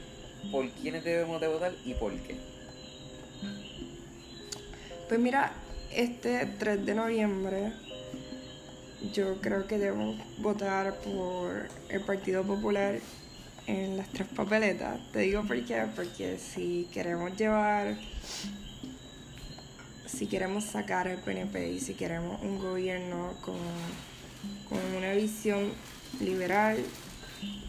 ¿por 0.52 0.70
quiénes 0.70 1.04
debemos 1.04 1.42
de 1.42 1.48
votar 1.48 1.74
y 1.86 1.94
por 1.94 2.14
qué? 2.14 2.36
Pues 5.08 5.20
mira, 5.20 5.54
este 5.92 6.46
3 6.46 6.86
de 6.86 6.96
noviembre 6.96 7.74
yo 9.14 9.40
creo 9.42 9.66
que 9.66 9.78
debemos 9.78 10.18
votar 10.40 10.96
por 11.00 11.68
el 11.90 12.02
Partido 12.02 12.44
Popular 12.44 13.00
en 13.68 13.98
las 13.98 14.10
tres 14.10 14.28
papeletas. 14.36 15.00
Te 15.12 15.20
digo 15.20 15.44
por 15.44 15.64
qué, 15.64 15.86
porque 15.96 16.38
si 16.38 16.88
queremos 16.92 17.36
llevar 17.38 17.96
si 20.12 20.28
queremos 20.28 20.66
sacar 20.66 21.08
el 21.08 21.18
PNP 21.18 21.72
y 21.72 21.80
si 21.80 21.94
queremos 21.94 22.42
un 22.42 22.60
gobierno 22.60 23.34
con, 23.42 23.56
con 24.68 24.80
una 24.96 25.14
visión 25.14 25.72
liberal, 26.20 26.78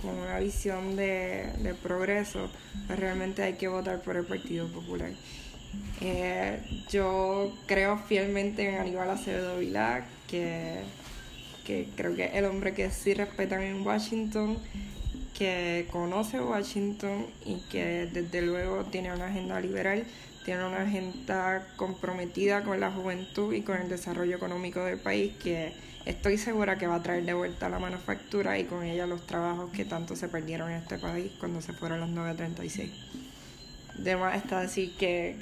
con 0.00 0.14
una 0.14 0.38
visión 0.38 0.96
de, 0.96 1.52
de 1.58 1.74
progreso, 1.74 2.50
pues 2.86 2.98
realmente 2.98 3.42
hay 3.42 3.54
que 3.54 3.68
votar 3.68 4.02
por 4.02 4.16
el 4.16 4.24
Partido 4.24 4.66
Popular. 4.68 5.10
Eh, 6.00 6.58
yo 6.90 7.52
creo 7.66 7.98
fielmente 7.98 8.68
en 8.68 8.76
Aníbal 8.76 9.10
Acevedo 9.10 9.58
Vilá, 9.58 10.06
que, 10.26 10.80
que 11.64 11.88
creo 11.94 12.16
que 12.16 12.24
es 12.24 12.34
el 12.34 12.46
hombre 12.46 12.74
que 12.74 12.90
sí 12.90 13.14
respetan 13.14 13.62
en 13.62 13.86
Washington, 13.86 14.58
que 15.36 15.86
conoce 15.90 16.40
Washington 16.40 17.26
y 17.44 17.60
que 17.70 18.08
desde 18.12 18.42
luego 18.42 18.84
tiene 18.84 19.12
una 19.12 19.26
agenda 19.26 19.60
liberal, 19.60 20.04
tiene 20.44 20.64
una 20.64 20.82
agenda 20.82 21.66
comprometida 21.76 22.62
con 22.62 22.80
la 22.80 22.90
juventud 22.90 23.52
y 23.52 23.62
con 23.62 23.80
el 23.80 23.88
desarrollo 23.88 24.36
económico 24.36 24.84
del 24.84 24.98
país 24.98 25.34
que 25.42 25.72
estoy 26.06 26.38
segura 26.38 26.78
que 26.78 26.86
va 26.86 26.96
a 26.96 27.02
traer 27.02 27.24
de 27.24 27.34
vuelta 27.34 27.68
la 27.68 27.78
manufactura 27.78 28.58
y 28.58 28.64
con 28.64 28.82
ella 28.82 29.06
los 29.06 29.26
trabajos 29.26 29.70
que 29.70 29.84
tanto 29.84 30.16
se 30.16 30.28
perdieron 30.28 30.70
en 30.70 30.78
este 30.78 30.98
país 30.98 31.30
cuando 31.38 31.60
se 31.60 31.72
fueron 31.72 32.00
los 32.00 32.08
936 32.10 32.90
de 34.02 34.16
más 34.16 34.36
está 34.36 34.60
decir 34.60 34.96
que, 34.96 35.36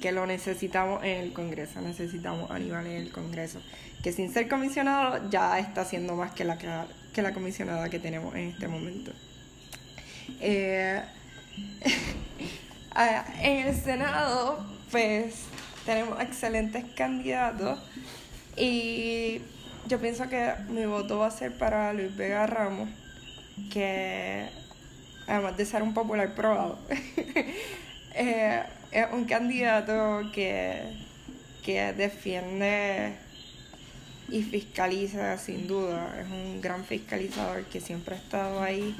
que, 0.00 0.12
lo 0.12 0.26
necesitamos 0.26 1.02
en 1.04 1.18
el 1.18 1.32
Congreso, 1.32 1.80
necesitamos 1.80 2.50
a 2.50 2.56
Aníbal 2.56 2.86
en 2.86 3.02
el 3.02 3.12
Congreso, 3.12 3.60
que 4.02 4.12
sin 4.12 4.32
ser 4.32 4.48
comisionado 4.48 5.28
ya 5.30 5.58
está 5.58 5.82
haciendo 5.82 6.14
más 6.16 6.32
que 6.32 6.44
la, 6.44 6.58
que 7.12 7.22
la 7.22 7.32
comisionada 7.32 7.88
que 7.90 7.98
tenemos 7.98 8.34
en 8.34 8.50
este 8.50 8.68
momento. 8.68 9.12
Eh, 10.40 11.02
en 12.96 13.66
el 13.66 13.74
Senado, 13.74 14.64
pues 14.90 15.46
tenemos 15.84 16.20
excelentes 16.20 16.84
candidatos 16.96 17.80
y 18.56 19.40
yo 19.86 19.98
pienso 20.00 20.28
que 20.28 20.52
mi 20.68 20.86
voto 20.86 21.18
va 21.18 21.26
a 21.26 21.30
ser 21.30 21.56
para 21.58 21.92
Luis 21.92 22.16
Vega 22.16 22.46
Ramos, 22.46 22.88
que 23.72 24.48
además 25.26 25.56
de 25.56 25.66
ser 25.66 25.82
un 25.82 25.92
popular 25.92 26.34
probado, 26.34 26.78
eh, 28.14 28.62
es 28.92 29.06
un 29.12 29.24
candidato 29.24 30.30
que, 30.32 30.82
que 31.64 31.92
defiende 31.92 33.14
y 34.28 34.42
fiscaliza 34.42 35.36
sin 35.36 35.66
duda. 35.66 36.16
Es 36.20 36.26
un 36.30 36.60
gran 36.60 36.84
fiscalizador 36.84 37.64
que 37.64 37.80
siempre 37.80 38.14
ha 38.14 38.18
estado 38.18 38.62
ahí 38.62 38.94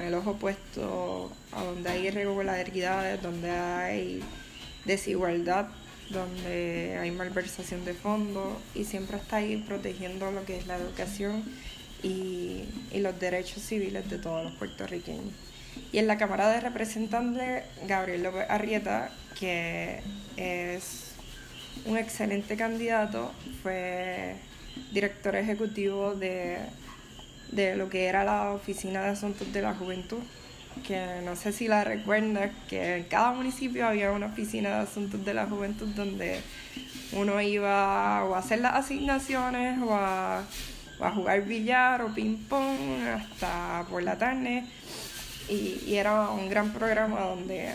el 0.00 0.14
ojo 0.14 0.34
puesto 0.34 1.30
a 1.52 1.64
donde 1.64 1.90
hay 1.90 2.06
irregularidades, 2.08 3.22
donde 3.22 3.50
hay 3.50 4.22
desigualdad, 4.84 5.68
donde 6.10 6.98
hay 7.00 7.10
malversación 7.10 7.84
de 7.84 7.94
fondos 7.94 8.54
y 8.74 8.84
siempre 8.84 9.16
está 9.16 9.36
ahí 9.36 9.64
protegiendo 9.66 10.30
lo 10.30 10.44
que 10.44 10.58
es 10.58 10.66
la 10.66 10.76
educación 10.76 11.42
y, 12.02 12.64
y 12.90 13.00
los 13.00 13.18
derechos 13.18 13.62
civiles 13.62 14.08
de 14.10 14.18
todos 14.18 14.44
los 14.44 14.54
puertorriqueños. 14.54 15.34
Y 15.90 15.98
en 15.98 16.06
la 16.06 16.18
Cámara 16.18 16.50
de 16.50 16.60
Representantes, 16.60 17.64
Gabriel 17.86 18.22
López 18.24 18.46
Arrieta, 18.48 19.10
que 19.38 20.02
es 20.36 21.12
un 21.86 21.96
excelente 21.96 22.56
candidato, 22.56 23.32
fue 23.62 24.36
director 24.92 25.34
ejecutivo 25.36 26.14
de, 26.14 26.58
de 27.52 27.76
lo 27.76 27.88
que 27.88 28.06
era 28.06 28.24
la 28.24 28.50
Oficina 28.52 29.02
de 29.02 29.10
Asuntos 29.10 29.52
de 29.52 29.62
la 29.62 29.74
Juventud, 29.74 30.18
que 30.86 31.20
no 31.24 31.36
sé 31.36 31.52
si 31.52 31.68
la 31.68 31.84
recuerdas, 31.84 32.50
que 32.68 32.96
en 32.96 33.04
cada 33.04 33.32
municipio 33.32 33.86
había 33.86 34.10
una 34.10 34.26
oficina 34.26 34.70
de 34.70 34.74
asuntos 34.76 35.24
de 35.24 35.34
la 35.34 35.46
juventud 35.46 35.88
donde 35.88 36.40
uno 37.12 37.40
iba 37.40 38.24
o 38.24 38.34
a 38.34 38.38
hacer 38.38 38.60
las 38.60 38.74
asignaciones 38.74 39.78
o 39.82 39.94
a, 39.94 40.44
a 41.00 41.10
jugar 41.10 41.42
billar 41.42 42.02
o 42.02 42.14
ping 42.14 42.38
pong 42.48 43.06
hasta 43.06 43.84
por 43.90 44.02
la 44.02 44.16
tarde 44.16 44.64
y, 45.48 45.94
era 45.94 46.30
un 46.30 46.48
gran 46.48 46.72
programa 46.72 47.20
donde, 47.20 47.70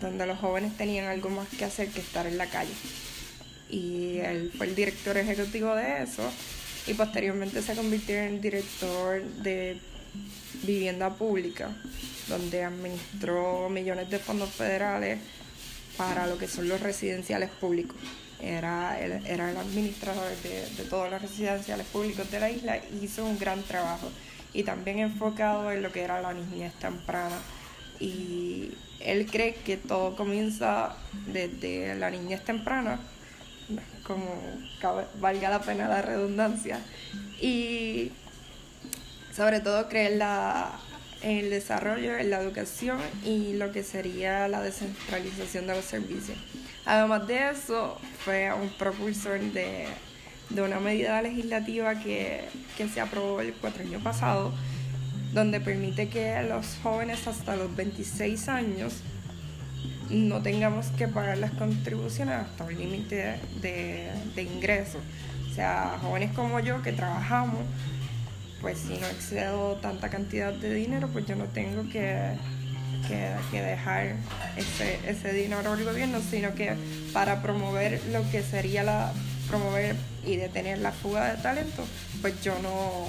donde 0.00 0.26
los 0.26 0.38
jóvenes 0.38 0.76
tenían 0.76 1.06
algo 1.06 1.30
más 1.30 1.48
que 1.48 1.64
hacer 1.64 1.88
que 1.88 2.00
estar 2.00 2.26
en 2.26 2.36
la 2.36 2.46
calle. 2.46 2.74
Y 3.70 4.18
él 4.18 4.52
fue 4.56 4.66
el 4.66 4.74
director 4.74 5.16
ejecutivo 5.16 5.74
de 5.74 6.02
eso 6.02 6.30
y 6.90 6.94
posteriormente 6.94 7.62
se 7.62 7.76
convirtió 7.76 8.16
en 8.16 8.40
director 8.40 9.22
de 9.22 9.78
vivienda 10.64 11.10
pública, 11.10 11.70
donde 12.26 12.64
administró 12.64 13.68
millones 13.68 14.10
de 14.10 14.18
fondos 14.18 14.50
federales 14.50 15.20
para 15.96 16.26
lo 16.26 16.36
que 16.36 16.48
son 16.48 16.68
los 16.68 16.80
residenciales 16.80 17.48
públicos. 17.50 17.96
Era 18.40 18.98
el, 19.00 19.24
era 19.24 19.52
el 19.52 19.56
administrador 19.56 20.34
de, 20.42 20.68
de 20.68 20.84
todos 20.88 21.10
los 21.10 21.22
residenciales 21.22 21.86
públicos 21.86 22.28
de 22.30 22.40
la 22.40 22.50
isla 22.50 22.78
y 22.78 23.04
hizo 23.04 23.24
un 23.24 23.38
gran 23.38 23.62
trabajo 23.62 24.10
y 24.52 24.64
también 24.64 24.98
enfocado 24.98 25.70
en 25.70 25.82
lo 25.82 25.92
que 25.92 26.02
era 26.02 26.20
la 26.20 26.32
niñez 26.32 26.72
temprana. 26.74 27.38
Y 28.00 28.72
él 28.98 29.26
cree 29.30 29.54
que 29.54 29.76
todo 29.76 30.16
comienza 30.16 30.96
desde 31.32 31.94
la 31.94 32.10
niñez 32.10 32.42
temprana, 32.44 32.98
como 34.06 34.26
valga 35.20 35.50
la 35.50 35.60
pena 35.60 35.88
la 35.88 36.02
redundancia, 36.02 36.80
y 37.40 38.12
sobre 39.34 39.60
todo 39.60 39.88
cree 39.88 40.12
en, 40.12 40.18
la, 40.18 40.72
en 41.22 41.38
el 41.38 41.50
desarrollo, 41.50 42.16
en 42.16 42.30
la 42.30 42.40
educación 42.40 42.98
y 43.24 43.54
lo 43.54 43.72
que 43.72 43.82
sería 43.82 44.48
la 44.48 44.62
descentralización 44.62 45.66
de 45.66 45.74
los 45.74 45.84
servicios. 45.84 46.38
Además 46.84 47.26
de 47.26 47.50
eso, 47.50 47.98
fue 48.24 48.52
un 48.52 48.68
propulsor 48.70 49.40
de 49.40 49.86
de 50.50 50.62
una 50.62 50.80
medida 50.80 51.22
legislativa 51.22 51.94
que, 51.98 52.44
se 52.76 53.00
aprobó 53.00 53.40
el 53.40 53.52
cuatro 53.54 53.82
año 53.84 54.00
pasado, 54.00 54.52
donde 55.32 55.60
permite 55.60 56.08
que 56.08 56.42
los 56.42 56.78
jóvenes 56.82 57.26
hasta 57.26 57.56
los 57.56 57.74
26 57.76 58.48
años 58.48 58.94
no 60.10 60.42
tengamos 60.42 60.86
que 60.88 61.08
pagar 61.08 61.38
las 61.38 61.52
contribuciones 61.52 62.36
hasta 62.36 62.64
un 62.64 62.76
límite 62.76 63.36
de, 63.60 64.42
ingresos. 64.42 65.00
O 65.50 65.54
sea, 65.54 65.98
jóvenes 66.00 66.32
como 66.32 66.60
yo 66.60 66.82
que 66.82 66.92
trabajamos, 66.92 67.60
pues 68.60 68.78
si 68.78 68.98
no 68.98 69.06
excedo 69.06 69.76
tanta 69.76 70.08
cantidad 70.10 70.52
de 70.52 70.74
dinero, 70.74 71.08
pues 71.08 71.26
yo 71.26 71.36
no 71.36 71.44
tengo 71.46 71.88
que, 71.90 72.36
que, 73.08 73.60
dejar 73.62 74.16
ese, 74.56 74.98
ese 75.08 75.32
dinero 75.32 75.72
al 75.72 75.84
gobierno, 75.84 76.20
sino 76.20 76.54
que 76.54 76.74
para 77.12 77.42
promover 77.42 78.00
lo 78.12 78.28
que 78.30 78.42
sería 78.42 78.82
la 78.82 79.12
promover 79.50 79.96
y 80.24 80.36
detener 80.36 80.78
la 80.78 80.92
fuga 80.92 81.34
de 81.34 81.42
talento, 81.42 81.84
pues 82.22 82.40
yo 82.42 82.54
no, 82.62 83.08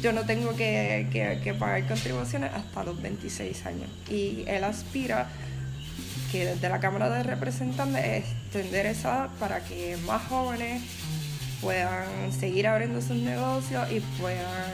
yo 0.00 0.12
no 0.12 0.24
tengo 0.26 0.54
que, 0.54 1.56
pagar 1.58 1.88
contribuciones 1.88 2.52
hasta 2.52 2.84
los 2.84 3.00
26 3.00 3.66
años. 3.66 3.88
Y 4.10 4.44
él 4.46 4.62
aspira 4.62 5.28
que 6.34 6.46
desde 6.46 6.68
la 6.68 6.80
Cámara 6.80 7.08
de 7.10 7.22
Representantes 7.22 8.04
extender 8.04 8.86
esa 8.86 9.28
para 9.38 9.60
que 9.60 9.96
más 9.98 10.20
jóvenes 10.26 10.82
puedan 11.60 12.32
seguir 12.32 12.66
abriendo 12.66 13.00
sus 13.00 13.18
negocios 13.18 13.88
y 13.92 14.00
puedan 14.20 14.72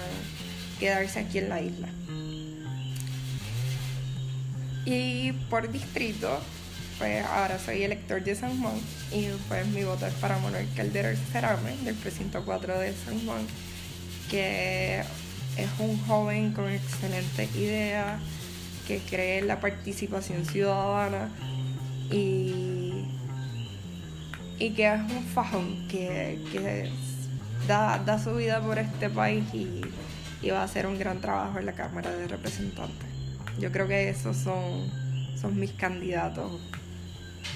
quedarse 0.79 1.21
aquí 1.21 1.37
en 1.37 1.51
la 1.51 1.61
isla. 1.61 1.89
Y 4.87 5.33
por 5.51 5.71
distrito, 5.71 6.41
pues 6.97 7.27
ahora 7.27 7.59
soy 7.59 7.83
elector 7.83 8.25
de 8.25 8.35
San 8.35 8.59
Juan 8.63 8.81
y 9.13 9.27
pues 9.47 9.67
mi 9.67 9.85
voto 9.85 10.07
es 10.07 10.15
para 10.15 10.39
Manuel 10.39 10.67
Calderón 10.75 11.19
Cerame 11.31 11.77
del 11.85 11.95
precinto 11.95 12.43
4 12.43 12.79
de 12.79 12.95
San 13.05 13.23
Juan, 13.27 13.47
que 14.31 15.01
es 15.59 15.69
un 15.79 16.01
joven 16.07 16.55
con 16.55 16.71
excelentes 16.71 17.55
ideas, 17.55 18.19
que 18.91 18.99
cree 19.09 19.39
en 19.39 19.47
la 19.47 19.61
participación 19.61 20.45
ciudadana 20.45 21.29
y, 22.11 23.05
y 24.59 24.71
que 24.71 24.93
es 24.93 25.01
un 25.13 25.25
fajón 25.33 25.87
que, 25.87 26.91
da, 27.69 28.19
su 28.19 28.35
vida 28.35 28.61
por 28.61 28.81
este 28.81 29.09
país 29.09 29.45
y, 29.55 29.83
y 30.43 30.51
va 30.51 30.63
a 30.63 30.65
hacer 30.65 30.89
un 30.89 30.99
gran 30.99 31.21
trabajo 31.21 31.61
en 31.61 31.67
la 31.67 31.73
Cámara 31.73 32.11
de 32.11 32.27
Representantes. 32.27 33.09
Yo 33.61 33.71
creo 33.71 33.87
que 33.87 34.09
esos 34.09 34.37
son, 34.37 34.91
son 35.41 35.61
mis 35.61 35.71
candidatos 35.71 36.61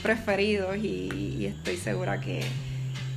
preferidos 0.04 0.76
y, 0.76 1.46
estoy 1.46 1.78
segura 1.78 2.20
que, 2.20 2.44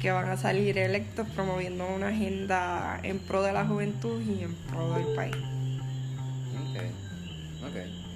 van 0.05 0.30
a 0.30 0.38
salir 0.38 0.78
electos 0.78 1.28
promoviendo 1.36 1.86
una 1.86 2.07
agenda 2.07 2.99
en 3.03 3.20
pro 3.20 3.43
de 3.43 3.51
la 3.51 3.65
juventud 3.65 4.22
y 4.22 4.43
en 4.43 4.55
pro 4.55 4.93
del 4.93 5.13
país. 5.13 5.36
Ok, 6.72 6.78
ok. 7.68 8.07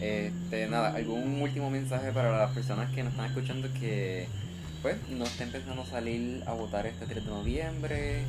Este, 0.00 0.66
nada, 0.68 0.94
¿algún 0.96 1.42
último 1.42 1.70
mensaje 1.70 2.10
para 2.12 2.36
las 2.36 2.52
personas 2.52 2.90
que 2.94 3.02
nos 3.02 3.12
están 3.12 3.26
escuchando 3.26 3.68
que 3.78 4.26
pues 4.80 4.96
no 5.10 5.24
estén 5.24 5.52
pensando 5.52 5.84
salir 5.84 6.42
a 6.46 6.54
votar 6.54 6.86
este 6.86 7.04
3 7.04 7.24
de 7.24 7.30
noviembre 7.30 8.22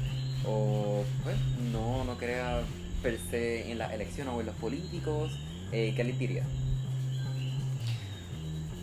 o 0.45 1.05
pues 1.23 1.37
no, 1.71 2.03
no 2.03 2.17
crea 2.17 2.61
per 3.01 3.17
se 3.29 3.71
en 3.71 3.77
las 3.77 3.93
elecciones 3.93 4.33
o 4.33 4.39
en 4.41 4.47
los 4.47 4.55
políticos? 4.55 5.31
Eh, 5.71 5.93
¿Qué 5.95 6.03
les 6.03 6.19
diría? 6.19 6.43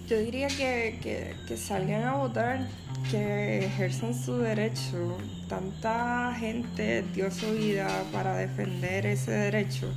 Yo 0.09 0.19
diría 0.19 0.49
que, 0.49 1.37
que, 1.47 1.57
salgan 1.59 2.05
a 2.05 2.15
votar, 2.15 2.67
que 3.11 3.67
ejerzan 3.67 4.15
su 4.15 4.39
derecho. 4.39 5.19
Tanta 5.49 6.35
gente 6.41 7.05
dio 7.15 7.31
su 7.31 7.53
vida 7.53 7.87
para 8.11 8.35
defender 8.39 9.05
ese 9.05 9.33
derecho 9.33 9.93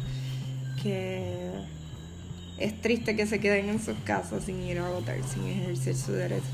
que 0.83 1.49
es 2.61 2.79
triste 2.79 3.15
que 3.15 3.25
se 3.25 3.39
queden 3.39 3.69
en 3.69 3.81
sus 3.81 3.97
casas 4.03 4.43
sin 4.45 4.61
ir 4.61 4.79
a 4.79 4.89
votar, 4.89 5.17
sin 5.23 5.47
ejercer 5.47 5.95
su 5.95 6.11
derecho. 6.11 6.45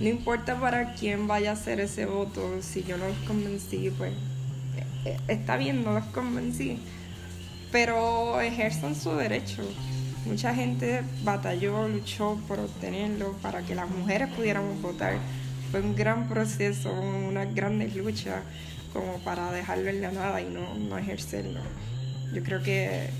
No 0.00 0.08
importa 0.08 0.60
para 0.60 0.94
quién 0.94 1.26
vaya 1.26 1.50
a 1.50 1.52
hacer 1.54 1.80
ese 1.80 2.04
voto, 2.04 2.60
si 2.60 2.82
yo 2.82 2.98
no 2.98 3.08
los 3.08 3.16
convencí, 3.18 3.90
pues 3.96 4.12
eh, 4.12 4.84
eh, 5.06 5.16
está 5.28 5.56
bien, 5.56 5.84
no 5.84 5.92
los 5.92 6.04
convencí, 6.06 6.78
pero 7.72 8.40
ejerzan 8.40 8.94
su 8.94 9.12
derecho. 9.12 9.62
Mucha 10.26 10.52
gente 10.54 11.02
batalló, 11.22 11.88
luchó 11.88 12.38
por 12.48 12.58
obtenerlo 12.58 13.32
para 13.40 13.62
que 13.62 13.74
las 13.74 13.88
mujeres 13.88 14.28
pudiéramos 14.34 14.82
votar. 14.82 15.18
Fue 15.70 15.80
un 15.80 15.94
gran 15.94 16.28
proceso, 16.28 16.92
una 16.92 17.44
grandes 17.44 17.94
lucha 17.94 18.42
como 18.92 19.18
para 19.20 19.52
dejarlo 19.52 19.88
en 19.88 20.02
la 20.02 20.10
nada 20.10 20.40
y 20.40 20.46
no, 20.46 20.74
no 20.74 20.98
ejercerlo. 20.98 21.60
Yo 22.34 22.42
creo 22.42 22.62
que, 22.62 23.10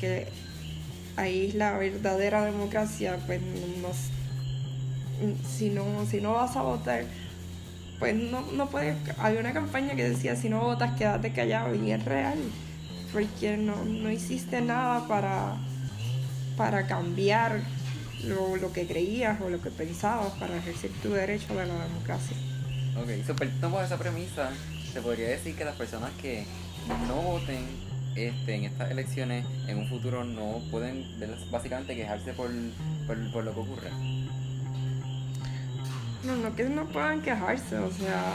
que 0.00 0.26
ahí 1.16 1.46
es 1.48 1.54
la 1.54 1.76
verdadera 1.76 2.44
democracia, 2.44 3.18
pues 3.26 3.40
si, 5.46 5.70
no, 5.70 6.06
si 6.06 6.20
no 6.20 6.34
vas 6.34 6.56
a 6.56 6.62
votar, 6.62 7.04
pues 7.98 8.14
no, 8.14 8.40
no 8.52 8.68
puedes. 8.68 8.96
Había 9.18 9.40
una 9.40 9.52
campaña 9.52 9.94
que 9.94 10.08
decía, 10.08 10.36
si 10.36 10.48
no 10.48 10.60
votas, 10.60 10.96
quédate 10.96 11.32
callado, 11.32 11.74
y 11.74 11.92
es 11.92 12.04
real, 12.04 12.38
porque 13.12 13.56
no, 13.56 13.84
no 13.84 14.10
hiciste 14.10 14.60
nada 14.60 15.06
para 15.06 15.58
para 16.60 16.86
cambiar 16.86 17.62
lo, 18.24 18.70
que 18.74 18.86
creías 18.86 19.40
o 19.40 19.48
lo 19.48 19.62
que 19.62 19.70
pensabas 19.70 20.32
para 20.34 20.58
ejercer 20.58 20.90
tu 21.02 21.08
derecho 21.08 21.54
de 21.54 21.64
la 21.66 21.84
democracia. 21.84 22.36
Ok, 22.98 23.08
so, 23.26 23.80
esa 23.82 23.96
premisa, 23.96 24.50
se 24.92 25.00
podría 25.00 25.28
decir 25.30 25.56
que 25.56 25.64
las 25.64 25.74
personas 25.76 26.10
que 26.20 26.44
no 27.08 27.14
voten 27.14 27.64
este, 28.16 28.54
en 28.54 28.64
estas 28.64 28.90
elecciones 28.90 29.44
en 29.66 29.78
un 29.78 29.88
futuro 29.88 30.24
no 30.24 30.60
pueden 30.70 31.04
básicamente 31.50 31.94
quejarse 31.94 32.32
por, 32.32 32.50
por, 33.06 33.44
lo 33.44 33.54
que 33.54 33.60
ocurre. 33.60 33.90
No, 36.24 36.36
no 36.36 36.54
que 36.54 36.64
no 36.64 36.86
puedan 36.86 37.22
quejarse, 37.22 37.78
o 37.78 37.90
sea, 37.90 38.34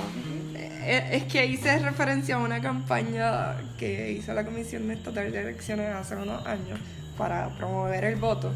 eh, 0.56 1.10
es 1.12 1.24
que 1.26 1.46
hice 1.46 1.78
referencia 1.80 2.36
a 2.36 2.40
una 2.40 2.62
campaña 2.62 3.58
que 3.78 4.12
hizo 4.12 4.34
la 4.34 4.44
Comisión 4.44 4.90
Estatal 4.90 5.32
de 5.32 5.42
Elecciones 5.42 5.94
hace 5.94 6.16
unos 6.16 6.46
años, 6.48 6.80
para 7.18 7.50
promover 7.50 8.06
el 8.06 8.16
voto. 8.16 8.54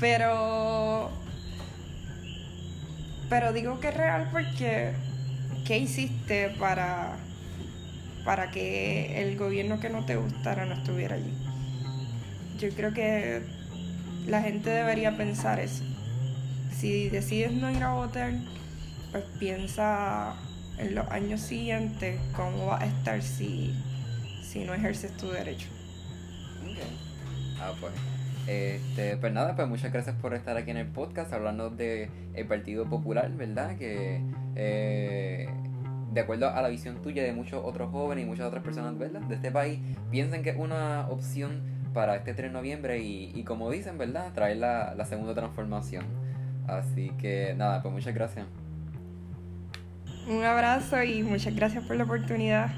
Pero. 0.00 1.10
Pero 3.28 3.52
digo 3.52 3.80
que 3.80 3.88
es 3.88 3.96
real 3.96 4.28
porque. 4.32 4.92
¿Qué 5.66 5.78
hiciste 5.78 6.50
para. 6.58 7.16
Para 8.26 8.50
que 8.50 9.22
el 9.22 9.38
gobierno 9.38 9.80
que 9.80 9.88
no 9.88 10.04
te 10.04 10.16
gustara 10.16 10.66
no 10.66 10.74
estuviera 10.74 11.14
allí? 11.14 11.32
Yo 12.58 12.68
creo 12.70 12.92
que 12.92 13.42
la 14.26 14.42
gente 14.42 14.68
debería 14.68 15.16
pensar 15.16 15.60
eso. 15.60 15.84
Si 16.72 17.08
decides 17.08 17.52
no 17.52 17.70
ir 17.70 17.82
a 17.82 17.94
votar, 17.94 18.32
pues 19.12 19.24
piensa 19.38 20.34
en 20.78 20.94
los 20.94 21.08
años 21.10 21.40
siguientes 21.40 22.20
cómo 22.34 22.66
va 22.66 22.80
a 22.80 22.86
estar 22.86 23.22
si, 23.22 23.74
si 24.42 24.64
no 24.64 24.74
ejerces 24.74 25.16
tu 25.16 25.30
derecho. 25.30 25.68
Ah, 27.58 27.72
pues. 27.80 27.92
Este, 28.46 29.16
pues 29.16 29.32
nada, 29.32 29.56
pues 29.56 29.66
muchas 29.66 29.92
gracias 29.92 30.14
por 30.16 30.32
estar 30.34 30.56
aquí 30.56 30.70
en 30.70 30.76
el 30.76 30.86
podcast 30.86 31.32
hablando 31.32 31.70
de 31.70 32.10
el 32.34 32.46
Partido 32.46 32.88
Popular, 32.88 33.30
¿verdad? 33.32 33.76
Que 33.76 34.20
eh, 34.54 35.48
de 36.16 36.22
acuerdo 36.22 36.48
a 36.48 36.62
la 36.62 36.68
visión 36.68 37.02
tuya 37.02 37.22
de 37.22 37.32
muchos 37.32 37.60
otros 37.62 37.90
jóvenes 37.90 38.24
y 38.24 38.26
muchas 38.26 38.46
otras 38.46 38.62
personas, 38.62 38.98
¿verdad? 38.98 39.20
De 39.20 39.34
este 39.34 39.50
país, 39.50 39.78
piensan 40.10 40.42
que 40.42 40.50
es 40.50 40.56
una 40.56 41.06
opción 41.10 41.60
para 41.92 42.16
este 42.16 42.32
3 42.32 42.50
de 42.50 42.52
noviembre 42.54 42.98
y, 42.98 43.44
como 43.44 43.70
dicen, 43.70 43.98
¿verdad? 43.98 44.32
Traer 44.32 44.56
la, 44.56 44.94
la 44.94 45.04
segunda 45.04 45.34
transformación. 45.34 46.04
Así 46.66 47.10
que 47.18 47.54
nada, 47.54 47.82
pues 47.82 47.92
muchas 47.92 48.14
gracias. 48.14 48.46
Un 50.26 50.42
abrazo 50.42 51.02
y 51.02 51.22
muchas 51.22 51.54
gracias 51.54 51.84
por 51.84 51.96
la 51.96 52.04
oportunidad. 52.04 52.70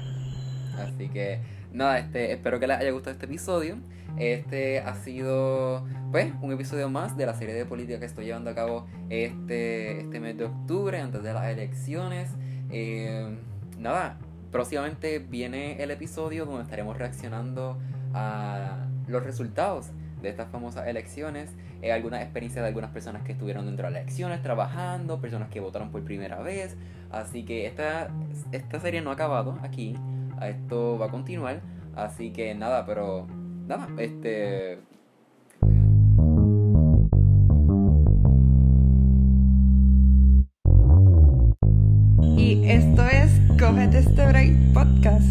Así 0.77 1.07
que 1.07 1.39
nada, 1.71 1.97
este, 1.97 2.33
espero 2.33 2.59
que 2.59 2.67
les 2.67 2.77
haya 2.77 2.91
gustado 2.91 3.13
este 3.13 3.25
episodio. 3.25 3.77
Este 4.17 4.79
ha 4.79 4.95
sido, 4.95 5.87
pues, 6.11 6.33
un 6.41 6.51
episodio 6.51 6.89
más 6.89 7.15
de 7.15 7.25
la 7.25 7.35
serie 7.35 7.55
de 7.55 7.65
política 7.65 7.99
que 7.99 8.05
estoy 8.05 8.25
llevando 8.25 8.49
a 8.49 8.55
cabo 8.55 8.85
este, 9.09 10.01
este 10.01 10.19
mes 10.19 10.37
de 10.37 10.45
octubre, 10.45 10.99
antes 10.99 11.23
de 11.23 11.33
las 11.33 11.47
elecciones. 11.47 12.29
Eh, 12.69 13.37
nada, 13.77 14.17
próximamente 14.51 15.19
viene 15.19 15.81
el 15.81 15.91
episodio 15.91 16.45
donde 16.45 16.63
estaremos 16.63 16.97
reaccionando 16.97 17.77
a 18.13 18.87
los 19.07 19.23
resultados 19.23 19.91
de 20.21 20.29
estas 20.29 20.49
famosas 20.49 20.87
elecciones, 20.87 21.55
eh, 21.81 21.91
algunas 21.91 22.21
experiencias 22.21 22.61
de 22.63 22.67
algunas 22.67 22.91
personas 22.91 23.23
que 23.23 23.31
estuvieron 23.31 23.65
dentro 23.65 23.87
de 23.87 23.93
las 23.93 24.01
elecciones, 24.01 24.41
trabajando, 24.41 25.21
personas 25.21 25.49
que 25.49 25.59
votaron 25.59 25.91
por 25.91 26.03
primera 26.03 26.41
vez. 26.41 26.75
Así 27.09 27.45
que 27.45 27.65
esta, 27.65 28.09
esta 28.51 28.79
serie 28.79 29.01
no 29.01 29.11
ha 29.11 29.13
acabado 29.13 29.57
aquí, 29.61 29.95
esto 30.41 30.97
va 30.99 31.07
a 31.07 31.09
continuar. 31.09 31.61
Así 31.95 32.31
que 32.31 32.53
nada, 32.53 32.85
pero 32.85 33.27
nada, 33.67 33.87
este... 33.97 34.79
Cógete 43.69 43.99
este 43.99 44.25
break 44.25 44.73
podcast. 44.73 45.27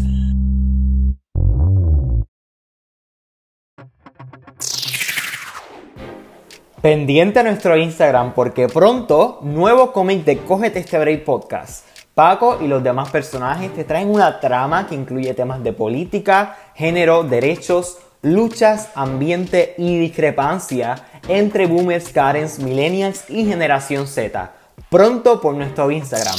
Pendiente 6.81 7.39
a 7.39 7.43
nuestro 7.43 7.75
Instagram 7.75 8.33
porque 8.33 8.69
pronto 8.69 9.39
nuevo 9.41 9.91
cómic 9.91 10.23
de 10.23 10.37
Cógete 10.37 10.79
este 10.79 10.97
break 10.97 11.25
podcast. 11.25 11.85
Paco 12.15 12.59
y 12.61 12.67
los 12.69 12.81
demás 12.81 13.09
personajes 13.09 13.73
te 13.73 13.83
traen 13.83 14.09
una 14.09 14.39
trama 14.39 14.87
que 14.87 14.95
incluye 14.95 15.33
temas 15.33 15.61
de 15.61 15.73
política, 15.73 16.55
género, 16.75 17.23
derechos, 17.23 17.97
luchas, 18.21 18.87
ambiente 18.95 19.75
y 19.77 19.99
discrepancia 19.99 20.95
entre 21.27 21.67
boomers, 21.67 22.07
Karens, 22.13 22.59
millennials 22.59 23.29
y 23.29 23.45
generación 23.45 24.07
Z. 24.07 24.53
Pronto 24.89 25.41
por 25.41 25.55
nuestro 25.55 25.91
Instagram. 25.91 26.37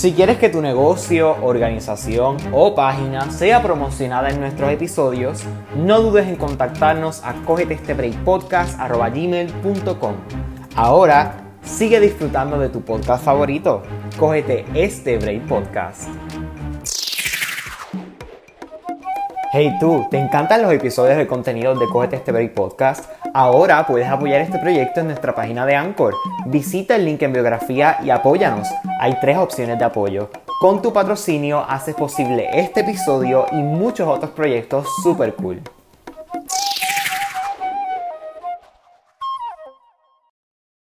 Si 0.00 0.14
quieres 0.14 0.38
que 0.38 0.48
tu 0.48 0.62
negocio, 0.62 1.36
organización 1.42 2.38
o 2.52 2.74
página 2.74 3.30
sea 3.30 3.62
promocionada 3.62 4.30
en 4.30 4.40
nuestros 4.40 4.72
episodios, 4.72 5.42
no 5.76 6.00
dudes 6.00 6.26
en 6.26 6.36
contactarnos 6.36 7.22
a 7.22 7.34
cogetestebreakpodcast.com. 7.44 10.14
Ahora, 10.74 11.42
sigue 11.62 12.00
disfrutando 12.00 12.58
de 12.58 12.70
tu 12.70 12.80
podcast 12.80 13.22
favorito. 13.22 13.82
Cógete 14.18 14.64
este 14.72 15.18
Break 15.18 15.46
Podcast. 15.46 16.08
Hey 19.52 19.78
tú, 19.80 20.06
¿te 20.08 20.16
encantan 20.16 20.62
los 20.62 20.72
episodios 20.72 21.16
de 21.16 21.26
contenido 21.26 21.74
de 21.74 21.88
Cógete 21.88 22.14
este 22.14 22.30
Break 22.30 22.54
Podcast? 22.54 23.10
Ahora 23.34 23.84
puedes 23.84 24.06
apoyar 24.06 24.40
este 24.42 24.60
proyecto 24.60 25.00
en 25.00 25.06
nuestra 25.06 25.34
página 25.34 25.66
de 25.66 25.74
Anchor. 25.74 26.14
Visita 26.46 26.94
el 26.94 27.04
link 27.04 27.20
en 27.22 27.32
biografía 27.32 27.98
y 28.04 28.10
apóyanos. 28.10 28.68
Hay 29.00 29.18
tres 29.20 29.38
opciones 29.38 29.76
de 29.76 29.84
apoyo. 29.84 30.30
Con 30.60 30.80
tu 30.80 30.92
patrocinio 30.92 31.64
haces 31.68 31.96
posible 31.96 32.48
este 32.52 32.82
episodio 32.82 33.46
y 33.50 33.56
muchos 33.56 34.06
otros 34.06 34.30
proyectos 34.30 34.86
super 35.02 35.34
cool. 35.34 35.60